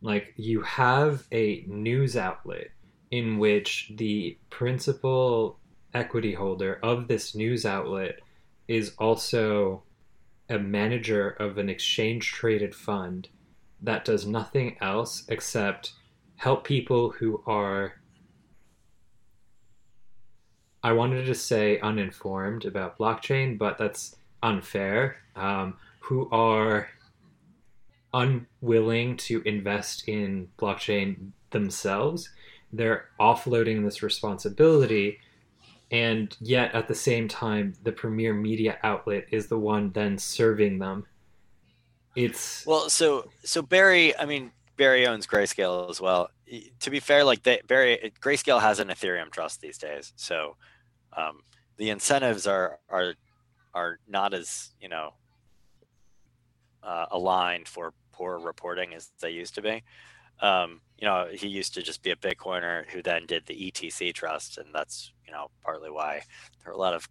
Like 0.00 0.34
you 0.36 0.60
have 0.62 1.26
a 1.32 1.64
news 1.66 2.16
outlet 2.16 2.68
in 3.10 3.38
which 3.38 3.92
the 3.96 4.36
principal 4.50 5.58
equity 5.94 6.34
holder 6.34 6.78
of 6.82 7.08
this 7.08 7.34
news 7.34 7.64
outlet 7.64 8.20
is 8.68 8.92
also 8.98 9.82
a 10.48 10.58
manager 10.58 11.30
of 11.30 11.58
an 11.58 11.68
exchange 11.68 12.32
traded 12.32 12.74
fund 12.74 13.28
that 13.84 14.04
does 14.04 14.26
nothing 14.26 14.76
else 14.80 15.24
except 15.28 15.92
help 16.36 16.64
people 16.64 17.10
who 17.10 17.42
are 17.46 17.94
I 20.82 20.92
wanted 20.92 21.24
to 21.24 21.34
say 21.34 21.80
uninformed 21.80 22.66
about 22.66 22.98
blockchain, 22.98 23.56
but 23.56 23.78
that's 23.78 24.16
unfair. 24.42 25.16
Um, 25.34 25.78
who 26.00 26.28
are 26.30 26.88
unwilling 28.12 29.16
to 29.16 29.42
invest 29.46 30.06
in 30.06 30.48
blockchain 30.58 31.30
themselves. 31.50 32.28
They're 32.72 33.06
offloading 33.18 33.82
this 33.82 34.02
responsibility, 34.02 35.20
and 35.90 36.36
yet 36.40 36.74
at 36.74 36.88
the 36.88 36.94
same 36.94 37.28
time, 37.28 37.74
the 37.82 37.92
premier 37.92 38.34
media 38.34 38.78
outlet 38.82 39.26
is 39.30 39.46
the 39.46 39.58
one 39.58 39.92
then 39.92 40.18
serving 40.18 40.78
them. 40.78 41.06
It's 42.16 42.64
well 42.64 42.88
so 42.88 43.28
so 43.42 43.60
barry 43.60 44.16
i 44.16 44.24
mean 44.24 44.52
barry 44.76 45.06
owns 45.06 45.26
grayscale 45.26 45.90
as 45.90 46.00
well. 46.00 46.30
To 46.80 46.90
be 46.90 47.00
fair 47.00 47.24
like 47.24 47.42
they 47.42 47.60
barry 47.66 48.12
grayscale 48.20 48.60
has 48.60 48.78
an 48.78 48.88
ethereum 48.88 49.30
trust 49.30 49.60
these 49.60 49.78
days. 49.78 50.12
So 50.16 50.56
um, 51.16 51.42
the 51.76 51.90
incentives 51.90 52.46
are 52.46 52.78
are 52.88 53.14
are 53.72 53.98
not 54.08 54.34
as 54.34 54.70
you 54.80 54.88
know 54.88 55.14
uh, 56.82 57.06
aligned 57.10 57.68
for 57.68 57.92
poor 58.12 58.38
reporting 58.38 58.94
as 58.94 59.10
they 59.20 59.30
used 59.30 59.54
to 59.56 59.62
be. 59.62 59.82
Um, 60.40 60.80
you 60.98 61.06
know 61.06 61.28
he 61.32 61.48
used 61.48 61.74
to 61.74 61.82
just 61.82 62.02
be 62.02 62.10
a 62.10 62.16
bitcoiner 62.16 62.88
who 62.90 63.02
then 63.02 63.26
did 63.26 63.46
the 63.46 63.68
etc 63.68 64.12
trust 64.12 64.58
and 64.58 64.68
that's 64.72 65.12
you 65.26 65.32
know 65.32 65.48
partly 65.62 65.90
why 65.90 66.22
there 66.62 66.72
are 66.72 66.76
a 66.76 66.78
lot 66.78 66.94
of 66.94 67.08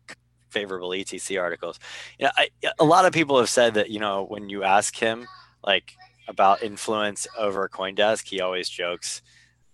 favorable 0.54 0.94
etc 0.94 1.42
articles 1.42 1.80
you 2.20 2.26
know 2.26 2.32
I, 2.38 2.50
a 2.80 2.84
lot 2.84 3.06
of 3.06 3.12
people 3.14 3.38
have 3.40 3.50
said 3.50 3.74
that 3.74 3.90
you 3.90 4.00
know 4.00 4.24
when 4.24 4.50
you 4.50 4.64
ask 4.64 4.96
him 4.96 5.28
like 5.64 5.94
about 6.28 6.64
influence 6.64 7.28
over 7.38 7.68
coindesk 7.68 8.28
he 8.28 8.40
always 8.40 8.70
jokes 8.70 9.22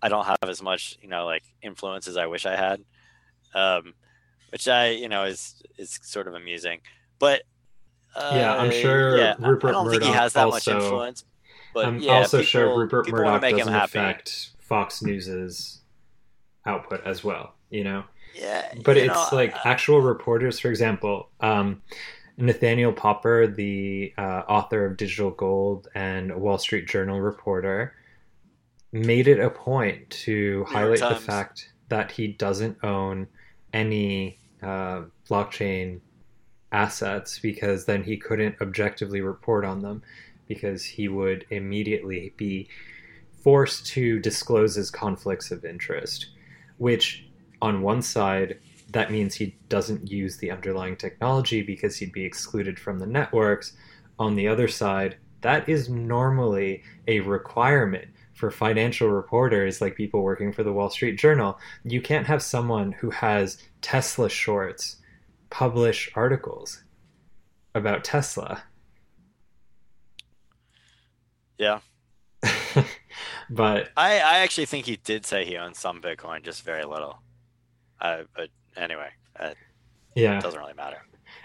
i 0.01 0.09
don't 0.09 0.25
have 0.25 0.37
as 0.47 0.61
much 0.61 0.97
you 1.01 1.09
know 1.09 1.25
like 1.25 1.43
influence 1.61 2.07
as 2.07 2.17
i 2.17 2.25
wish 2.25 2.45
i 2.45 2.55
had 2.55 2.83
um, 3.53 3.93
which 4.51 4.67
i 4.67 4.89
you 4.89 5.09
know 5.09 5.25
is 5.25 5.61
is 5.77 5.99
sort 6.01 6.27
of 6.27 6.33
amusing 6.33 6.79
but 7.19 7.43
uh, 8.15 8.31
Yeah, 8.33 8.55
I'm 8.55 8.71
sure 8.71 9.17
yeah, 9.17 9.35
Rupert 9.37 9.69
i 9.69 9.73
don't 9.73 9.89
think 9.89 10.03
he 10.03 10.09
Murdoch 10.09 10.21
has 10.21 10.33
that 10.33 10.47
much 10.47 10.67
also- 10.67 10.79
influence 10.79 11.25
but 11.73 11.85
I'm 11.85 11.99
yeah, 11.99 12.13
also 12.13 12.37
people, 12.37 12.47
sure 12.47 12.79
Rupert 12.79 13.09
Murdoch 13.09 13.41
doesn't 13.41 13.73
affect 13.73 14.49
Fox 14.59 15.01
News's 15.01 15.81
output 16.65 17.05
as 17.05 17.23
well. 17.23 17.53
You 17.69 17.83
know. 17.83 18.03
Yeah 18.35 18.73
but 18.83 18.97
it's 18.97 19.13
know, 19.13 19.29
like 19.31 19.53
uh, 19.53 19.59
actual 19.65 20.01
reporters 20.01 20.59
for 20.59 20.69
example 20.69 21.29
um, 21.41 21.81
nathaniel 22.37 22.91
popper 22.91 23.47
the 23.47 24.13
uh, 24.17 24.43
author 24.47 24.85
of 24.85 24.97
digital 24.97 25.31
gold 25.31 25.87
and 25.95 26.33
wall 26.35 26.57
street 26.57 26.87
journal 26.87 27.19
reporter 27.19 27.93
made 28.91 29.27
it 29.27 29.39
a 29.39 29.49
point 29.49 30.09
to 30.09 30.65
highlight 30.67 30.99
the 30.99 31.15
fact 31.15 31.71
that 31.89 32.11
he 32.11 32.27
doesn't 32.27 32.77
own 32.83 33.27
any 33.73 34.39
uh, 34.63 35.03
blockchain 35.29 35.99
assets 36.71 37.39
because 37.39 37.85
then 37.85 38.03
he 38.03 38.17
couldn't 38.17 38.55
objectively 38.61 39.21
report 39.21 39.65
on 39.65 39.81
them 39.81 40.01
because 40.47 40.83
he 40.83 41.07
would 41.07 41.45
immediately 41.49 42.33
be 42.37 42.67
forced 43.43 43.85
to 43.85 44.19
disclose 44.19 44.75
his 44.75 44.91
conflicts 44.91 45.51
of 45.51 45.63
interest, 45.63 46.27
which 46.77 47.25
on 47.61 47.81
one 47.81 48.01
side 48.01 48.59
that 48.91 49.11
means 49.11 49.35
he 49.35 49.55
doesn't 49.69 50.09
use 50.09 50.37
the 50.37 50.51
underlying 50.51 50.95
technology 50.95 51.61
because 51.61 51.97
he'd 51.97 52.11
be 52.11 52.25
excluded 52.25 52.79
from 52.79 52.99
the 52.99 53.05
networks. 53.05 53.73
On 54.17 54.35
the 54.35 54.47
other 54.47 54.67
side, 54.67 55.17
that 55.41 55.69
is 55.69 55.89
normally 55.89 56.83
a 57.07 57.19
requirement 57.21 58.07
for 58.33 58.49
financial 58.49 59.09
reporters 59.09 59.81
like 59.81 59.95
people 59.95 60.23
working 60.23 60.51
for 60.51 60.63
the 60.63 60.73
Wall 60.73 60.89
Street 60.89 61.19
Journal. 61.19 61.59
You 61.83 62.01
can't 62.01 62.27
have 62.27 62.41
someone 62.41 62.91
who 62.93 63.09
has 63.11 63.57
Tesla 63.81 64.29
shorts 64.29 64.97
publish 65.49 66.09
articles 66.15 66.83
about 67.75 68.03
Tesla. 68.03 68.63
Yeah. 71.57 71.79
but 73.49 73.89
I, 73.97 74.19
I 74.19 74.39
actually 74.39 74.65
think 74.65 74.85
he 74.85 74.95
did 74.97 75.25
say 75.25 75.45
he 75.45 75.57
owns 75.57 75.77
some 75.77 76.01
Bitcoin, 76.01 76.43
just 76.43 76.63
very 76.63 76.85
little. 76.85 77.19
Uh, 78.01 78.23
but 78.35 78.49
anyway, 78.77 79.09
uh, 79.39 79.53
yeah, 80.15 80.37
it 80.37 80.43
doesn't 80.43 80.59
really 80.59 80.73
matter. 80.73 80.97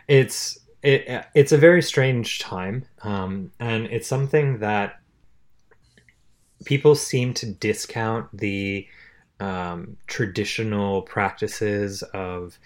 It's 0.09 0.59
it, 0.83 1.27
it's 1.35 1.53
a 1.53 1.59
very 1.59 1.83
strange 1.83 2.39
time, 2.39 2.87
um, 3.03 3.53
and 3.59 3.87
it's 3.87 4.07
something 4.07 4.59
that 4.59 5.01
people 6.65 6.95
seem 6.95 7.35
to 7.35 7.47
discount 7.47 8.29
the 8.37 8.87
um, 9.41 9.97
traditional 10.07 11.03
practices 11.03 12.03
of 12.15 12.59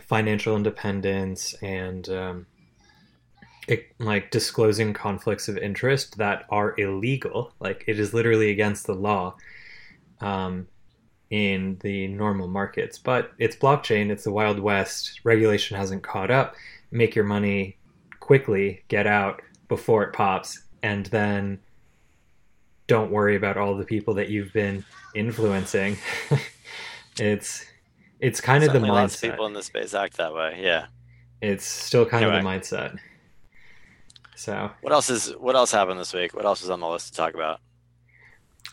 financial 0.00 0.56
independence 0.56 1.54
and 1.62 2.08
um, 2.10 2.46
it, 3.68 3.86
like 3.98 4.30
disclosing 4.30 4.92
conflicts 4.92 5.48
of 5.48 5.56
interest 5.58 6.18
that 6.18 6.44
are 6.50 6.78
illegal. 6.78 7.52
Like 7.60 7.84
it 7.86 7.98
is 7.98 8.12
literally 8.12 8.50
against 8.50 8.86
the 8.86 8.94
law 8.94 9.36
um, 10.20 10.68
in 11.32 11.78
the 11.80 12.06
normal 12.08 12.46
markets. 12.46 12.98
But 12.98 13.32
it's 13.38 13.56
blockchain, 13.56 14.10
it's 14.10 14.24
the 14.24 14.30
Wild 14.30 14.60
West. 14.60 15.20
Regulation 15.24 15.78
hasn't 15.78 16.02
caught 16.02 16.30
up. 16.30 16.54
Make 16.90 17.16
your 17.16 17.24
money 17.24 17.78
quickly, 18.20 18.84
get 18.88 19.06
out 19.06 19.40
before 19.66 20.02
it 20.04 20.12
pops, 20.12 20.62
and 20.82 21.06
then 21.06 21.58
don't 22.86 23.10
worry 23.10 23.34
about 23.34 23.56
all 23.56 23.74
the 23.74 23.84
people 23.84 24.12
that 24.14 24.28
you've 24.28 24.52
been 24.52 24.84
influencing. 25.14 25.96
it's 27.18 27.64
it's 28.20 28.40
kind 28.40 28.62
Certainly 28.62 28.88
of 28.90 28.94
the 28.94 29.00
mindset. 29.00 29.00
Lots 29.00 29.14
of 29.24 29.30
people 29.30 29.46
in 29.46 29.52
the 29.54 29.62
space 29.62 29.94
act 29.94 30.18
that 30.18 30.34
way. 30.34 30.60
Yeah. 30.62 30.86
It's 31.40 31.64
still 31.64 32.04
kind 32.04 32.24
Anyway. 32.24 32.38
of 32.38 32.44
the 32.44 32.48
mindset. 32.48 32.98
So 34.36 34.70
What 34.82 34.92
else 34.92 35.08
is 35.08 35.30
what 35.38 35.56
else 35.56 35.72
happened 35.72 35.98
this 35.98 36.12
week? 36.12 36.34
What 36.34 36.44
else 36.44 36.62
is 36.62 36.68
on 36.68 36.80
the 36.80 36.88
list 36.88 37.08
to 37.08 37.14
talk 37.14 37.32
about? 37.34 37.60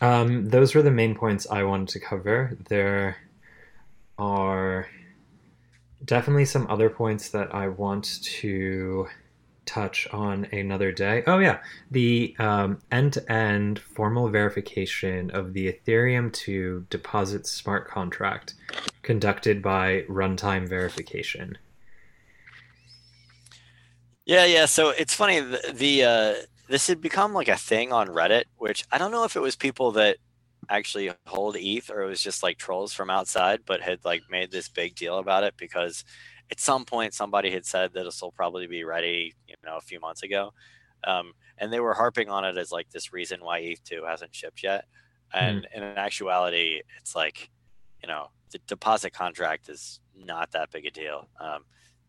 Um, 0.00 0.48
those 0.48 0.74
were 0.74 0.82
the 0.82 0.90
main 0.90 1.14
points 1.14 1.46
I 1.50 1.62
wanted 1.62 1.88
to 1.88 2.00
cover. 2.00 2.56
There 2.68 3.16
are 4.18 4.88
definitely 6.04 6.44
some 6.44 6.66
other 6.70 6.90
points 6.90 7.30
that 7.30 7.54
I 7.54 7.68
want 7.68 8.22
to 8.22 9.08
touch 9.66 10.08
on 10.12 10.46
another 10.46 10.90
day. 10.90 11.22
Oh 11.26 11.38
yeah, 11.38 11.60
the 11.90 12.34
um, 12.38 12.80
end-to-end 12.90 13.78
formal 13.78 14.28
verification 14.28 15.30
of 15.30 15.52
the 15.52 15.72
Ethereum 15.72 16.32
to 16.32 16.86
deposit 16.90 17.46
smart 17.46 17.86
contract 17.86 18.54
conducted 19.02 19.62
by 19.62 20.04
Runtime 20.08 20.68
Verification. 20.68 21.56
Yeah, 24.26 24.44
yeah. 24.44 24.66
So 24.66 24.90
it's 24.90 25.14
funny. 25.14 25.40
The, 25.40 25.72
the 25.74 26.04
uh, 26.04 26.34
this 26.70 26.86
had 26.86 27.00
become 27.00 27.34
like 27.34 27.48
a 27.48 27.56
thing 27.56 27.92
on 27.92 28.06
Reddit, 28.06 28.44
which 28.56 28.84
I 28.92 28.98
don't 28.98 29.10
know 29.10 29.24
if 29.24 29.34
it 29.34 29.40
was 29.40 29.56
people 29.56 29.90
that 29.92 30.18
actually 30.68 31.10
hold 31.26 31.56
ETH 31.58 31.90
or 31.90 32.02
it 32.02 32.08
was 32.08 32.22
just 32.22 32.44
like 32.44 32.58
trolls 32.58 32.92
from 32.92 33.10
outside, 33.10 33.62
but 33.66 33.80
had 33.80 34.04
like 34.04 34.22
made 34.30 34.52
this 34.52 34.68
big 34.68 34.94
deal 34.94 35.18
about 35.18 35.42
it 35.42 35.54
because 35.56 36.04
at 36.48 36.60
some 36.60 36.84
point 36.84 37.12
somebody 37.12 37.50
had 37.50 37.66
said 37.66 37.92
that 37.92 38.04
this 38.04 38.22
will 38.22 38.30
probably 38.30 38.68
be 38.68 38.84
ready, 38.84 39.34
you 39.48 39.56
know, 39.64 39.78
a 39.78 39.80
few 39.80 39.98
months 39.98 40.22
ago, 40.22 40.52
um, 41.02 41.32
and 41.58 41.72
they 41.72 41.80
were 41.80 41.92
harping 41.92 42.30
on 42.30 42.44
it 42.44 42.56
as 42.56 42.70
like 42.70 42.88
this 42.90 43.12
reason 43.12 43.40
why 43.40 43.58
ETH 43.58 43.82
two 43.82 44.04
hasn't 44.06 44.32
shipped 44.32 44.62
yet, 44.62 44.84
and 45.34 45.66
in 45.74 45.82
actuality, 45.82 46.82
it's 47.00 47.16
like, 47.16 47.50
you 48.00 48.06
know, 48.06 48.28
the 48.52 48.60
deposit 48.68 49.12
contract 49.12 49.68
is 49.68 49.98
not 50.16 50.52
that 50.52 50.70
big 50.70 50.86
a 50.86 50.90
deal. 50.92 51.28
Um, 51.40 51.64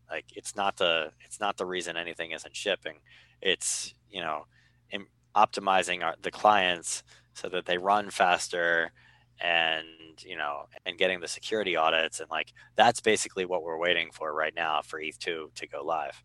like 0.08 0.26
it's 0.36 0.54
not 0.54 0.76
the 0.76 1.10
it's 1.24 1.40
not 1.40 1.56
the 1.56 1.66
reason 1.66 1.96
anything 1.96 2.30
isn't 2.30 2.54
shipping 2.54 2.98
it's 3.42 3.94
you 4.10 4.20
know 4.20 4.46
im- 4.90 5.08
optimizing 5.36 6.02
our, 6.02 6.14
the 6.22 6.30
clients 6.30 7.02
so 7.34 7.48
that 7.48 7.66
they 7.66 7.78
run 7.78 8.10
faster 8.10 8.92
and 9.40 9.86
you 10.18 10.36
know 10.36 10.66
and 10.86 10.98
getting 10.98 11.20
the 11.20 11.28
security 11.28 11.76
audits 11.76 12.20
and 12.20 12.30
like 12.30 12.52
that's 12.76 13.00
basically 13.00 13.44
what 13.44 13.62
we're 13.62 13.78
waiting 13.78 14.10
for 14.12 14.32
right 14.32 14.54
now 14.54 14.80
for 14.82 15.00
eth2 15.00 15.52
to 15.54 15.68
go 15.70 15.82
live. 15.82 16.22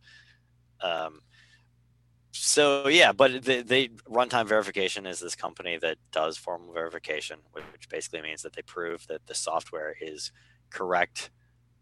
Um, 0.82 1.22
so 2.32 2.88
yeah 2.88 3.12
but 3.14 3.44
the, 3.44 3.64
the 3.64 3.90
runtime 4.08 4.46
verification 4.46 5.08
is 5.08 5.20
this 5.20 5.36
company 5.36 5.78
that 5.78 5.98
does 6.12 6.38
formal 6.38 6.72
verification 6.72 7.40
which 7.52 7.64
which 7.72 7.90
basically 7.90 8.22
means 8.22 8.44
that 8.44 8.54
they 8.54 8.62
prove 8.62 9.08
that 9.08 9.26
the 9.26 9.34
software 9.34 9.96
is 10.00 10.32
correct 10.70 11.32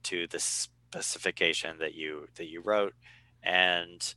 to 0.03 0.27
the 0.27 0.39
specification 0.39 1.77
that 1.79 1.95
you 1.95 2.27
that 2.35 2.47
you 2.47 2.61
wrote. 2.61 2.93
And 3.43 4.15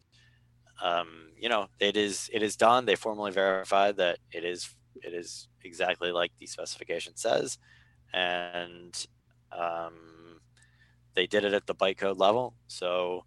um, 0.82 1.30
you 1.38 1.48
know 1.48 1.68
it 1.80 1.96
is 1.96 2.30
it 2.32 2.42
is 2.42 2.56
done. 2.56 2.84
They 2.84 2.96
formally 2.96 3.32
verified 3.32 3.96
that 3.96 4.18
it 4.32 4.44
is 4.44 4.74
it 5.02 5.12
is 5.12 5.48
exactly 5.64 6.12
like 6.12 6.32
the 6.38 6.46
specification 6.46 7.16
says. 7.16 7.58
And 8.12 9.06
um, 9.52 10.40
they 11.14 11.26
did 11.26 11.44
it 11.44 11.52
at 11.52 11.66
the 11.66 11.74
bytecode 11.74 12.18
level. 12.18 12.54
So 12.66 13.24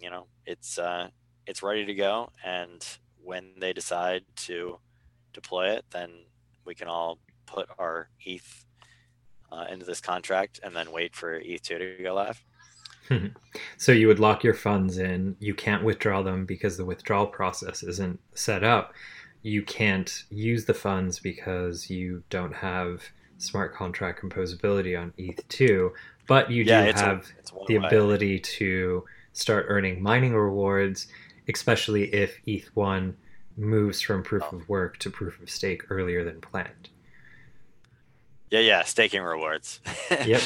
you 0.00 0.10
know 0.10 0.26
it's 0.46 0.78
uh, 0.78 1.08
it's 1.46 1.62
ready 1.62 1.84
to 1.86 1.94
go. 1.94 2.30
And 2.44 2.86
when 3.22 3.52
they 3.58 3.72
decide 3.72 4.24
to 4.34 4.78
deploy 5.32 5.70
it 5.70 5.84
then 5.90 6.10
we 6.64 6.74
can 6.74 6.88
all 6.88 7.18
put 7.46 7.68
our 7.78 8.08
eth 8.24 8.64
uh, 9.50 9.66
into 9.70 9.84
this 9.84 10.00
contract 10.00 10.60
and 10.62 10.74
then 10.74 10.92
wait 10.92 11.14
for 11.14 11.40
eth2 11.40 11.62
to 11.62 12.02
go 12.02 12.14
live 12.14 12.44
So 13.76 13.92
you 13.92 14.06
would 14.08 14.18
lock 14.20 14.42
your 14.44 14.54
funds 14.54 14.96
in. 14.98 15.36
You 15.40 15.54
can't 15.54 15.84
withdraw 15.84 16.22
them 16.22 16.46
because 16.46 16.76
the 16.76 16.84
withdrawal 16.84 17.26
process 17.26 17.82
isn't 17.82 18.18
set 18.34 18.64
up. 18.64 18.94
You 19.42 19.62
can't 19.62 20.24
use 20.30 20.64
the 20.64 20.74
funds 20.74 21.18
because 21.18 21.90
you 21.90 22.22
don't 22.30 22.54
have 22.54 23.02
smart 23.38 23.74
contract 23.74 24.22
composability 24.22 24.98
on 24.98 25.12
ETH2, 25.18 25.90
but 26.28 26.50
you 26.50 26.62
Yeah, 26.64 26.84
do 26.84 26.88
it's 26.90 27.00
a- 27.00 27.04
have 27.04 27.32
it's 27.38 27.50
the 27.66 27.78
way. 27.78 27.86
ability 27.86 28.38
to 28.38 29.04
start 29.32 29.66
earning 29.68 30.00
mining 30.02 30.32
rewards, 30.34 31.08
especially 31.48 32.04
if 32.14 32.38
ETH1 32.46 33.14
moves 33.56 34.00
from 34.00 34.22
proof 34.22 34.44
Oh. 34.52 34.56
of 34.56 34.68
work 34.68 34.96
to 34.98 35.10
proof 35.10 35.40
of 35.42 35.50
stake 35.50 35.82
earlier 35.90 36.24
than 36.24 36.40
planned. 36.40 36.88
yeah 38.50 38.60
yeah 38.60 38.82
staking 38.82 39.22
rewards 39.22 39.80
Yep. 40.10 40.40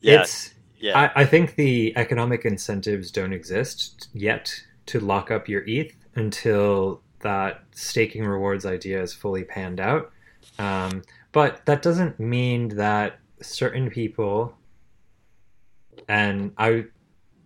yeah 0.00 0.20
It's 0.22 0.52
yeah 0.82 1.10
I, 1.16 1.22
I 1.22 1.24
think 1.24 1.54
the 1.54 1.96
economic 1.96 2.44
incentives 2.44 3.10
don't 3.10 3.32
exist 3.32 4.08
yet 4.12 4.52
to 4.86 5.00
lock 5.00 5.30
up 5.30 5.48
your 5.48 5.62
ETH 5.66 5.96
until 6.14 7.00
that 7.20 7.62
staking 7.72 8.26
rewards 8.26 8.66
idea 8.66 9.02
is 9.02 9.12
fully 9.12 9.44
panned 9.44 9.80
out. 9.80 10.12
Um, 10.58 11.02
but 11.32 11.64
that 11.66 11.82
doesn't 11.82 12.20
mean 12.20 12.68
that 12.76 13.18
certain 13.40 13.90
people, 13.90 14.54
and 16.08 16.52
I 16.58 16.86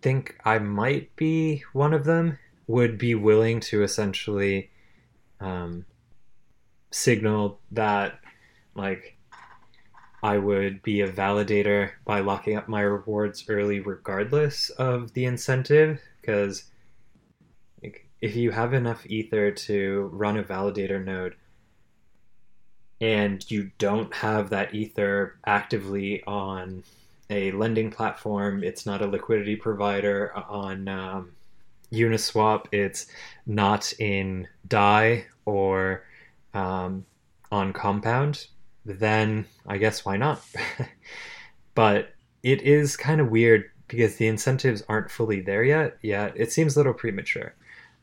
think 0.01 0.37
I 0.43 0.59
might 0.59 1.15
be 1.15 1.63
one 1.73 1.93
of 1.93 2.03
them, 2.03 2.37
would 2.67 2.97
be 2.97 3.15
willing 3.15 3.59
to 3.61 3.83
essentially 3.83 4.69
um, 5.39 5.85
signal 6.91 7.59
that, 7.71 8.19
like, 8.75 9.16
I 10.23 10.37
would 10.37 10.81
be 10.81 11.01
a 11.01 11.11
validator 11.11 11.91
by 12.03 12.21
locking 12.21 12.57
up 12.57 12.67
my 12.67 12.81
rewards 12.81 13.45
early, 13.47 13.79
regardless 13.79 14.69
of 14.71 15.13
the 15.13 15.25
incentive. 15.25 16.01
Because 16.21 16.65
if 17.81 18.35
you 18.35 18.51
have 18.51 18.73
enough 18.73 19.05
ether 19.05 19.51
to 19.51 20.09
run 20.11 20.37
a 20.37 20.43
validator 20.43 21.03
node, 21.03 21.35
and 22.99 23.49
you 23.51 23.69
don't 23.77 24.13
have 24.15 24.49
that 24.49 24.73
ether 24.73 25.37
actively 25.45 26.23
on 26.23 26.83
a 27.29 27.51
lending 27.51 27.91
platform, 27.91 28.63
it's 28.63 28.87
not 28.87 29.03
a 29.03 29.07
liquidity 29.07 29.55
provider 29.55 30.33
on 30.35 30.87
um, 30.87 31.31
Uniswap, 31.91 32.65
it's 32.71 33.05
not 33.45 33.93
in 33.99 34.47
DAI 34.67 35.25
or 35.45 36.03
um, 36.55 37.05
on 37.51 37.71
Compound 37.71 38.47
then 38.87 39.45
I 39.65 39.77
guess 39.77 40.05
why 40.05 40.17
not? 40.17 40.41
but 41.75 42.13
it 42.43 42.61
is 42.61 42.95
kind 42.97 43.21
of 43.21 43.29
weird 43.29 43.65
because 43.87 44.15
the 44.15 44.27
incentives 44.27 44.83
aren't 44.87 45.11
fully 45.11 45.41
there 45.41 45.63
yet. 45.63 45.97
Yeah, 46.01 46.31
it 46.35 46.51
seems 46.51 46.75
a 46.75 46.79
little 46.79 46.93
premature. 46.93 47.53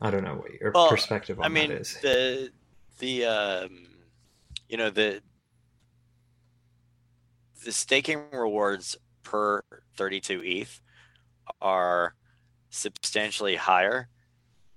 I 0.01 0.11
don't 0.11 0.23
know 0.23 0.35
what 0.35 0.53
your 0.53 0.71
Well, 0.73 0.89
perspective 0.89 1.39
on 1.39 1.45
I 1.45 1.49
mean, 1.49 1.69
that 1.69 1.81
is. 1.81 1.97
the 2.01 2.49
the 2.99 3.25
um, 3.25 3.87
you 4.69 4.77
know 4.77 4.89
the 4.89 5.21
the 7.63 7.71
staking 7.71 8.23
rewards 8.31 8.95
per 9.23 9.63
32 9.97 10.41
ETH 10.43 10.81
are 11.61 12.13
substantially 12.69 13.55
higher 13.55 14.09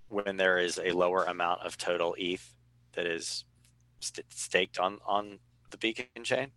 when 0.08 0.36
there 0.38 0.58
is 0.58 0.78
a 0.82 0.92
lower 0.92 1.24
amount 1.24 1.62
of 1.62 1.76
total 1.76 2.14
ETH 2.18 2.54
that 2.92 3.04
is 3.06 3.44
st- 4.00 4.32
staked 4.32 4.78
on 4.78 4.98
on 5.06 5.38
the 5.70 5.78
beacon 5.78 6.06
chain. 6.22 6.50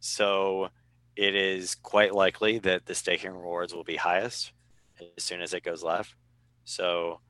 So 0.00 0.68
it 1.16 1.34
is 1.34 1.74
quite 1.74 2.14
likely 2.14 2.58
that 2.58 2.86
the 2.86 2.94
staking 2.94 3.32
rewards 3.32 3.74
will 3.74 3.84
be 3.84 3.96
highest 3.96 4.52
as 5.16 5.24
soon 5.24 5.40
as 5.40 5.54
it 5.54 5.62
goes 5.62 5.82
live. 5.82 6.14
So 6.64 7.20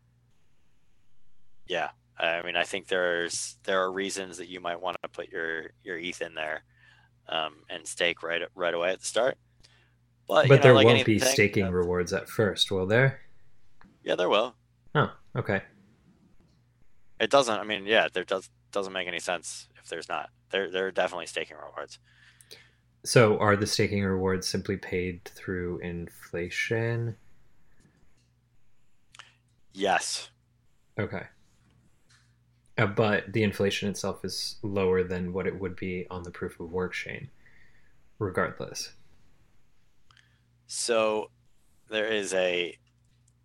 yeah, 1.66 1.90
I 2.18 2.42
mean, 2.42 2.56
I 2.56 2.64
think 2.64 2.88
there's 2.88 3.56
there 3.64 3.80
are 3.80 3.92
reasons 3.92 4.36
that 4.38 4.48
you 4.48 4.60
might 4.60 4.80
want 4.80 4.96
to 5.02 5.08
put 5.08 5.30
your 5.30 5.70
your 5.82 5.96
ETH 5.96 6.20
in 6.20 6.34
there 6.34 6.64
um, 7.28 7.54
and 7.70 7.86
stake 7.86 8.22
right 8.22 8.42
right 8.54 8.74
away 8.74 8.90
at 8.90 9.00
the 9.00 9.06
start. 9.06 9.38
But, 10.28 10.48
but 10.48 10.56
know, 10.56 10.62
there 10.62 10.74
like 10.74 10.86
won't 10.86 11.04
be 11.04 11.18
staking 11.18 11.66
uh, 11.66 11.70
rewards 11.70 12.12
at 12.12 12.28
first, 12.28 12.70
will 12.70 12.86
there? 12.86 13.20
Yeah, 14.04 14.14
there 14.14 14.28
will. 14.28 14.54
Oh, 14.94 15.12
okay. 15.34 15.62
It 17.18 17.30
doesn't. 17.30 17.58
I 17.58 17.64
mean, 17.64 17.84
yeah, 17.84 18.08
there 18.12 18.24
does 18.24 18.48
doesn't 18.72 18.92
make 18.92 19.08
any 19.08 19.20
sense 19.20 19.68
if 19.82 19.88
there's 19.88 20.08
not. 20.08 20.30
There 20.50 20.70
there 20.70 20.86
are 20.86 20.92
definitely 20.92 21.26
staking 21.26 21.56
rewards. 21.56 21.98
So 23.04 23.38
are 23.38 23.56
the 23.56 23.66
staking 23.66 24.04
rewards 24.04 24.46
simply 24.46 24.76
paid 24.76 25.24
through 25.24 25.78
inflation? 25.78 27.16
Yes. 29.72 30.30
Okay. 30.98 31.22
Uh, 32.76 32.86
but 32.86 33.32
the 33.32 33.42
inflation 33.42 33.88
itself 33.88 34.24
is 34.24 34.56
lower 34.62 35.02
than 35.02 35.32
what 35.32 35.46
it 35.46 35.58
would 35.58 35.76
be 35.76 36.06
on 36.10 36.22
the 36.22 36.30
proof 36.30 36.60
of 36.60 36.72
work 36.72 36.92
chain, 36.92 37.28
regardless. 38.18 38.92
So 40.66 41.30
there 41.90 42.06
is 42.06 42.32
a 42.34 42.76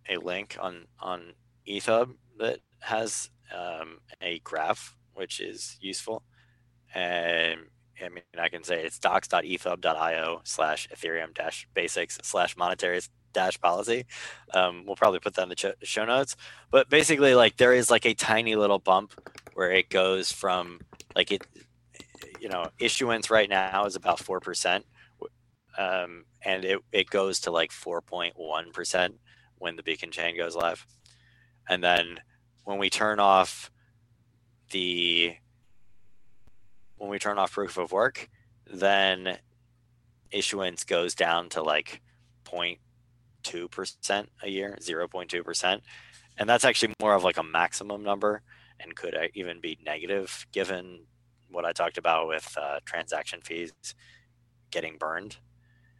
a 0.08 0.16
link 0.18 0.56
on 0.60 0.86
on 1.00 1.32
EthHub 1.66 2.14
that 2.38 2.60
has 2.80 3.30
um, 3.54 3.98
a 4.20 4.38
graph 4.40 4.96
which 5.16 5.40
is 5.40 5.76
useful, 5.80 6.22
and 6.94 7.60
I 8.02 8.08
mean 8.08 8.22
I 8.38 8.48
can 8.48 8.62
say 8.62 8.84
it's 8.84 8.98
docs.ethhub.io 8.98 10.40
slash 10.44 10.88
Ethereum 10.94 11.34
dash 11.34 11.66
basics 11.74 12.18
slash 12.22 12.56
monetary 12.56 13.00
dash 13.32 13.60
policy. 13.60 14.06
Um, 14.54 14.84
we'll 14.86 14.96
probably 14.96 15.20
put 15.20 15.34
that 15.34 15.42
in 15.42 15.48
the 15.50 15.74
show 15.82 16.04
notes. 16.04 16.36
But 16.70 16.88
basically, 16.88 17.34
like 17.34 17.56
there 17.56 17.74
is 17.74 17.90
like 17.90 18.06
a 18.06 18.14
tiny 18.14 18.56
little 18.56 18.78
bump 18.78 19.12
where 19.54 19.70
it 19.70 19.90
goes 19.90 20.32
from 20.32 20.80
like 21.14 21.32
it, 21.32 21.46
you 22.40 22.48
know, 22.48 22.66
issuance 22.78 23.30
right 23.30 23.48
now 23.48 23.84
is 23.84 23.96
about 23.96 24.18
four 24.20 24.40
percent, 24.40 24.84
um, 25.78 26.24
and 26.42 26.64
it 26.64 26.78
it 26.92 27.10
goes 27.10 27.40
to 27.40 27.50
like 27.50 27.72
four 27.72 28.00
point 28.00 28.34
one 28.36 28.72
percent 28.72 29.14
when 29.58 29.76
the 29.76 29.82
beacon 29.82 30.10
chain 30.10 30.36
goes 30.36 30.56
live, 30.56 30.86
and 31.68 31.82
then 31.84 32.18
when 32.64 32.78
we 32.78 32.90
turn 32.90 33.20
off 33.20 33.70
the 34.70 35.34
when 36.96 37.10
we 37.10 37.18
turn 37.18 37.38
off 37.38 37.52
proof 37.52 37.76
of 37.76 37.92
work, 37.92 38.28
then 38.72 39.38
issuance 40.30 40.84
goes 40.84 41.14
down 41.14 41.48
to 41.50 41.62
like 41.62 42.00
0.2% 42.44 44.26
a 44.42 44.48
year, 44.48 44.76
0.2%. 44.80 45.80
And 46.38 46.48
that's 46.48 46.64
actually 46.64 46.94
more 47.00 47.14
of 47.14 47.24
like 47.24 47.36
a 47.36 47.42
maximum 47.42 48.02
number 48.02 48.42
and 48.80 48.94
could 48.94 49.14
uh, 49.14 49.28
even 49.34 49.60
be 49.60 49.78
negative 49.84 50.46
given 50.52 51.04
what 51.48 51.64
I 51.64 51.72
talked 51.72 51.98
about 51.98 52.28
with 52.28 52.56
uh, 52.60 52.80
transaction 52.84 53.40
fees 53.42 53.72
getting 54.70 54.96
burned. 54.98 55.36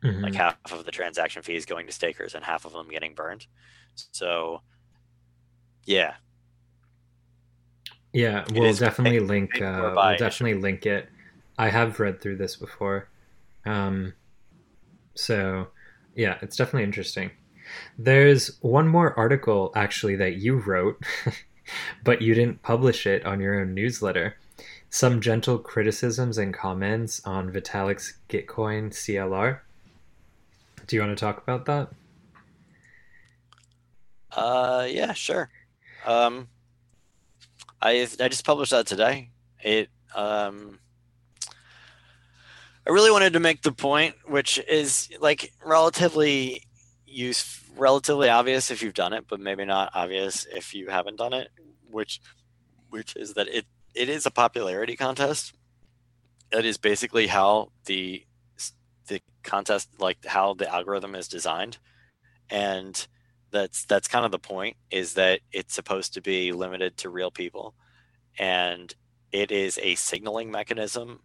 Mhm. 0.02 0.22
Like 0.22 0.34
half 0.34 0.56
of 0.72 0.84
the 0.84 0.90
transaction 0.90 1.42
fees 1.42 1.64
going 1.64 1.86
to 1.86 1.92
stakers 1.92 2.34
and 2.34 2.44
half 2.44 2.64
of 2.64 2.72
them 2.72 2.88
getting 2.88 3.14
burned. 3.14 3.46
So, 3.94 4.60
yeah, 5.84 6.14
Yeah, 8.16 8.46
we'll 8.54 8.72
definitely 8.72 9.18
paid- 9.20 9.28
link. 9.28 9.50
Paid 9.52 9.62
uh, 9.62 9.92
we'll 9.94 10.16
definitely 10.16 10.58
link 10.58 10.86
it. 10.86 11.10
I 11.58 11.68
have 11.68 12.00
read 12.00 12.22
through 12.22 12.36
this 12.36 12.56
before, 12.56 13.08
um, 13.66 14.14
so 15.14 15.68
yeah, 16.14 16.38
it's 16.40 16.56
definitely 16.56 16.84
interesting. 16.84 17.30
There's 17.98 18.56
one 18.62 18.88
more 18.88 19.12
article 19.18 19.70
actually 19.76 20.16
that 20.16 20.36
you 20.36 20.56
wrote, 20.56 21.02
but 22.04 22.22
you 22.22 22.34
didn't 22.34 22.62
publish 22.62 23.06
it 23.06 23.26
on 23.26 23.38
your 23.38 23.60
own 23.60 23.74
newsletter. 23.74 24.38
Some 24.88 25.20
gentle 25.20 25.58
criticisms 25.58 26.38
and 26.38 26.54
comments 26.54 27.20
on 27.26 27.52
Vitalik's 27.52 28.14
Gitcoin 28.30 28.92
CLR. 28.92 29.60
Do 30.86 30.96
you 30.96 31.02
want 31.02 31.18
to 31.18 31.22
talk 31.22 31.36
about 31.36 31.66
that? 31.66 31.90
Uh, 34.32 34.86
yeah, 34.88 35.12
sure. 35.12 35.50
Um, 36.06 36.48
I 37.86 38.08
I 38.20 38.28
just 38.28 38.44
published 38.44 38.72
that 38.72 38.86
today. 38.86 39.30
It 39.62 39.88
um, 40.14 40.80
I 42.86 42.90
really 42.90 43.10
wanted 43.12 43.34
to 43.34 43.40
make 43.40 43.62
the 43.62 43.72
point, 43.72 44.16
which 44.26 44.58
is 44.68 45.08
like 45.20 45.52
relatively 45.64 46.66
use 47.06 47.62
relatively 47.76 48.28
obvious 48.28 48.70
if 48.70 48.82
you've 48.82 48.94
done 48.94 49.12
it, 49.12 49.26
but 49.28 49.38
maybe 49.38 49.64
not 49.64 49.92
obvious 49.94 50.46
if 50.46 50.74
you 50.74 50.88
haven't 50.88 51.16
done 51.16 51.32
it. 51.32 51.48
Which 51.88 52.20
which 52.90 53.14
is 53.14 53.34
that 53.34 53.46
it 53.48 53.66
it 53.94 54.08
is 54.08 54.26
a 54.26 54.30
popularity 54.32 54.96
contest. 54.96 55.54
That 56.50 56.64
is 56.64 56.78
basically 56.78 57.28
how 57.28 57.70
the 57.84 58.24
the 59.06 59.20
contest 59.44 59.90
like 60.00 60.24
how 60.26 60.54
the 60.54 60.72
algorithm 60.72 61.14
is 61.14 61.28
designed, 61.28 61.78
and 62.50 63.06
that's 63.56 63.84
that's 63.86 64.08
kind 64.08 64.24
of 64.24 64.30
the 64.30 64.38
point 64.38 64.76
is 64.90 65.14
that 65.14 65.40
it's 65.52 65.74
supposed 65.74 66.14
to 66.14 66.20
be 66.20 66.52
limited 66.52 66.96
to 66.96 67.10
real 67.10 67.30
people 67.30 67.74
and 68.38 68.94
it 69.32 69.50
is 69.50 69.78
a 69.82 69.94
signaling 69.94 70.50
mechanism 70.50 71.20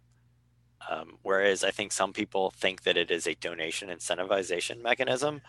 um, 0.90 1.18
whereas 1.22 1.62
i 1.64 1.70
think 1.70 1.92
some 1.92 2.12
people 2.12 2.52
think 2.56 2.82
that 2.82 2.96
it 2.96 3.10
is 3.10 3.26
a 3.26 3.34
donation 3.34 3.88
incentivization 3.88 4.82
mechanism 4.82 5.40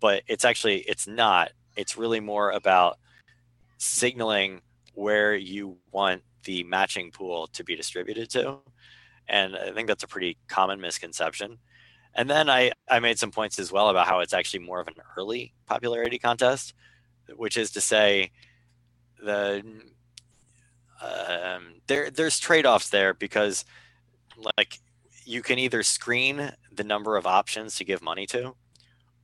but 0.00 0.22
it's 0.26 0.44
actually 0.44 0.78
it's 0.80 1.06
not. 1.06 1.52
It's 1.76 1.96
really 1.96 2.20
more 2.20 2.50
about 2.50 2.98
signaling 3.78 4.62
where 4.94 5.36
you 5.36 5.76
want 5.92 6.22
the 6.44 6.64
matching 6.64 7.10
pool 7.10 7.46
to 7.48 7.62
be 7.62 7.76
distributed 7.76 8.28
to 8.30 8.58
and 9.28 9.56
i 9.56 9.70
think 9.72 9.86
that's 9.86 10.02
a 10.02 10.08
pretty 10.08 10.36
common 10.48 10.80
misconception 10.80 11.58
and 12.14 12.28
then 12.28 12.50
I, 12.50 12.72
I 12.88 13.00
made 13.00 13.18
some 13.18 13.30
points 13.30 13.58
as 13.58 13.70
well 13.70 13.88
about 13.88 14.06
how 14.06 14.20
it's 14.20 14.32
actually 14.32 14.60
more 14.60 14.80
of 14.80 14.88
an 14.88 14.94
early 15.16 15.52
popularity 15.66 16.18
contest, 16.18 16.74
which 17.36 17.56
is 17.56 17.70
to 17.72 17.80
say, 17.80 18.30
the 19.22 19.62
um, 21.02 21.74
there 21.86 22.10
there's 22.10 22.38
trade 22.38 22.66
offs 22.66 22.90
there 22.90 23.14
because 23.14 23.64
like 24.58 24.78
you 25.24 25.42
can 25.42 25.58
either 25.58 25.82
screen 25.82 26.52
the 26.72 26.84
number 26.84 27.16
of 27.16 27.26
options 27.26 27.76
to 27.76 27.84
give 27.84 28.02
money 28.02 28.26
to, 28.26 28.54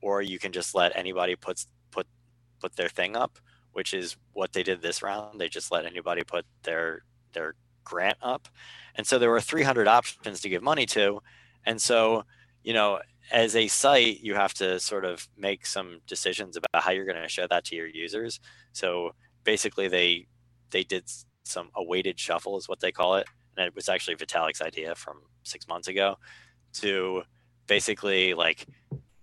or 0.01 0.21
you 0.21 0.39
can 0.39 0.51
just 0.51 0.75
let 0.75 0.95
anybody 0.95 1.35
put 1.35 1.65
put 1.91 2.07
put 2.59 2.75
their 2.75 2.89
thing 2.89 3.15
up, 3.15 3.37
which 3.73 3.93
is 3.93 4.15
what 4.33 4.53
they 4.53 4.63
did 4.63 4.81
this 4.81 5.01
round. 5.01 5.39
They 5.39 5.49
just 5.49 5.71
let 5.71 5.85
anybody 5.85 6.23
put 6.23 6.45
their 6.63 7.03
their 7.33 7.55
grant 7.83 8.17
up, 8.21 8.47
and 8.95 9.05
so 9.05 9.19
there 9.19 9.29
were 9.29 9.41
300 9.41 9.87
options 9.87 10.41
to 10.41 10.49
give 10.49 10.63
money 10.63 10.85
to, 10.87 11.21
and 11.65 11.81
so 11.81 12.23
you 12.67 12.73
know, 12.73 12.99
as 13.31 13.55
a 13.55 13.69
site, 13.69 14.19
you 14.19 14.35
have 14.35 14.53
to 14.55 14.77
sort 14.77 15.05
of 15.05 15.25
make 15.37 15.65
some 15.65 16.01
decisions 16.05 16.57
about 16.57 16.83
how 16.83 16.91
you're 16.91 17.05
going 17.05 17.21
to 17.21 17.29
show 17.29 17.47
that 17.47 17.63
to 17.63 17.77
your 17.77 17.87
users. 17.87 18.41
So 18.73 19.11
basically, 19.45 19.87
they 19.87 20.27
they 20.71 20.83
did 20.83 21.05
some 21.45 21.69
a 21.77 21.81
weighted 21.81 22.19
shuffle 22.19 22.57
is 22.57 22.67
what 22.67 22.81
they 22.81 22.91
call 22.91 23.15
it, 23.15 23.27
and 23.55 23.65
it 23.65 23.73
was 23.73 23.87
actually 23.87 24.17
Vitalik's 24.17 24.61
idea 24.61 24.95
from 24.95 25.21
six 25.43 25.65
months 25.69 25.87
ago 25.87 26.17
to 26.73 27.23
basically 27.67 28.33
like 28.33 28.67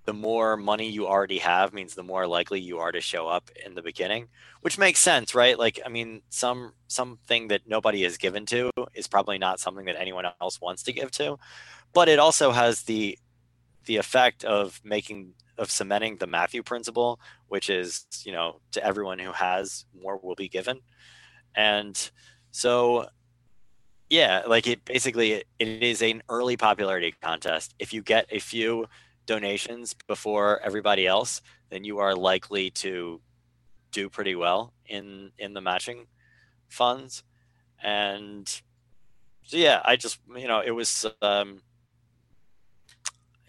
the 0.06 0.14
more 0.14 0.56
money 0.56 0.88
you 0.88 1.06
already 1.06 1.38
have 1.38 1.74
means 1.74 1.94
the 1.94 2.02
more 2.02 2.26
likely 2.26 2.60
you 2.60 2.78
are 2.78 2.92
to 2.92 3.00
show 3.02 3.28
up 3.28 3.50
in 3.64 3.74
the 3.74 3.82
beginning 3.82 4.28
which 4.60 4.78
makes 4.78 5.00
sense 5.00 5.34
right 5.34 5.58
like 5.58 5.80
i 5.86 5.88
mean 5.88 6.20
some 6.28 6.72
something 6.88 7.48
that 7.48 7.62
nobody 7.66 8.04
is 8.04 8.18
given 8.18 8.44
to 8.44 8.70
is 8.94 9.06
probably 9.06 9.38
not 9.38 9.60
something 9.60 9.86
that 9.86 9.98
anyone 9.98 10.26
else 10.42 10.60
wants 10.60 10.82
to 10.82 10.92
give 10.92 11.10
to 11.10 11.38
but 11.94 12.08
it 12.08 12.18
also 12.18 12.50
has 12.50 12.82
the 12.82 13.18
the 13.86 13.96
effect 13.96 14.44
of 14.44 14.80
making 14.84 15.34
of 15.56 15.70
cementing 15.70 16.16
the 16.16 16.26
Matthew 16.26 16.62
principle, 16.62 17.20
which 17.48 17.70
is 17.70 18.06
you 18.24 18.32
know 18.32 18.60
to 18.72 18.84
everyone 18.84 19.18
who 19.18 19.32
has 19.32 19.84
more 20.00 20.18
will 20.18 20.34
be 20.34 20.48
given, 20.48 20.80
and 21.54 22.10
so 22.50 23.06
yeah, 24.10 24.42
like 24.46 24.66
it 24.66 24.84
basically 24.84 25.32
it, 25.32 25.46
is 25.58 26.02
an 26.02 26.22
early 26.28 26.56
popularity 26.56 27.14
contest. 27.20 27.74
If 27.78 27.92
you 27.92 28.02
get 28.02 28.26
a 28.30 28.38
few 28.38 28.86
donations 29.26 29.94
before 30.06 30.60
everybody 30.60 31.06
else, 31.06 31.40
then 31.70 31.84
you 31.84 31.98
are 31.98 32.14
likely 32.14 32.70
to 32.70 33.20
do 33.90 34.08
pretty 34.08 34.34
well 34.34 34.72
in 34.86 35.32
in 35.38 35.54
the 35.54 35.60
matching 35.60 36.06
funds, 36.68 37.22
and 37.82 38.48
so 39.42 39.56
yeah, 39.56 39.80
I 39.84 39.96
just 39.96 40.18
you 40.36 40.48
know 40.48 40.60
it 40.60 40.72
was 40.72 41.06
um, 41.22 41.60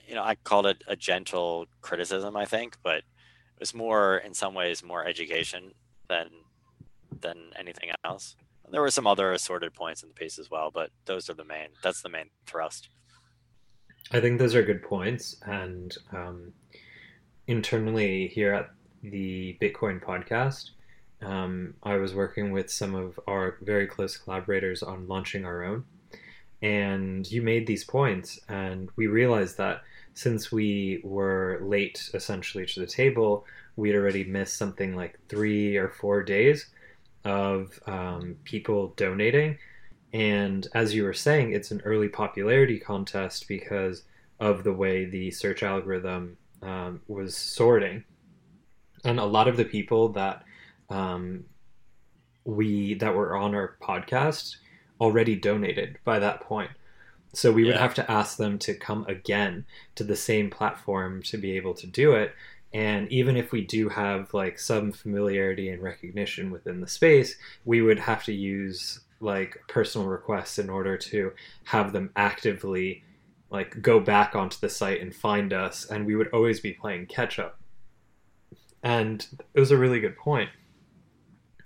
you 0.07 0.15
know 0.15 0.23
I 0.23 0.35
called 0.35 0.65
it 0.65 0.83
a 0.87 0.95
gentle 0.95 1.65
criticism, 1.81 2.35
I 2.35 2.45
think, 2.45 2.77
but 2.83 2.97
it 2.97 3.03
was 3.59 3.73
more 3.73 4.17
in 4.17 4.33
some 4.33 4.53
ways 4.53 4.83
more 4.83 5.05
education 5.05 5.73
than 6.07 6.29
than 7.21 7.51
anything 7.57 7.89
else. 8.03 8.35
There 8.69 8.81
were 8.81 8.91
some 8.91 9.07
other 9.07 9.31
assorted 9.31 9.73
points 9.73 10.01
in 10.03 10.09
the 10.09 10.15
piece 10.15 10.39
as 10.39 10.49
well, 10.49 10.71
but 10.73 10.89
those 11.05 11.29
are 11.29 11.33
the 11.33 11.43
main. 11.43 11.69
That's 11.83 12.01
the 12.01 12.09
main 12.09 12.29
thrust. 12.45 12.89
I 14.11 14.19
think 14.19 14.39
those 14.39 14.55
are 14.55 14.63
good 14.63 14.83
points, 14.83 15.37
and 15.43 15.95
um, 16.11 16.53
internally 17.47 18.27
here 18.27 18.53
at 18.53 18.69
the 19.01 19.57
Bitcoin 19.61 20.01
podcast, 20.01 20.71
um, 21.21 21.75
I 21.83 21.95
was 21.95 22.13
working 22.13 22.51
with 22.51 22.71
some 22.71 22.93
of 22.93 23.19
our 23.27 23.57
very 23.61 23.87
close 23.87 24.17
collaborators 24.17 24.83
on 24.83 25.07
launching 25.07 25.45
our 25.45 25.63
own, 25.63 25.85
and 26.61 27.29
you 27.31 27.41
made 27.41 27.65
these 27.65 27.83
points, 27.83 28.39
and 28.47 28.89
we 28.95 29.07
realized 29.07 29.57
that 29.57 29.81
since 30.15 30.51
we 30.51 31.01
were 31.03 31.59
late 31.61 32.09
essentially 32.13 32.65
to 32.65 32.79
the 32.79 32.87
table, 32.87 33.45
we'd 33.75 33.95
already 33.95 34.23
missed 34.23 34.57
something 34.57 34.95
like 34.95 35.19
three 35.29 35.75
or 35.75 35.89
four 35.89 36.23
days 36.23 36.67
of 37.25 37.79
um, 37.85 38.37
people 38.45 38.93
donating. 38.95 39.57
And 40.13 40.67
as 40.73 40.95
you 40.95 41.03
were 41.03 41.13
saying, 41.13 41.51
it's 41.51 41.71
an 41.71 41.81
early 41.83 42.07
popularity 42.07 42.79
contest 42.79 43.49
because 43.49 44.03
of 44.39 44.63
the 44.63 44.73
way 44.73 45.03
the 45.03 45.31
search 45.31 45.61
algorithm 45.63 46.37
um, 46.61 47.01
was 47.07 47.35
sorting. 47.35 48.05
And 49.03 49.19
a 49.19 49.25
lot 49.25 49.49
of 49.49 49.57
the 49.57 49.65
people 49.65 50.09
that 50.09 50.43
um, 50.89 51.43
we 52.45 52.93
that 52.95 53.13
were 53.13 53.35
on 53.35 53.53
our 53.53 53.75
podcast 53.81 54.55
already 55.01 55.35
donated 55.35 55.97
by 56.05 56.19
that 56.19 56.39
point. 56.39 56.71
So 57.35 57.51
we 57.51 57.65
would 57.65 57.75
have 57.75 57.93
to 57.95 58.11
ask 58.11 58.37
them 58.37 58.57
to 58.59 58.73
come 58.73 59.05
again 59.07 59.65
to 59.95 60.03
the 60.03 60.15
same 60.15 60.49
platform 60.49 61.21
to 61.23 61.37
be 61.37 61.57
able 61.57 61.73
to 61.75 61.87
do 61.87 62.13
it. 62.13 62.33
And 62.73 63.11
even 63.11 63.35
if 63.35 63.51
we 63.51 63.61
do 63.61 63.89
have 63.89 64.33
like 64.33 64.57
some 64.57 64.91
familiarity 64.91 65.69
and 65.69 65.81
recognition 65.81 66.49
within 66.49 66.81
the 66.81 66.87
space, 66.87 67.35
we 67.65 67.81
would 67.81 67.99
have 67.99 68.23
to 68.25 68.33
use 68.33 69.01
like 69.19 69.61
personal 69.67 70.07
requests 70.07 70.59
in 70.59 70.69
order 70.69 70.97
to 70.97 71.31
have 71.65 71.93
them 71.93 72.11
actively 72.15 73.03
like 73.49 73.81
go 73.81 73.99
back 73.99 74.35
onto 74.35 74.57
the 74.59 74.69
site 74.69 75.01
and 75.01 75.15
find 75.15 75.53
us 75.53 75.85
and 75.85 76.05
we 76.05 76.15
would 76.15 76.27
always 76.29 76.59
be 76.59 76.73
playing 76.73 77.05
catch 77.05 77.37
up. 77.37 77.59
And 78.83 79.25
it 79.53 79.59
was 79.59 79.71
a 79.71 79.77
really 79.77 79.99
good 79.99 80.17
point. 80.17 80.49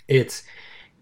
It's 0.08 0.44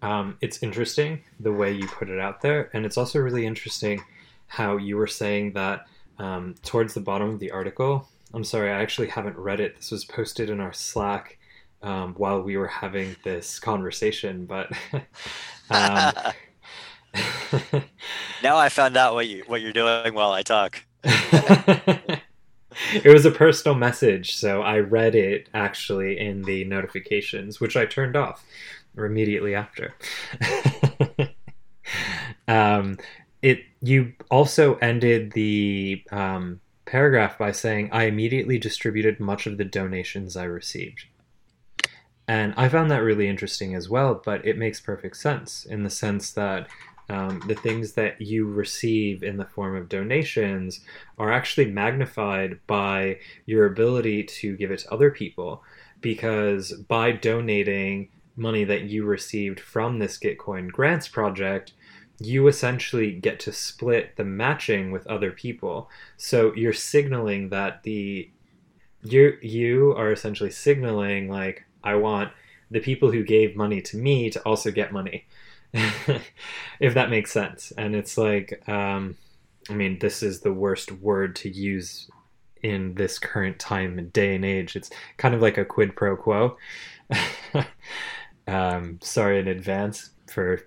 um, 0.02 0.38
it's 0.42 0.62
interesting 0.62 1.24
the 1.40 1.52
way 1.52 1.72
you 1.72 1.88
put 1.88 2.10
it 2.10 2.20
out 2.20 2.42
there, 2.42 2.70
and 2.74 2.86
it's 2.86 2.98
also 2.98 3.20
really 3.20 3.48
interesting 3.48 4.04
how 4.48 4.78
you 4.78 4.98
were 4.98 5.08
saying 5.08 5.54
that 5.54 5.86
um, 6.20 6.56
towards 6.64 6.94
the 6.94 7.02
bottom 7.02 7.30
of 7.30 7.40
the 7.40 7.52
article. 7.52 8.08
I'm 8.34 8.44
sorry, 8.44 8.72
I 8.72 8.82
actually 8.82 9.08
haven't 9.08 9.38
read 9.38 9.60
it. 9.60 9.76
This 9.76 9.92
was 9.92 10.06
posted 10.06 10.50
in 10.50 10.60
our 10.60 10.74
Slack 10.74 11.38
um, 11.82 12.14
while 12.16 12.42
we 12.42 12.58
were 12.58 12.68
having 12.68 13.16
this 13.24 13.60
conversation, 13.60 14.46
but 14.46 14.72
um, 15.70 16.14
now 18.44 18.58
I 18.58 18.70
found 18.70 18.98
out 18.98 19.14
what 19.14 19.28
you 19.28 19.44
what 19.48 19.62
you're 19.62 19.74
doing 19.74 20.14
while 20.14 20.32
I 20.32 20.42
talk. 20.44 20.84
it 21.04 22.22
was 23.06 23.26
a 23.26 23.32
personal 23.32 23.78
message, 23.78 24.36
so 24.36 24.62
I 24.62 24.80
read 24.80 25.16
it 25.16 25.50
actually 25.54 26.20
in 26.20 26.44
the 26.44 26.64
notifications, 26.66 27.60
which 27.60 27.78
I 27.78 27.86
turned 27.86 28.16
off 28.16 28.44
immediately 28.98 29.54
after. 29.56 29.94
It 33.42 33.62
you 33.82 34.14
also 34.30 34.76
ended 34.76 35.32
the 35.34 36.04
um, 36.12 36.60
paragraph 36.86 37.38
by 37.38 37.52
saying, 37.52 37.90
"I 37.92 38.06
immediately 38.06 38.58
distributed 38.58 39.20
much 39.20 39.48
of 39.48 39.58
the 39.58 39.66
donations 39.66 40.36
I 40.36 40.46
received." 40.46 41.06
And 42.28 42.54
I 42.58 42.68
found 42.68 42.92
that 42.92 43.04
really 43.04 43.30
interesting 43.30 43.74
as 43.74 43.88
well, 43.90 44.22
but 44.26 44.46
it 44.46 44.58
makes 44.58 44.82
perfect 44.82 45.16
sense 45.16 45.66
in 45.66 45.84
the 45.84 45.90
sense 45.90 46.32
that 46.32 46.68
um, 47.10 47.42
the 47.48 47.56
things 47.56 47.94
that 47.94 48.20
you 48.20 48.46
receive 48.46 49.24
in 49.24 49.38
the 49.38 49.46
form 49.46 49.78
of 49.78 49.88
donations 49.88 50.82
are 51.18 51.32
actually 51.32 51.72
magnified 51.72 52.60
by 52.68 53.20
your 53.46 53.66
ability 53.66 54.24
to 54.24 54.58
give 54.58 54.72
it 54.72 54.80
to 54.80 54.92
other 54.92 55.10
people. 55.10 55.64
Because 56.02 56.74
by 56.74 57.14
donating 57.14 58.10
money 58.36 58.66
that 58.66 58.84
you 58.84 59.06
received 59.06 59.60
from 59.60 59.98
this 59.98 60.20
Gitcoin 60.20 60.70
grants 60.70 61.08
project, 61.08 61.74
you 62.20 62.48
essentially 62.48 63.12
get 63.12 63.40
to 63.42 63.52
split 63.52 64.16
the 64.16 64.24
matching 64.24 64.92
with 64.92 65.06
other 65.08 65.32
people. 65.32 65.90
So 66.18 66.54
you're 66.56 66.74
signaling 66.74 67.50
that 67.50 67.84
the 67.84 68.30
you 69.04 69.38
you 69.42 69.92
are 69.96 70.12
essentially 70.12 70.50
signaling 70.52 71.30
like 71.30 71.66
I 71.84 71.96
want 71.96 72.32
the 72.72 72.80
people 72.80 73.12
who 73.12 73.24
gave 73.24 73.56
money 73.56 73.82
to 73.82 73.98
me 73.98 74.30
to 74.32 74.42
also 74.42 74.72
get 74.72 74.92
money. 74.92 75.26
if 76.80 76.94
that 76.94 77.10
makes 77.10 77.32
sense. 77.32 77.72
And 77.78 77.96
it's 77.96 78.18
like 78.18 78.68
um 78.68 79.16
I 79.70 79.74
mean 79.74 80.00
this 80.00 80.24
is 80.24 80.42
the 80.42 80.54
worst 80.54 80.92
word 80.92 81.36
to 81.38 81.50
use 81.50 82.10
in 82.64 82.96
this 82.96 83.20
current 83.20 83.60
time 83.60 84.00
and 84.00 84.12
day 84.12 84.34
and 84.34 84.44
age. 84.44 84.76
It's 84.76 84.90
kind 85.18 85.36
of 85.36 85.42
like 85.42 85.60
a 85.60 85.66
quid 85.66 85.96
pro 85.96 86.18
quo. 86.18 86.58
um 88.48 88.98
sorry 89.04 89.40
in 89.40 89.48
advance 89.48 90.10
for 90.26 90.62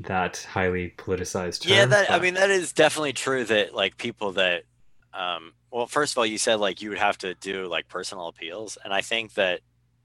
that 0.00 0.46
highly 0.50 0.92
politicized 0.96 1.62
term. 1.62 1.72
yeah, 1.72 1.86
that 1.86 2.10
I 2.10 2.18
mean 2.18 2.34
that 2.34 2.50
is 2.50 2.72
definitely 2.72 3.12
true. 3.12 3.44
That 3.44 3.74
like 3.74 3.96
people 3.96 4.32
that, 4.32 4.64
um, 5.12 5.52
well, 5.70 5.86
first 5.86 6.12
of 6.14 6.18
all, 6.18 6.26
you 6.26 6.38
said 6.38 6.56
like 6.56 6.82
you 6.82 6.88
would 6.90 6.98
have 6.98 7.18
to 7.18 7.34
do 7.34 7.66
like 7.66 7.88
personal 7.88 8.28
appeals, 8.28 8.78
and 8.84 8.92
I 8.92 9.00
think 9.00 9.34
that, 9.34 9.60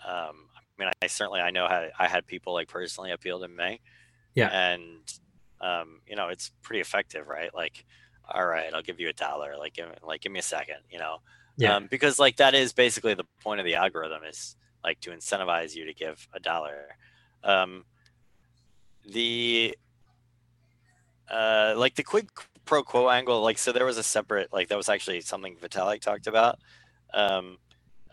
um, 0.08 0.48
I 0.56 0.62
mean, 0.84 0.92
I 1.02 1.08
certainly 1.08 1.42
I 1.42 1.52
know 1.52 1.68
how 1.68 1.88
I 1.98 2.08
had 2.08 2.26
people 2.28 2.54
like 2.54 2.68
personally 2.68 3.12
appeal 3.12 3.40
to 3.42 3.48
me, 3.48 3.82
Yeah. 4.36 4.50
and 4.50 5.02
um, 5.62 6.02
you 6.08 6.16
know 6.16 6.28
it's 6.30 6.52
pretty 6.62 6.80
effective, 6.82 7.28
right? 7.28 7.54
Like, 7.54 7.86
all 8.30 8.46
right, 8.46 8.74
I'll 8.74 8.82
give 8.84 9.00
you 9.00 9.10
a 9.10 9.14
dollar, 9.14 9.58
like 9.58 9.74
give 9.74 9.90
me, 9.90 9.96
like 10.04 10.22
give 10.22 10.32
me 10.32 10.40
a 10.40 10.44
second, 10.44 10.78
you 10.92 11.00
know, 11.00 11.18
Yeah. 11.58 11.76
um, 11.76 11.88
because 11.90 12.20
like 12.20 12.38
that 12.38 12.54
is 12.54 12.74
basically 12.74 13.16
the 13.16 13.26
point 13.44 13.60
of 13.60 13.66
the 13.66 13.76
algorithm 13.76 14.24
is 14.24 14.56
like 14.84 15.00
to 15.02 15.10
incentivize 15.12 15.76
you 15.76 15.86
to 15.86 15.94
give 15.94 16.28
a 16.34 16.40
dollar. 16.40 16.96
Um, 17.44 17.86
the 19.06 19.78
uh, 21.30 21.74
like 21.78 21.96
the 21.96 22.04
quid 22.04 22.28
pro 22.66 22.84
quo 22.84 23.10
angle, 23.10 23.42
like 23.42 23.58
so 23.58 23.72
there 23.72 23.86
was 23.86 23.98
a 23.98 24.04
separate 24.04 24.52
like 24.54 24.68
that 24.70 24.78
was 24.78 24.90
actually 24.90 25.22
something 25.22 25.56
Vitalik 25.56 26.02
talked 26.02 26.28
about. 26.28 26.60
Um, 27.14 27.58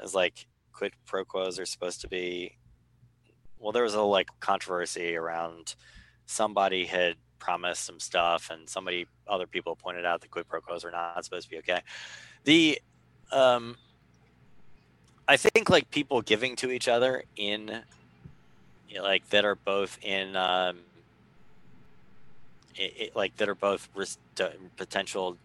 as 0.03 0.15
like 0.15 0.47
quid 0.73 0.93
pro 1.07 1.25
quos 1.25 1.59
are 1.59 1.67
supposed 1.67 2.01
to 2.03 2.09
be. 2.09 2.57
Well, 3.59 3.73
there 3.73 3.83
was 3.83 3.95
a 3.95 4.03
like 4.03 4.29
controversy 4.41 5.17
around 5.17 5.75
somebody 6.27 6.85
had 6.85 7.15
promised 7.39 7.85
some 7.85 8.01
stuff, 8.01 8.51
and 8.51 8.69
somebody 8.69 9.07
other 9.27 9.47
people 9.47 9.77
pointed 9.77 10.05
out 10.05 10.21
that 10.21 10.31
quid 10.31 10.49
pro 10.49 10.61
quos 10.61 10.85
are 10.85 10.91
not 10.91 11.25
supposed 11.25 11.45
to 11.45 11.51
be 11.51 11.59
okay. 11.59 11.81
The 12.45 12.81
um, 13.33 13.77
I 15.29 15.37
think 15.37 15.71
like 15.71 15.91
people 15.91 16.23
giving 16.23 16.57
to 16.57 16.71
each 16.71 16.89
other 16.89 17.25
in 17.37 17.83
you 18.89 18.97
know, 18.97 19.03
like 19.03 19.29
that 19.31 19.45
are 19.45 19.55
both 19.55 19.99
in 20.03 20.37
um, 20.37 20.79
it, 22.77 22.95
it, 22.97 23.17
like 23.17 23.37
that 23.37 23.49
are 23.49 23.55
both 23.55 23.89
res- 23.95 24.19
potential 24.77 25.37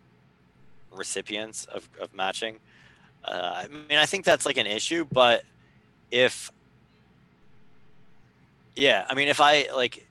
recipients 0.91 1.65
of, 1.65 1.87
of 1.99 2.13
matching. 2.13 2.57
Uh, 3.23 3.63
I 3.63 3.67
mean, 3.67 3.97
I 3.97 4.05
think 4.05 4.25
that's 4.25 4.45
like 4.45 4.57
an 4.57 4.67
issue, 4.67 5.05
but 5.11 5.43
if 6.09 6.51
yeah, 8.75 9.05
I 9.09 9.15
mean, 9.15 9.27
if 9.27 9.41
I 9.41 9.67
like 9.73 10.07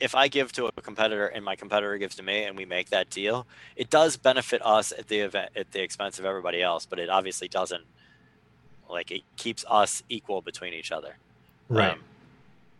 if 0.00 0.14
I 0.14 0.28
give 0.28 0.52
to 0.52 0.66
a 0.66 0.72
competitor 0.80 1.26
and 1.26 1.44
my 1.44 1.56
competitor 1.56 1.96
gives 1.98 2.16
to 2.16 2.22
me 2.22 2.44
and 2.44 2.56
we 2.56 2.64
make 2.64 2.90
that 2.90 3.10
deal, 3.10 3.46
it 3.76 3.90
does 3.90 4.16
benefit 4.16 4.64
us 4.64 4.92
at 4.92 5.08
the 5.08 5.20
event 5.20 5.50
at 5.56 5.72
the 5.72 5.82
expense 5.82 6.18
of 6.18 6.24
everybody 6.24 6.62
else, 6.62 6.86
but 6.86 6.98
it 6.98 7.08
obviously 7.08 7.48
doesn't 7.48 7.84
like 8.88 9.10
it 9.10 9.22
keeps 9.36 9.64
us 9.68 10.02
equal 10.08 10.42
between 10.42 10.74
each 10.74 10.92
other. 10.92 11.16
right. 11.68 11.92
Um, 11.92 11.98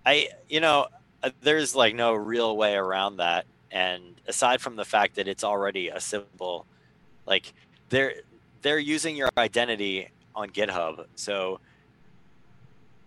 I, 0.06 0.28
you 0.48 0.60
know, 0.60 0.86
uh, 1.22 1.30
there's 1.42 1.74
like 1.74 1.94
no 1.94 2.14
real 2.14 2.56
way 2.56 2.74
around 2.74 3.16
that. 3.16 3.46
And 3.70 4.20
aside 4.28 4.60
from 4.60 4.76
the 4.76 4.84
fact 4.84 5.16
that 5.16 5.26
it's 5.26 5.44
already 5.44 5.88
a 5.88 6.00
symbol, 6.00 6.66
like 7.26 7.52
they're 7.88 8.14
they're 8.62 8.78
using 8.78 9.16
your 9.16 9.30
identity 9.36 10.10
on 10.34 10.50
GitHub. 10.50 11.06
So 11.16 11.60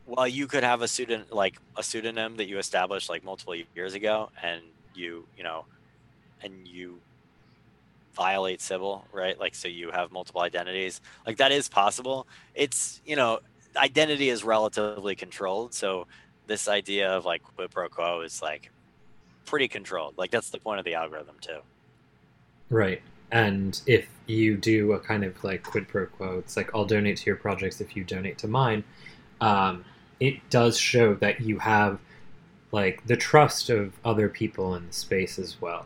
while 0.05 0.27
you 0.27 0.47
could 0.47 0.63
have 0.63 0.81
a 0.81 0.87
pseudonym, 0.87 1.27
like 1.31 1.57
a 1.75 1.83
pseudonym 1.83 2.37
that 2.37 2.47
you 2.47 2.57
established 2.57 3.09
like 3.09 3.23
multiple 3.23 3.55
years 3.75 3.93
ago, 3.93 4.29
and 4.41 4.61
you, 4.93 5.25
you 5.37 5.43
know, 5.43 5.65
and 6.41 6.67
you 6.67 6.99
violate 8.13 8.61
Sybil, 8.61 9.05
right? 9.11 9.39
Like, 9.39 9.53
so 9.53 9.67
you 9.67 9.91
have 9.91 10.11
multiple 10.11 10.41
identities. 10.41 11.01
Like 11.25 11.37
that 11.37 11.51
is 11.51 11.69
possible. 11.69 12.27
It's, 12.55 13.01
you 13.05 13.15
know, 13.15 13.39
identity 13.75 14.29
is 14.29 14.43
relatively 14.43 15.15
controlled. 15.15 15.73
So 15.73 16.07
this 16.47 16.67
idea 16.67 17.09
of 17.09 17.25
like 17.25 17.43
quid 17.43 17.69
pro 17.71 17.89
quo 17.89 18.21
is 18.21 18.41
like 18.41 18.71
pretty 19.45 19.67
controlled. 19.67 20.17
Like 20.17 20.31
that's 20.31 20.49
the 20.49 20.59
point 20.59 20.79
of 20.79 20.85
the 20.85 20.95
algorithm 20.95 21.35
too. 21.39 21.59
Right. 22.69 23.01
And 23.31 23.79
if 23.85 24.07
you 24.25 24.57
do 24.57 24.93
a 24.93 24.99
kind 24.99 25.23
of 25.23 25.43
like 25.43 25.63
quid 25.63 25.87
pro 25.87 26.05
quo, 26.07 26.39
it's 26.39 26.57
like 26.57 26.73
I'll 26.73 26.85
donate 26.85 27.17
to 27.17 27.25
your 27.25 27.35
projects 27.35 27.81
if 27.81 27.95
you 27.95 28.03
donate 28.03 28.37
to 28.39 28.47
mine. 28.47 28.83
Um, 29.41 29.85
it 30.19 30.49
does 30.49 30.77
show 30.77 31.13
that 31.15 31.41
you 31.41 31.59
have 31.59 31.99
like 32.71 33.05
the 33.05 33.17
trust 33.17 33.69
of 33.69 33.93
other 34.03 34.29
people 34.29 34.75
in 34.75 34.87
the 34.87 34.93
space 34.93 35.37
as 35.39 35.59
well. 35.61 35.85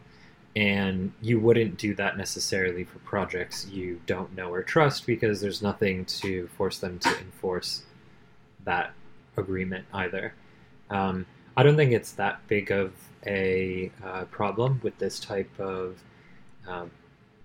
And 0.55 1.14
you 1.22 1.39
wouldn't 1.39 1.78
do 1.78 1.95
that 1.95 2.18
necessarily 2.18 2.84
for 2.84 2.99
projects 2.99 3.68
you 3.68 4.01
don't 4.05 4.36
know 4.36 4.51
or 4.53 4.64
trust 4.64 5.05
because 5.05 5.39
there's 5.39 5.62
nothing 5.62 6.05
to 6.05 6.47
force 6.57 6.80
them 6.80 6.99
to 6.99 7.09
enforce 7.20 7.84
that 8.66 8.93
agreement 9.38 9.86
either. 9.93 10.34
Um, 10.92 11.26
I 11.58 11.64
don't 11.64 11.76
think 11.76 11.92
it's 11.92 12.12
that 12.14 12.46
big 12.48 12.72
of 12.72 12.94
a 13.26 13.92
uh, 14.04 14.26
problem 14.26 14.80
with 14.84 14.98
this 15.00 15.20
type 15.20 15.50
of 15.60 15.98
um, 16.68 16.92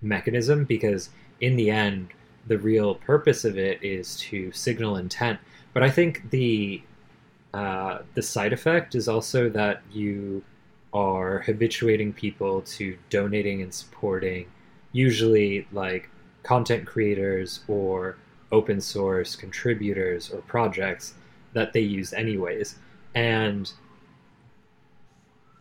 mechanism 0.01 0.65
because, 0.65 1.09
in 1.41 1.55
the 1.55 1.69
end, 1.69 2.09
the 2.47 2.57
real 2.57 2.95
purpose 2.95 3.45
of 3.45 3.57
it 3.57 3.83
is 3.83 4.17
to 4.17 4.51
signal 4.51 4.97
intent. 4.97 5.39
But 5.73 5.83
I 5.83 5.89
think 5.89 6.29
the 6.29 6.81
uh, 7.53 7.99
the 8.13 8.21
side 8.21 8.53
effect 8.53 8.93
is 8.93 9.07
also 9.07 9.49
that 9.49 9.81
you 9.91 10.43
are 10.93 11.39
habituating 11.39 12.13
people 12.13 12.61
to 12.61 12.97
donating 13.09 13.61
and 13.61 13.73
supporting, 13.73 14.45
usually 14.91 15.67
like 15.71 16.09
content 16.43 16.85
creators 16.85 17.61
or 17.67 18.17
open 18.51 18.79
source 18.79 19.35
contributors 19.35 20.29
or 20.29 20.41
projects 20.41 21.13
that 21.53 21.73
they 21.73 21.81
use 21.81 22.13
anyways. 22.13 22.75
And 23.17 23.73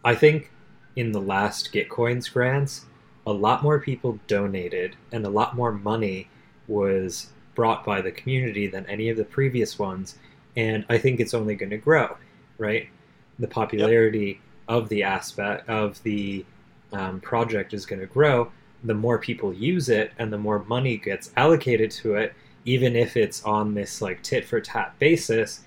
I 0.05 0.15
think 0.15 0.51
in 0.95 1.13
the 1.13 1.23
last 1.23 1.73
Gitcoins 1.73 2.31
grants, 2.31 2.85
a 3.27 3.33
lot 3.33 3.63
more 3.63 3.81
people 3.81 4.21
donated 4.27 4.95
and 5.11 5.25
a 5.25 5.31
lot 5.31 5.57
more 5.57 5.73
money 5.73 6.29
was 6.69 7.31
brought 7.55 7.83
by 7.83 8.03
the 8.03 8.13
community 8.13 8.67
than 8.67 8.85
any 8.85 9.09
of 9.09 9.17
the 9.17 9.25
previous 9.25 9.79
ones. 9.79 10.19
And 10.55 10.85
I 10.91 10.99
think 10.99 11.19
it's 11.19 11.33
only 11.33 11.55
going 11.55 11.71
to 11.71 11.79
grow, 11.79 12.19
right? 12.59 12.91
The 13.39 13.49
popularity 13.49 14.27
yep. 14.27 14.37
of 14.69 14.91
the 14.91 15.05
aspect 15.05 15.67
of 15.67 16.03
the 16.03 16.45
um, 16.93 17.23
project 17.23 17.73
is 17.73 17.87
going 17.87 18.01
to 18.01 18.07
grow. 18.07 18.53
The 18.85 18.93
more 18.93 19.19
people 19.19 19.55
use 19.55 19.89
it 19.89 20.13
and 20.19 20.31
the 20.31 20.37
more 20.37 20.63
money 20.65 20.99
gets 20.99 21.33
allocated 21.39 21.91
to 21.93 22.17
it, 22.17 22.35
even 22.67 22.95
if 22.97 23.17
it's 23.17 23.43
on 23.45 23.73
this 23.73 24.03
like 24.03 24.23
tit 24.23 24.45
for 24.45 24.61
tat 24.61 24.95
basis, 24.99 25.63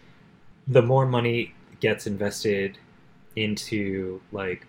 the 0.68 0.84
more 0.84 1.08
money 1.08 1.56
gets 1.80 2.08
invested 2.08 2.78
into 3.36 4.22
like 4.32 4.66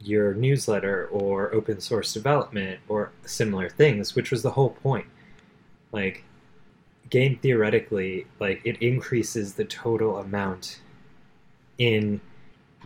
your 0.00 0.34
newsletter 0.34 1.08
or 1.10 1.52
open 1.54 1.80
source 1.80 2.12
development 2.12 2.80
or 2.88 3.10
similar 3.24 3.68
things, 3.68 4.14
which 4.14 4.30
was 4.30 4.42
the 4.42 4.50
whole 4.50 4.70
point. 4.70 5.06
Like, 5.92 6.24
game 7.10 7.38
theoretically, 7.40 8.26
like 8.40 8.60
it 8.64 8.76
increases 8.82 9.54
the 9.54 9.64
total 9.64 10.18
amount 10.18 10.80
in 11.78 12.20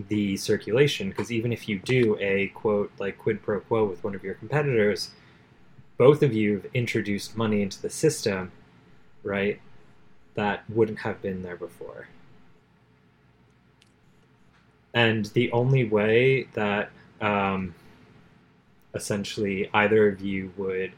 the 0.08 0.36
circulation 0.36 1.08
because 1.08 1.32
even 1.32 1.52
if 1.52 1.68
you 1.68 1.78
do 1.80 2.16
a 2.20 2.48
quote 2.48 2.92
like 2.98 3.18
quid 3.18 3.42
pro 3.42 3.58
quo 3.60 3.84
with 3.84 4.04
one 4.04 4.14
of 4.14 4.22
your 4.22 4.34
competitors, 4.34 5.10
both 5.96 6.22
of 6.22 6.32
you 6.32 6.54
have 6.54 6.66
introduced 6.74 7.36
money 7.36 7.62
into 7.62 7.80
the 7.82 7.90
system, 7.90 8.52
right? 9.22 9.60
That 10.34 10.62
wouldn't 10.70 11.00
have 11.00 11.20
been 11.20 11.42
there 11.42 11.56
before. 11.56 12.08
And 14.94 15.26
the 15.26 15.50
only 15.52 15.84
way 15.84 16.48
that 16.54 16.90
um, 17.20 17.74
essentially 18.94 19.68
either 19.72 20.08
of 20.08 20.20
you 20.20 20.52
would 20.56 20.92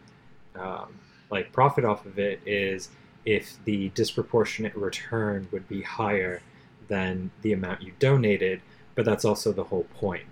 um, 0.54 0.94
like 1.30 1.52
profit 1.52 1.84
off 1.84 2.06
of 2.06 2.18
it 2.18 2.40
is 2.46 2.88
if 3.24 3.56
the 3.64 3.90
disproportionate 3.90 4.74
return 4.74 5.48
would 5.52 5.68
be 5.68 5.82
higher 5.82 6.40
than 6.88 7.30
the 7.42 7.52
amount 7.52 7.82
you 7.82 7.92
donated. 7.98 8.60
But 8.94 9.04
that's 9.04 9.24
also 9.24 9.52
the 9.52 9.64
whole 9.64 9.84
point 9.94 10.24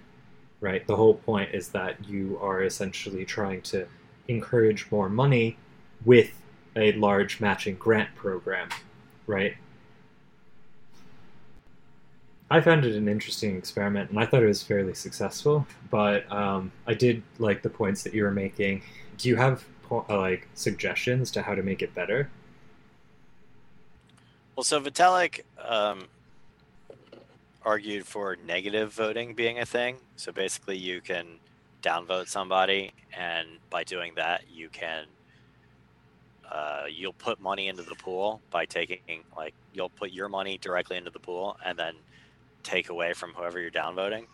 right? 0.61 0.87
The 0.87 0.97
whole 0.97 1.15
point 1.15 1.55
is 1.55 1.69
that 1.69 2.09
you 2.09 2.39
are 2.43 2.63
essentially 2.63 3.25
trying 3.25 3.63
to 3.63 3.87
encourage 4.27 4.91
more 4.91 5.09
money 5.09 5.57
with 6.05 6.33
a 6.77 6.93
large 6.93 7.41
matching 7.41 7.75
grant 7.77 8.15
program 8.15 8.69
right 9.27 9.57
I 12.51 12.61
found 12.61 12.85
it 12.87 12.95
an 12.95 13.09
interesting 13.09 13.57
experiment, 13.57 14.11
and 14.11 14.19
I 14.19 14.25
thought 14.25 14.43
it 14.43 14.47
was 14.47 14.63
fairly 14.63 14.95
successful. 14.95 15.67
But 15.91 16.31
um, 16.33 16.73
I 16.87 16.95
did 16.95 17.23
like 17.39 17.63
the 17.63 17.69
points 17.69 18.03
that 18.05 18.15
you 18.15 18.23
were 18.23 18.31
making. 18.31 18.83
Do 19.19 19.29
you 19.29 19.37
have 19.37 19.65
uh, 19.91 20.03
like 20.09 20.49
suggestions 20.55 21.31
to 21.33 21.43
how 21.43 21.55
to 21.55 21.63
make 21.63 21.83
it 21.83 21.95
better? 21.95 22.31
Well, 24.57 24.65
so 24.65 24.81
Vitalik 24.81 25.43
um, 25.65 26.07
argued 27.65 28.07
for 28.07 28.37
negative 28.47 28.93
voting 28.93 29.35
being 29.35 29.59
a 29.59 29.67
thing. 29.67 29.97
So 30.17 30.33
basically, 30.33 30.79
you 30.79 31.01
can 31.03 31.27
downvote 31.83 32.29
somebody, 32.29 32.93
and 33.17 33.47
by 33.69 33.85
doing 33.85 34.13
that, 34.17 34.45
you 34.51 34.69
can 34.71 35.05
uh, 36.51 36.85
you'll 36.91 37.13
put 37.13 37.41
money 37.41 37.69
into 37.69 37.83
the 37.83 37.95
pool 37.95 38.41
by 38.51 38.65
taking 38.65 39.23
like 39.37 39.55
you'll 39.75 39.91
put 39.91 40.13
your 40.13 40.31
money 40.31 40.57
directly 40.59 40.97
into 40.97 41.11
the 41.11 41.19
pool, 41.19 41.59
and 41.65 41.79
then 41.79 41.95
take 42.63 42.89
away 42.89 43.13
from 43.13 43.33
whoever 43.33 43.61
you're 43.61 43.71
downvoting. 43.71 44.27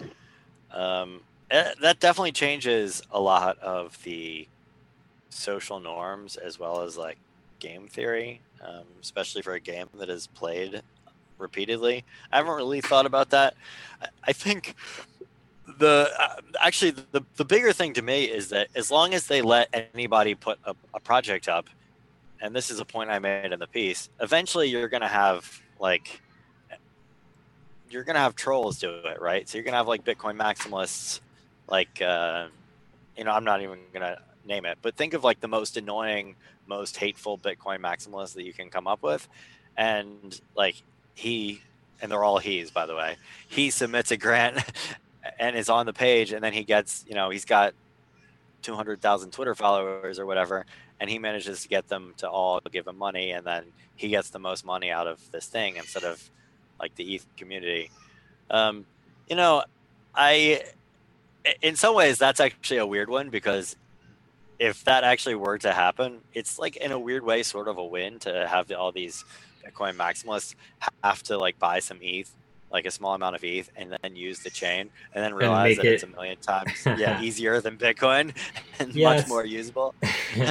Um, 0.70 1.20
eh, 1.50 1.72
that 1.80 2.00
definitely 2.00 2.32
changes 2.32 3.02
a 3.10 3.20
lot 3.20 3.58
of 3.58 4.00
the 4.02 4.48
social 5.30 5.80
norms 5.80 6.36
as 6.36 6.58
well 6.58 6.82
as 6.82 6.96
like 6.96 7.18
game 7.58 7.86
theory, 7.86 8.40
um, 8.62 8.84
especially 9.00 9.42
for 9.42 9.54
a 9.54 9.60
game 9.60 9.88
that 9.98 10.08
is 10.08 10.26
played 10.28 10.82
repeatedly. 11.38 12.04
I 12.32 12.38
haven't 12.38 12.54
really 12.54 12.80
thought 12.80 13.06
about 13.06 13.30
that. 13.30 13.54
I, 14.22 14.32
think 14.32 14.74
the 15.78 16.10
uh, 16.18 16.36
actually 16.60 16.92
the, 16.92 17.22
the 17.36 17.44
bigger 17.44 17.72
thing 17.72 17.92
to 17.94 18.02
me 18.02 18.24
is 18.24 18.48
that 18.50 18.68
as 18.74 18.90
long 18.90 19.14
as 19.14 19.26
they 19.26 19.42
let 19.42 19.90
anybody 19.94 20.34
put 20.34 20.58
a, 20.64 20.74
a 20.92 21.00
project 21.00 21.48
up, 21.48 21.68
and 22.40 22.54
this 22.54 22.70
is 22.70 22.80
a 22.80 22.84
point 22.84 23.10
I 23.10 23.18
made 23.18 23.52
in 23.52 23.58
the 23.58 23.66
piece, 23.66 24.10
eventually 24.20 24.68
you're 24.68 24.88
going 24.88 25.00
to 25.02 25.08
have 25.08 25.62
like 25.80 26.20
you're 27.90 28.04
gonna 28.04 28.18
have 28.18 28.34
trolls 28.34 28.78
do 28.78 28.90
it, 28.90 29.20
right? 29.20 29.48
So 29.48 29.58
you're 29.58 29.64
gonna 29.64 29.76
have 29.76 29.88
like 29.88 30.04
Bitcoin 30.04 30.36
maximalists, 30.36 31.20
like 31.68 32.00
uh, 32.02 32.46
you 33.16 33.24
know, 33.24 33.30
I'm 33.30 33.44
not 33.44 33.62
even 33.62 33.78
gonna 33.92 34.18
name 34.44 34.64
it, 34.66 34.78
but 34.82 34.96
think 34.96 35.14
of 35.14 35.24
like 35.24 35.40
the 35.40 35.48
most 35.48 35.76
annoying, 35.76 36.36
most 36.66 36.96
hateful 36.96 37.38
Bitcoin 37.38 37.80
maximalist 37.80 38.34
that 38.34 38.44
you 38.44 38.52
can 38.52 38.70
come 38.70 38.86
up 38.86 39.02
with, 39.02 39.28
and 39.76 40.40
like 40.56 40.76
he, 41.14 41.60
and 42.00 42.10
they're 42.10 42.24
all 42.24 42.38
he's 42.38 42.70
by 42.70 42.86
the 42.86 42.94
way, 42.94 43.16
he 43.48 43.70
submits 43.70 44.10
a 44.10 44.16
grant 44.16 44.58
and 45.38 45.56
is 45.56 45.68
on 45.68 45.86
the 45.86 45.92
page, 45.92 46.32
and 46.32 46.42
then 46.42 46.52
he 46.52 46.64
gets, 46.64 47.04
you 47.08 47.14
know, 47.14 47.30
he's 47.30 47.44
got 47.44 47.74
200,000 48.62 49.30
Twitter 49.30 49.54
followers 49.54 50.18
or 50.18 50.26
whatever, 50.26 50.64
and 50.98 51.08
he 51.08 51.18
manages 51.18 51.62
to 51.62 51.68
get 51.68 51.88
them 51.88 52.14
to 52.16 52.28
all 52.28 52.60
give 52.72 52.86
him 52.86 52.96
money, 52.96 53.30
and 53.30 53.46
then 53.46 53.64
he 53.96 54.08
gets 54.08 54.30
the 54.30 54.38
most 54.38 54.64
money 54.64 54.90
out 54.90 55.06
of 55.06 55.20
this 55.30 55.46
thing 55.46 55.76
instead 55.76 56.02
of 56.02 56.30
like 56.80 56.94
the 56.94 57.14
ETH 57.14 57.26
community. 57.36 57.90
Um, 58.50 58.86
you 59.28 59.36
know, 59.36 59.64
I, 60.14 60.62
in 61.62 61.76
some 61.76 61.94
ways, 61.94 62.18
that's 62.18 62.40
actually 62.40 62.78
a 62.78 62.86
weird 62.86 63.08
one 63.08 63.30
because 63.30 63.76
if 64.58 64.84
that 64.84 65.04
actually 65.04 65.34
were 65.34 65.58
to 65.58 65.72
happen, 65.72 66.20
it's 66.32 66.58
like 66.58 66.76
in 66.76 66.92
a 66.92 66.98
weird 66.98 67.24
way, 67.24 67.42
sort 67.42 67.68
of 67.68 67.78
a 67.78 67.84
win 67.84 68.18
to 68.20 68.46
have 68.46 68.70
all 68.72 68.92
these 68.92 69.24
Bitcoin 69.64 69.96
maximalists 69.96 70.54
have 71.02 71.22
to 71.24 71.38
like 71.38 71.58
buy 71.58 71.80
some 71.80 71.98
ETH, 72.00 72.30
like 72.70 72.86
a 72.86 72.90
small 72.90 73.14
amount 73.14 73.34
of 73.34 73.42
ETH, 73.44 73.70
and 73.76 73.96
then 74.02 74.16
use 74.16 74.40
the 74.40 74.50
chain, 74.50 74.90
and 75.14 75.24
then 75.24 75.34
realize 75.34 75.78
and 75.78 75.86
that 75.86 75.90
it... 75.90 75.94
it's 75.94 76.02
a 76.02 76.08
million 76.08 76.36
times 76.38 76.70
yeah 76.84 77.20
easier 77.22 77.60
than 77.60 77.76
Bitcoin 77.76 78.34
and 78.78 78.94
yes. 78.94 79.22
much 79.22 79.28
more 79.28 79.44
usable. 79.44 79.94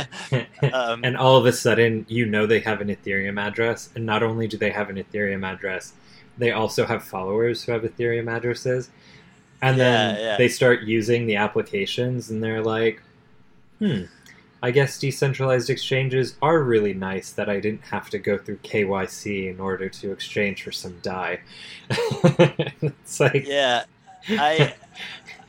um, 0.73 1.03
and 1.03 1.15
all 1.15 1.37
of 1.37 1.45
a 1.45 1.53
sudden, 1.53 2.05
you 2.09 2.25
know 2.25 2.45
they 2.45 2.59
have 2.59 2.81
an 2.81 2.89
Ethereum 2.89 3.39
address, 3.39 3.89
and 3.95 4.05
not 4.05 4.23
only 4.23 4.47
do 4.47 4.57
they 4.57 4.71
have 4.71 4.89
an 4.89 4.97
Ethereum 4.97 5.45
address, 5.45 5.93
they 6.37 6.51
also 6.51 6.85
have 6.85 7.03
followers 7.03 7.63
who 7.63 7.71
have 7.71 7.83
Ethereum 7.83 8.31
addresses. 8.31 8.89
And 9.61 9.79
then 9.79 10.17
yeah. 10.19 10.37
they 10.37 10.49
start 10.49 10.81
using 10.81 11.25
the 11.25 11.37
applications 11.37 12.29
and 12.29 12.43
they're 12.43 12.61
like, 12.61 13.01
hmm, 13.79 14.03
I 14.61 14.71
guess 14.71 14.97
decentralized 14.97 15.69
exchanges 15.69 16.35
are 16.41 16.61
really 16.61 16.93
nice 16.93 17.31
that 17.33 17.49
I 17.49 17.59
didn't 17.59 17.83
have 17.83 18.09
to 18.11 18.17
go 18.17 18.37
through 18.37 18.57
KYC 18.57 19.49
in 19.49 19.59
order 19.59 19.89
to 19.89 20.11
exchange 20.11 20.63
for 20.63 20.71
some 20.71 20.99
Dai. 21.01 21.41
it's 21.89 23.19
like. 23.19 23.45
Yeah. 23.45 23.85
I. 24.29 24.73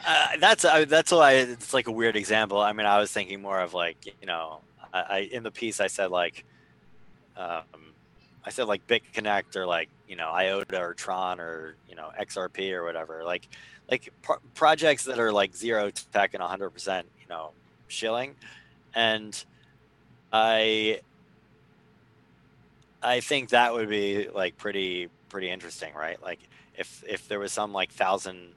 Uh, 0.07 0.27
that's 0.39 0.67
uh, 0.67 0.85
that's 0.87 1.11
why 1.11 1.33
it's 1.33 1.73
like 1.73 1.87
a 1.87 1.91
weird 1.91 2.15
example. 2.15 2.61
I 2.61 2.75
mean, 2.75 2.85
I 2.85 2.99
was 2.99 3.11
thinking 3.11 3.41
more 3.41 3.59
of 3.59 3.73
like 3.73 3.97
you 4.21 4.27
know, 4.27 4.61
I, 4.93 5.01
I 5.01 5.19
in 5.33 5.43
the 5.43 5.51
piece 5.51 5.81
I 5.81 5.87
said 5.87 6.11
like, 6.11 6.45
um, 7.39 7.63
I 8.45 8.51
said 8.51 8.67
like 8.67 8.87
BitConnect 8.87 9.57
or 9.57 9.67
like 9.67 9.89
you 10.09 10.17
know 10.17 10.29
IOTA 10.31 10.81
or 10.81 10.95
Tron 10.95 11.41
or 11.41 11.77
you 11.89 11.95
know 11.95 12.11
XRP 12.21 12.73
or 12.73 12.85
whatever. 12.85 13.25
Like 13.25 13.49
like 13.91 14.13
pro- 14.23 14.39
projects 14.55 15.05
that 15.05 15.19
are 15.19 15.33
like 15.33 15.55
zero 15.55 15.91
tech 16.13 16.35
and 16.35 16.41
100 16.41 16.71
percent 16.71 17.07
you 17.21 17.27
know 17.29 17.51
shilling, 17.89 18.35
and 18.95 19.45
I 20.33 21.01
I 23.03 23.21
think 23.21 23.51
that 23.51 23.73
would 23.73 23.89
be 23.89 24.29
like 24.29 24.57
pretty 24.57 25.09
pretty 25.29 25.51
interesting, 25.51 25.95
right? 25.95 26.23
Like 26.23 26.41
if 26.77 27.05
if 27.07 27.29
there 27.29 27.39
was 27.39 27.53
some 27.53 27.73
like 27.73 27.93
thousand 27.93 28.55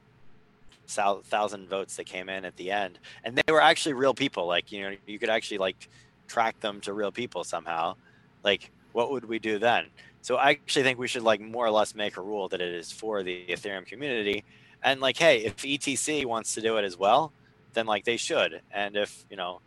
thousand 0.88 1.68
votes 1.68 1.96
that 1.96 2.06
came 2.06 2.28
in 2.28 2.44
at 2.44 2.56
the 2.56 2.70
end, 2.70 2.98
and 3.24 3.36
they 3.36 3.52
were 3.52 3.60
actually 3.60 3.92
real 3.92 4.14
people. 4.14 4.46
Like 4.46 4.72
you 4.72 4.82
know, 4.82 4.96
you 5.06 5.18
could 5.18 5.28
actually 5.28 5.58
like 5.58 5.88
track 6.26 6.58
them 6.60 6.80
to 6.82 6.92
real 6.92 7.12
people 7.12 7.44
somehow. 7.44 7.96
Like, 8.44 8.70
what 8.98 9.12
would 9.12 9.26
we 9.26 9.38
do 9.38 9.60
then? 9.60 9.86
So 10.22 10.34
I 10.34 10.50
actually 10.50 10.82
think 10.82 10.98
we 10.98 11.06
should 11.06 11.22
like 11.22 11.40
more 11.40 11.64
or 11.64 11.70
less 11.70 11.94
make 11.94 12.16
a 12.16 12.20
rule 12.20 12.48
that 12.48 12.60
it 12.60 12.74
is 12.74 12.90
for 12.90 13.22
the 13.22 13.46
Ethereum 13.48 13.86
community, 13.86 14.42
and 14.82 15.00
like, 15.00 15.16
hey, 15.16 15.44
if 15.44 15.58
ETC 15.58 16.26
wants 16.26 16.54
to 16.54 16.60
do 16.60 16.78
it 16.78 16.84
as 16.84 16.96
well, 16.98 17.32
then 17.74 17.86
like 17.86 18.04
they 18.04 18.16
should. 18.16 18.60
And 18.72 18.96
if 18.96 19.24
you 19.30 19.36
know, 19.36 19.60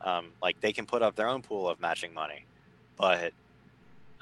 um, 0.00 0.26
like 0.40 0.60
they 0.60 0.72
can 0.72 0.86
put 0.86 1.02
up 1.02 1.16
their 1.16 1.26
own 1.26 1.42
pool 1.42 1.68
of 1.68 1.80
matching 1.80 2.14
money, 2.14 2.44
but 2.96 3.32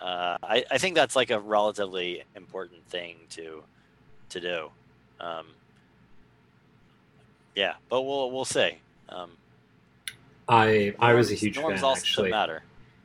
uh, 0.00 0.38
I, 0.42 0.64
I 0.70 0.78
think 0.78 0.94
that's 0.94 1.14
like 1.14 1.30
a 1.30 1.38
relatively 1.38 2.24
important 2.34 2.88
thing 2.88 3.16
to 3.30 3.62
to 4.30 4.40
do. 4.40 4.70
Um, 5.20 5.48
yeah, 7.54 7.74
but 7.90 8.00
we'll 8.00 8.30
we'll 8.30 8.46
see. 8.46 8.78
Um, 9.10 9.32
I 10.48 10.94
I 10.98 11.12
was 11.12 11.30
a 11.30 11.34
huge 11.34 11.56
fan 11.56 11.64
also 11.84 11.88
actually, 11.88 12.30
matter. 12.30 12.62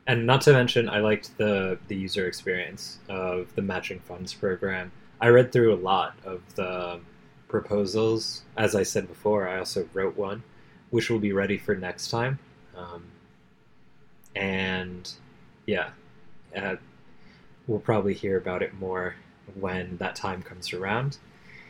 And 0.07 0.25
not 0.25 0.41
to 0.41 0.53
mention 0.53 0.89
I 0.89 0.99
liked 0.99 1.37
the 1.37 1.77
the 1.87 1.95
user 1.95 2.27
experience 2.27 2.99
of 3.09 3.53
the 3.55 3.61
matching 3.61 3.99
funds 3.99 4.33
program. 4.33 4.91
I 5.19 5.27
read 5.27 5.51
through 5.51 5.73
a 5.73 5.77
lot 5.81 6.15
of 6.25 6.41
the 6.55 6.99
proposals. 7.47 8.43
As 8.57 8.75
I 8.75 8.83
said 8.83 9.07
before, 9.07 9.47
I 9.47 9.59
also 9.59 9.87
wrote 9.93 10.17
one, 10.17 10.43
which 10.89 11.09
will 11.09 11.19
be 11.19 11.33
ready 11.33 11.57
for 11.57 11.75
next 11.75 12.09
time. 12.09 12.39
Um, 12.75 13.03
and 14.35 15.11
yeah, 15.65 15.89
uh, 16.55 16.77
we'll 17.67 17.79
probably 17.79 18.13
hear 18.13 18.37
about 18.37 18.63
it 18.63 18.73
more 18.73 19.15
when 19.59 19.97
that 19.97 20.15
time 20.15 20.41
comes 20.41 20.73
around. 20.73 21.17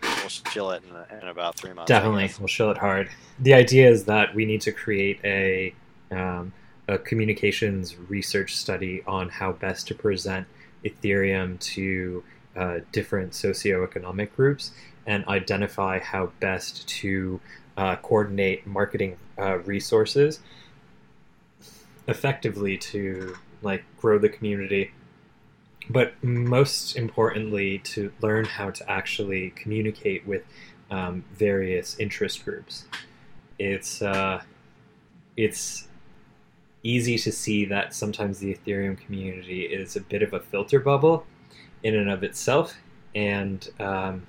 We'll 0.02 0.30
chill 0.30 0.72
it 0.72 0.84
in, 0.88 1.20
in 1.20 1.28
about 1.28 1.56
three 1.56 1.74
months. 1.74 1.90
Definitely, 1.90 2.32
we'll 2.40 2.48
show 2.48 2.72
it 2.72 2.78
hard. 2.78 3.10
The 3.40 3.54
idea 3.54 3.90
is 3.90 4.06
that 4.06 4.34
we 4.34 4.46
need 4.46 4.62
to 4.62 4.72
create 4.72 5.20
a 5.24 5.74
um, 6.12 6.54
a 6.88 6.98
communications 6.98 7.96
research 7.98 8.56
study 8.56 9.04
on 9.08 9.30
how 9.30 9.52
best 9.52 9.88
to 9.88 9.96
present 9.96 10.48
Ethereum 10.84 11.60
to 11.60 12.24
uh, 12.56 12.80
different 12.92 13.32
socioeconomic 13.32 14.36
groups 14.36 14.72
and 15.06 15.26
identify 15.28 16.00
how 16.00 16.32
best 16.40 16.88
to 16.88 17.40
uh, 17.78 17.96
coordinate 17.98 18.68
marketing 18.68 19.18
uh, 19.38 19.58
resources 19.60 20.40
effectively 22.08 22.78
to 22.78 23.36
like 23.62 23.84
grow 23.98 24.18
the 24.18 24.28
community 24.28 24.92
but 25.90 26.14
most 26.24 26.96
importantly 26.96 27.80
to 27.80 28.12
learn 28.22 28.46
how 28.46 28.70
to 28.70 28.90
actually 28.90 29.52
communicate 29.52 30.26
with 30.26 30.44
um, 30.90 31.24
various 31.34 31.98
interest 32.00 32.46
groups. 32.46 32.86
It's 33.58 34.02
uh, 34.02 34.42
it's 35.36 35.88
easy 36.84 37.18
to 37.18 37.32
see 37.32 37.66
that 37.66 37.94
sometimes 37.94 38.40
the 38.40 38.56
ethereum 38.56 38.98
community 38.98 39.64
is 39.64 39.96
a 39.96 40.02
bit 40.02 40.22
of 40.22 40.34
a 40.34 40.40
filter 40.40 40.80
bubble 40.80 41.26
in 41.84 41.96
and 41.96 42.10
of 42.10 42.24
itself. 42.24 42.76
And 43.14 43.68
um, 43.80 44.26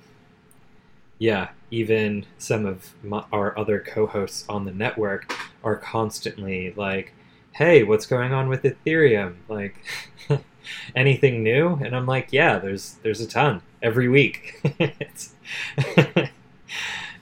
yeah 1.23 1.49
even 1.71 2.25
some 2.37 2.65
of 2.65 2.93
my, 3.01 3.23
our 3.31 3.57
other 3.57 3.79
co-hosts 3.79 4.45
on 4.49 4.65
the 4.65 4.73
network 4.73 5.33
are 5.63 5.77
constantly 5.77 6.73
like 6.75 7.13
hey 7.53 7.83
what's 7.83 8.05
going 8.05 8.33
on 8.33 8.49
with 8.49 8.63
ethereum? 8.63 9.35
Like 9.47 9.75
anything 10.95 11.41
new? 11.41 11.75
And 11.75 11.95
i'm 11.95 12.05
like 12.05 12.29
yeah 12.31 12.59
there's 12.59 12.95
there's 13.03 13.21
a 13.21 13.27
ton 13.27 13.61
every 13.81 14.09
week 14.09 14.61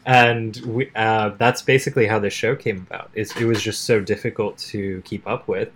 and 0.06 0.58
we, 0.66 0.90
uh, 0.96 1.30
that's 1.38 1.62
basically 1.62 2.08
how 2.08 2.18
this 2.20 2.34
show 2.34 2.56
came 2.56 2.78
about 2.90 3.10
it's, 3.14 3.36
it 3.38 3.46
was 3.46 3.62
just 3.62 3.86
so 3.86 4.00
difficult 4.00 4.58
to 4.58 5.02
keep 5.06 5.28
up 5.28 5.48
with 5.48 5.70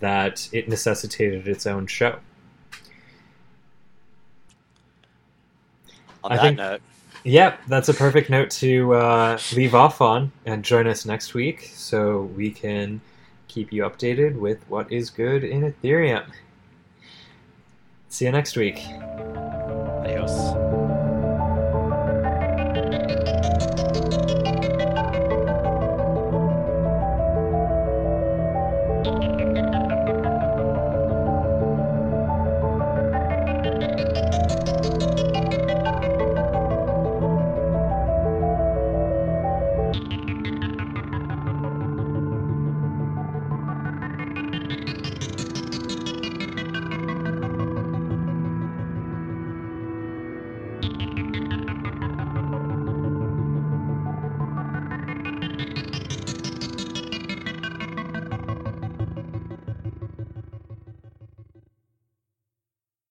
that 0.00 0.48
it 0.52 0.68
necessitated 0.68 1.48
its 1.48 1.66
own 1.66 1.86
show 1.86 2.16
On 6.22 6.32
I 6.32 6.36
that 6.36 6.42
think- 6.42 6.56
note, 6.58 6.80
Yep, 7.26 7.60
that's 7.68 7.88
a 7.88 7.94
perfect 7.94 8.28
note 8.28 8.50
to 8.50 8.92
uh, 8.94 9.38
leave 9.56 9.74
off 9.74 10.02
on 10.02 10.30
and 10.44 10.62
join 10.62 10.86
us 10.86 11.06
next 11.06 11.32
week 11.32 11.70
so 11.72 12.24
we 12.36 12.50
can 12.50 13.00
keep 13.48 13.72
you 13.72 13.82
updated 13.84 14.34
with 14.38 14.58
what 14.68 14.92
is 14.92 15.08
good 15.08 15.42
in 15.42 15.62
Ethereum. 15.62 16.26
See 18.10 18.26
you 18.26 18.30
next 18.30 18.56
week. 18.56 18.78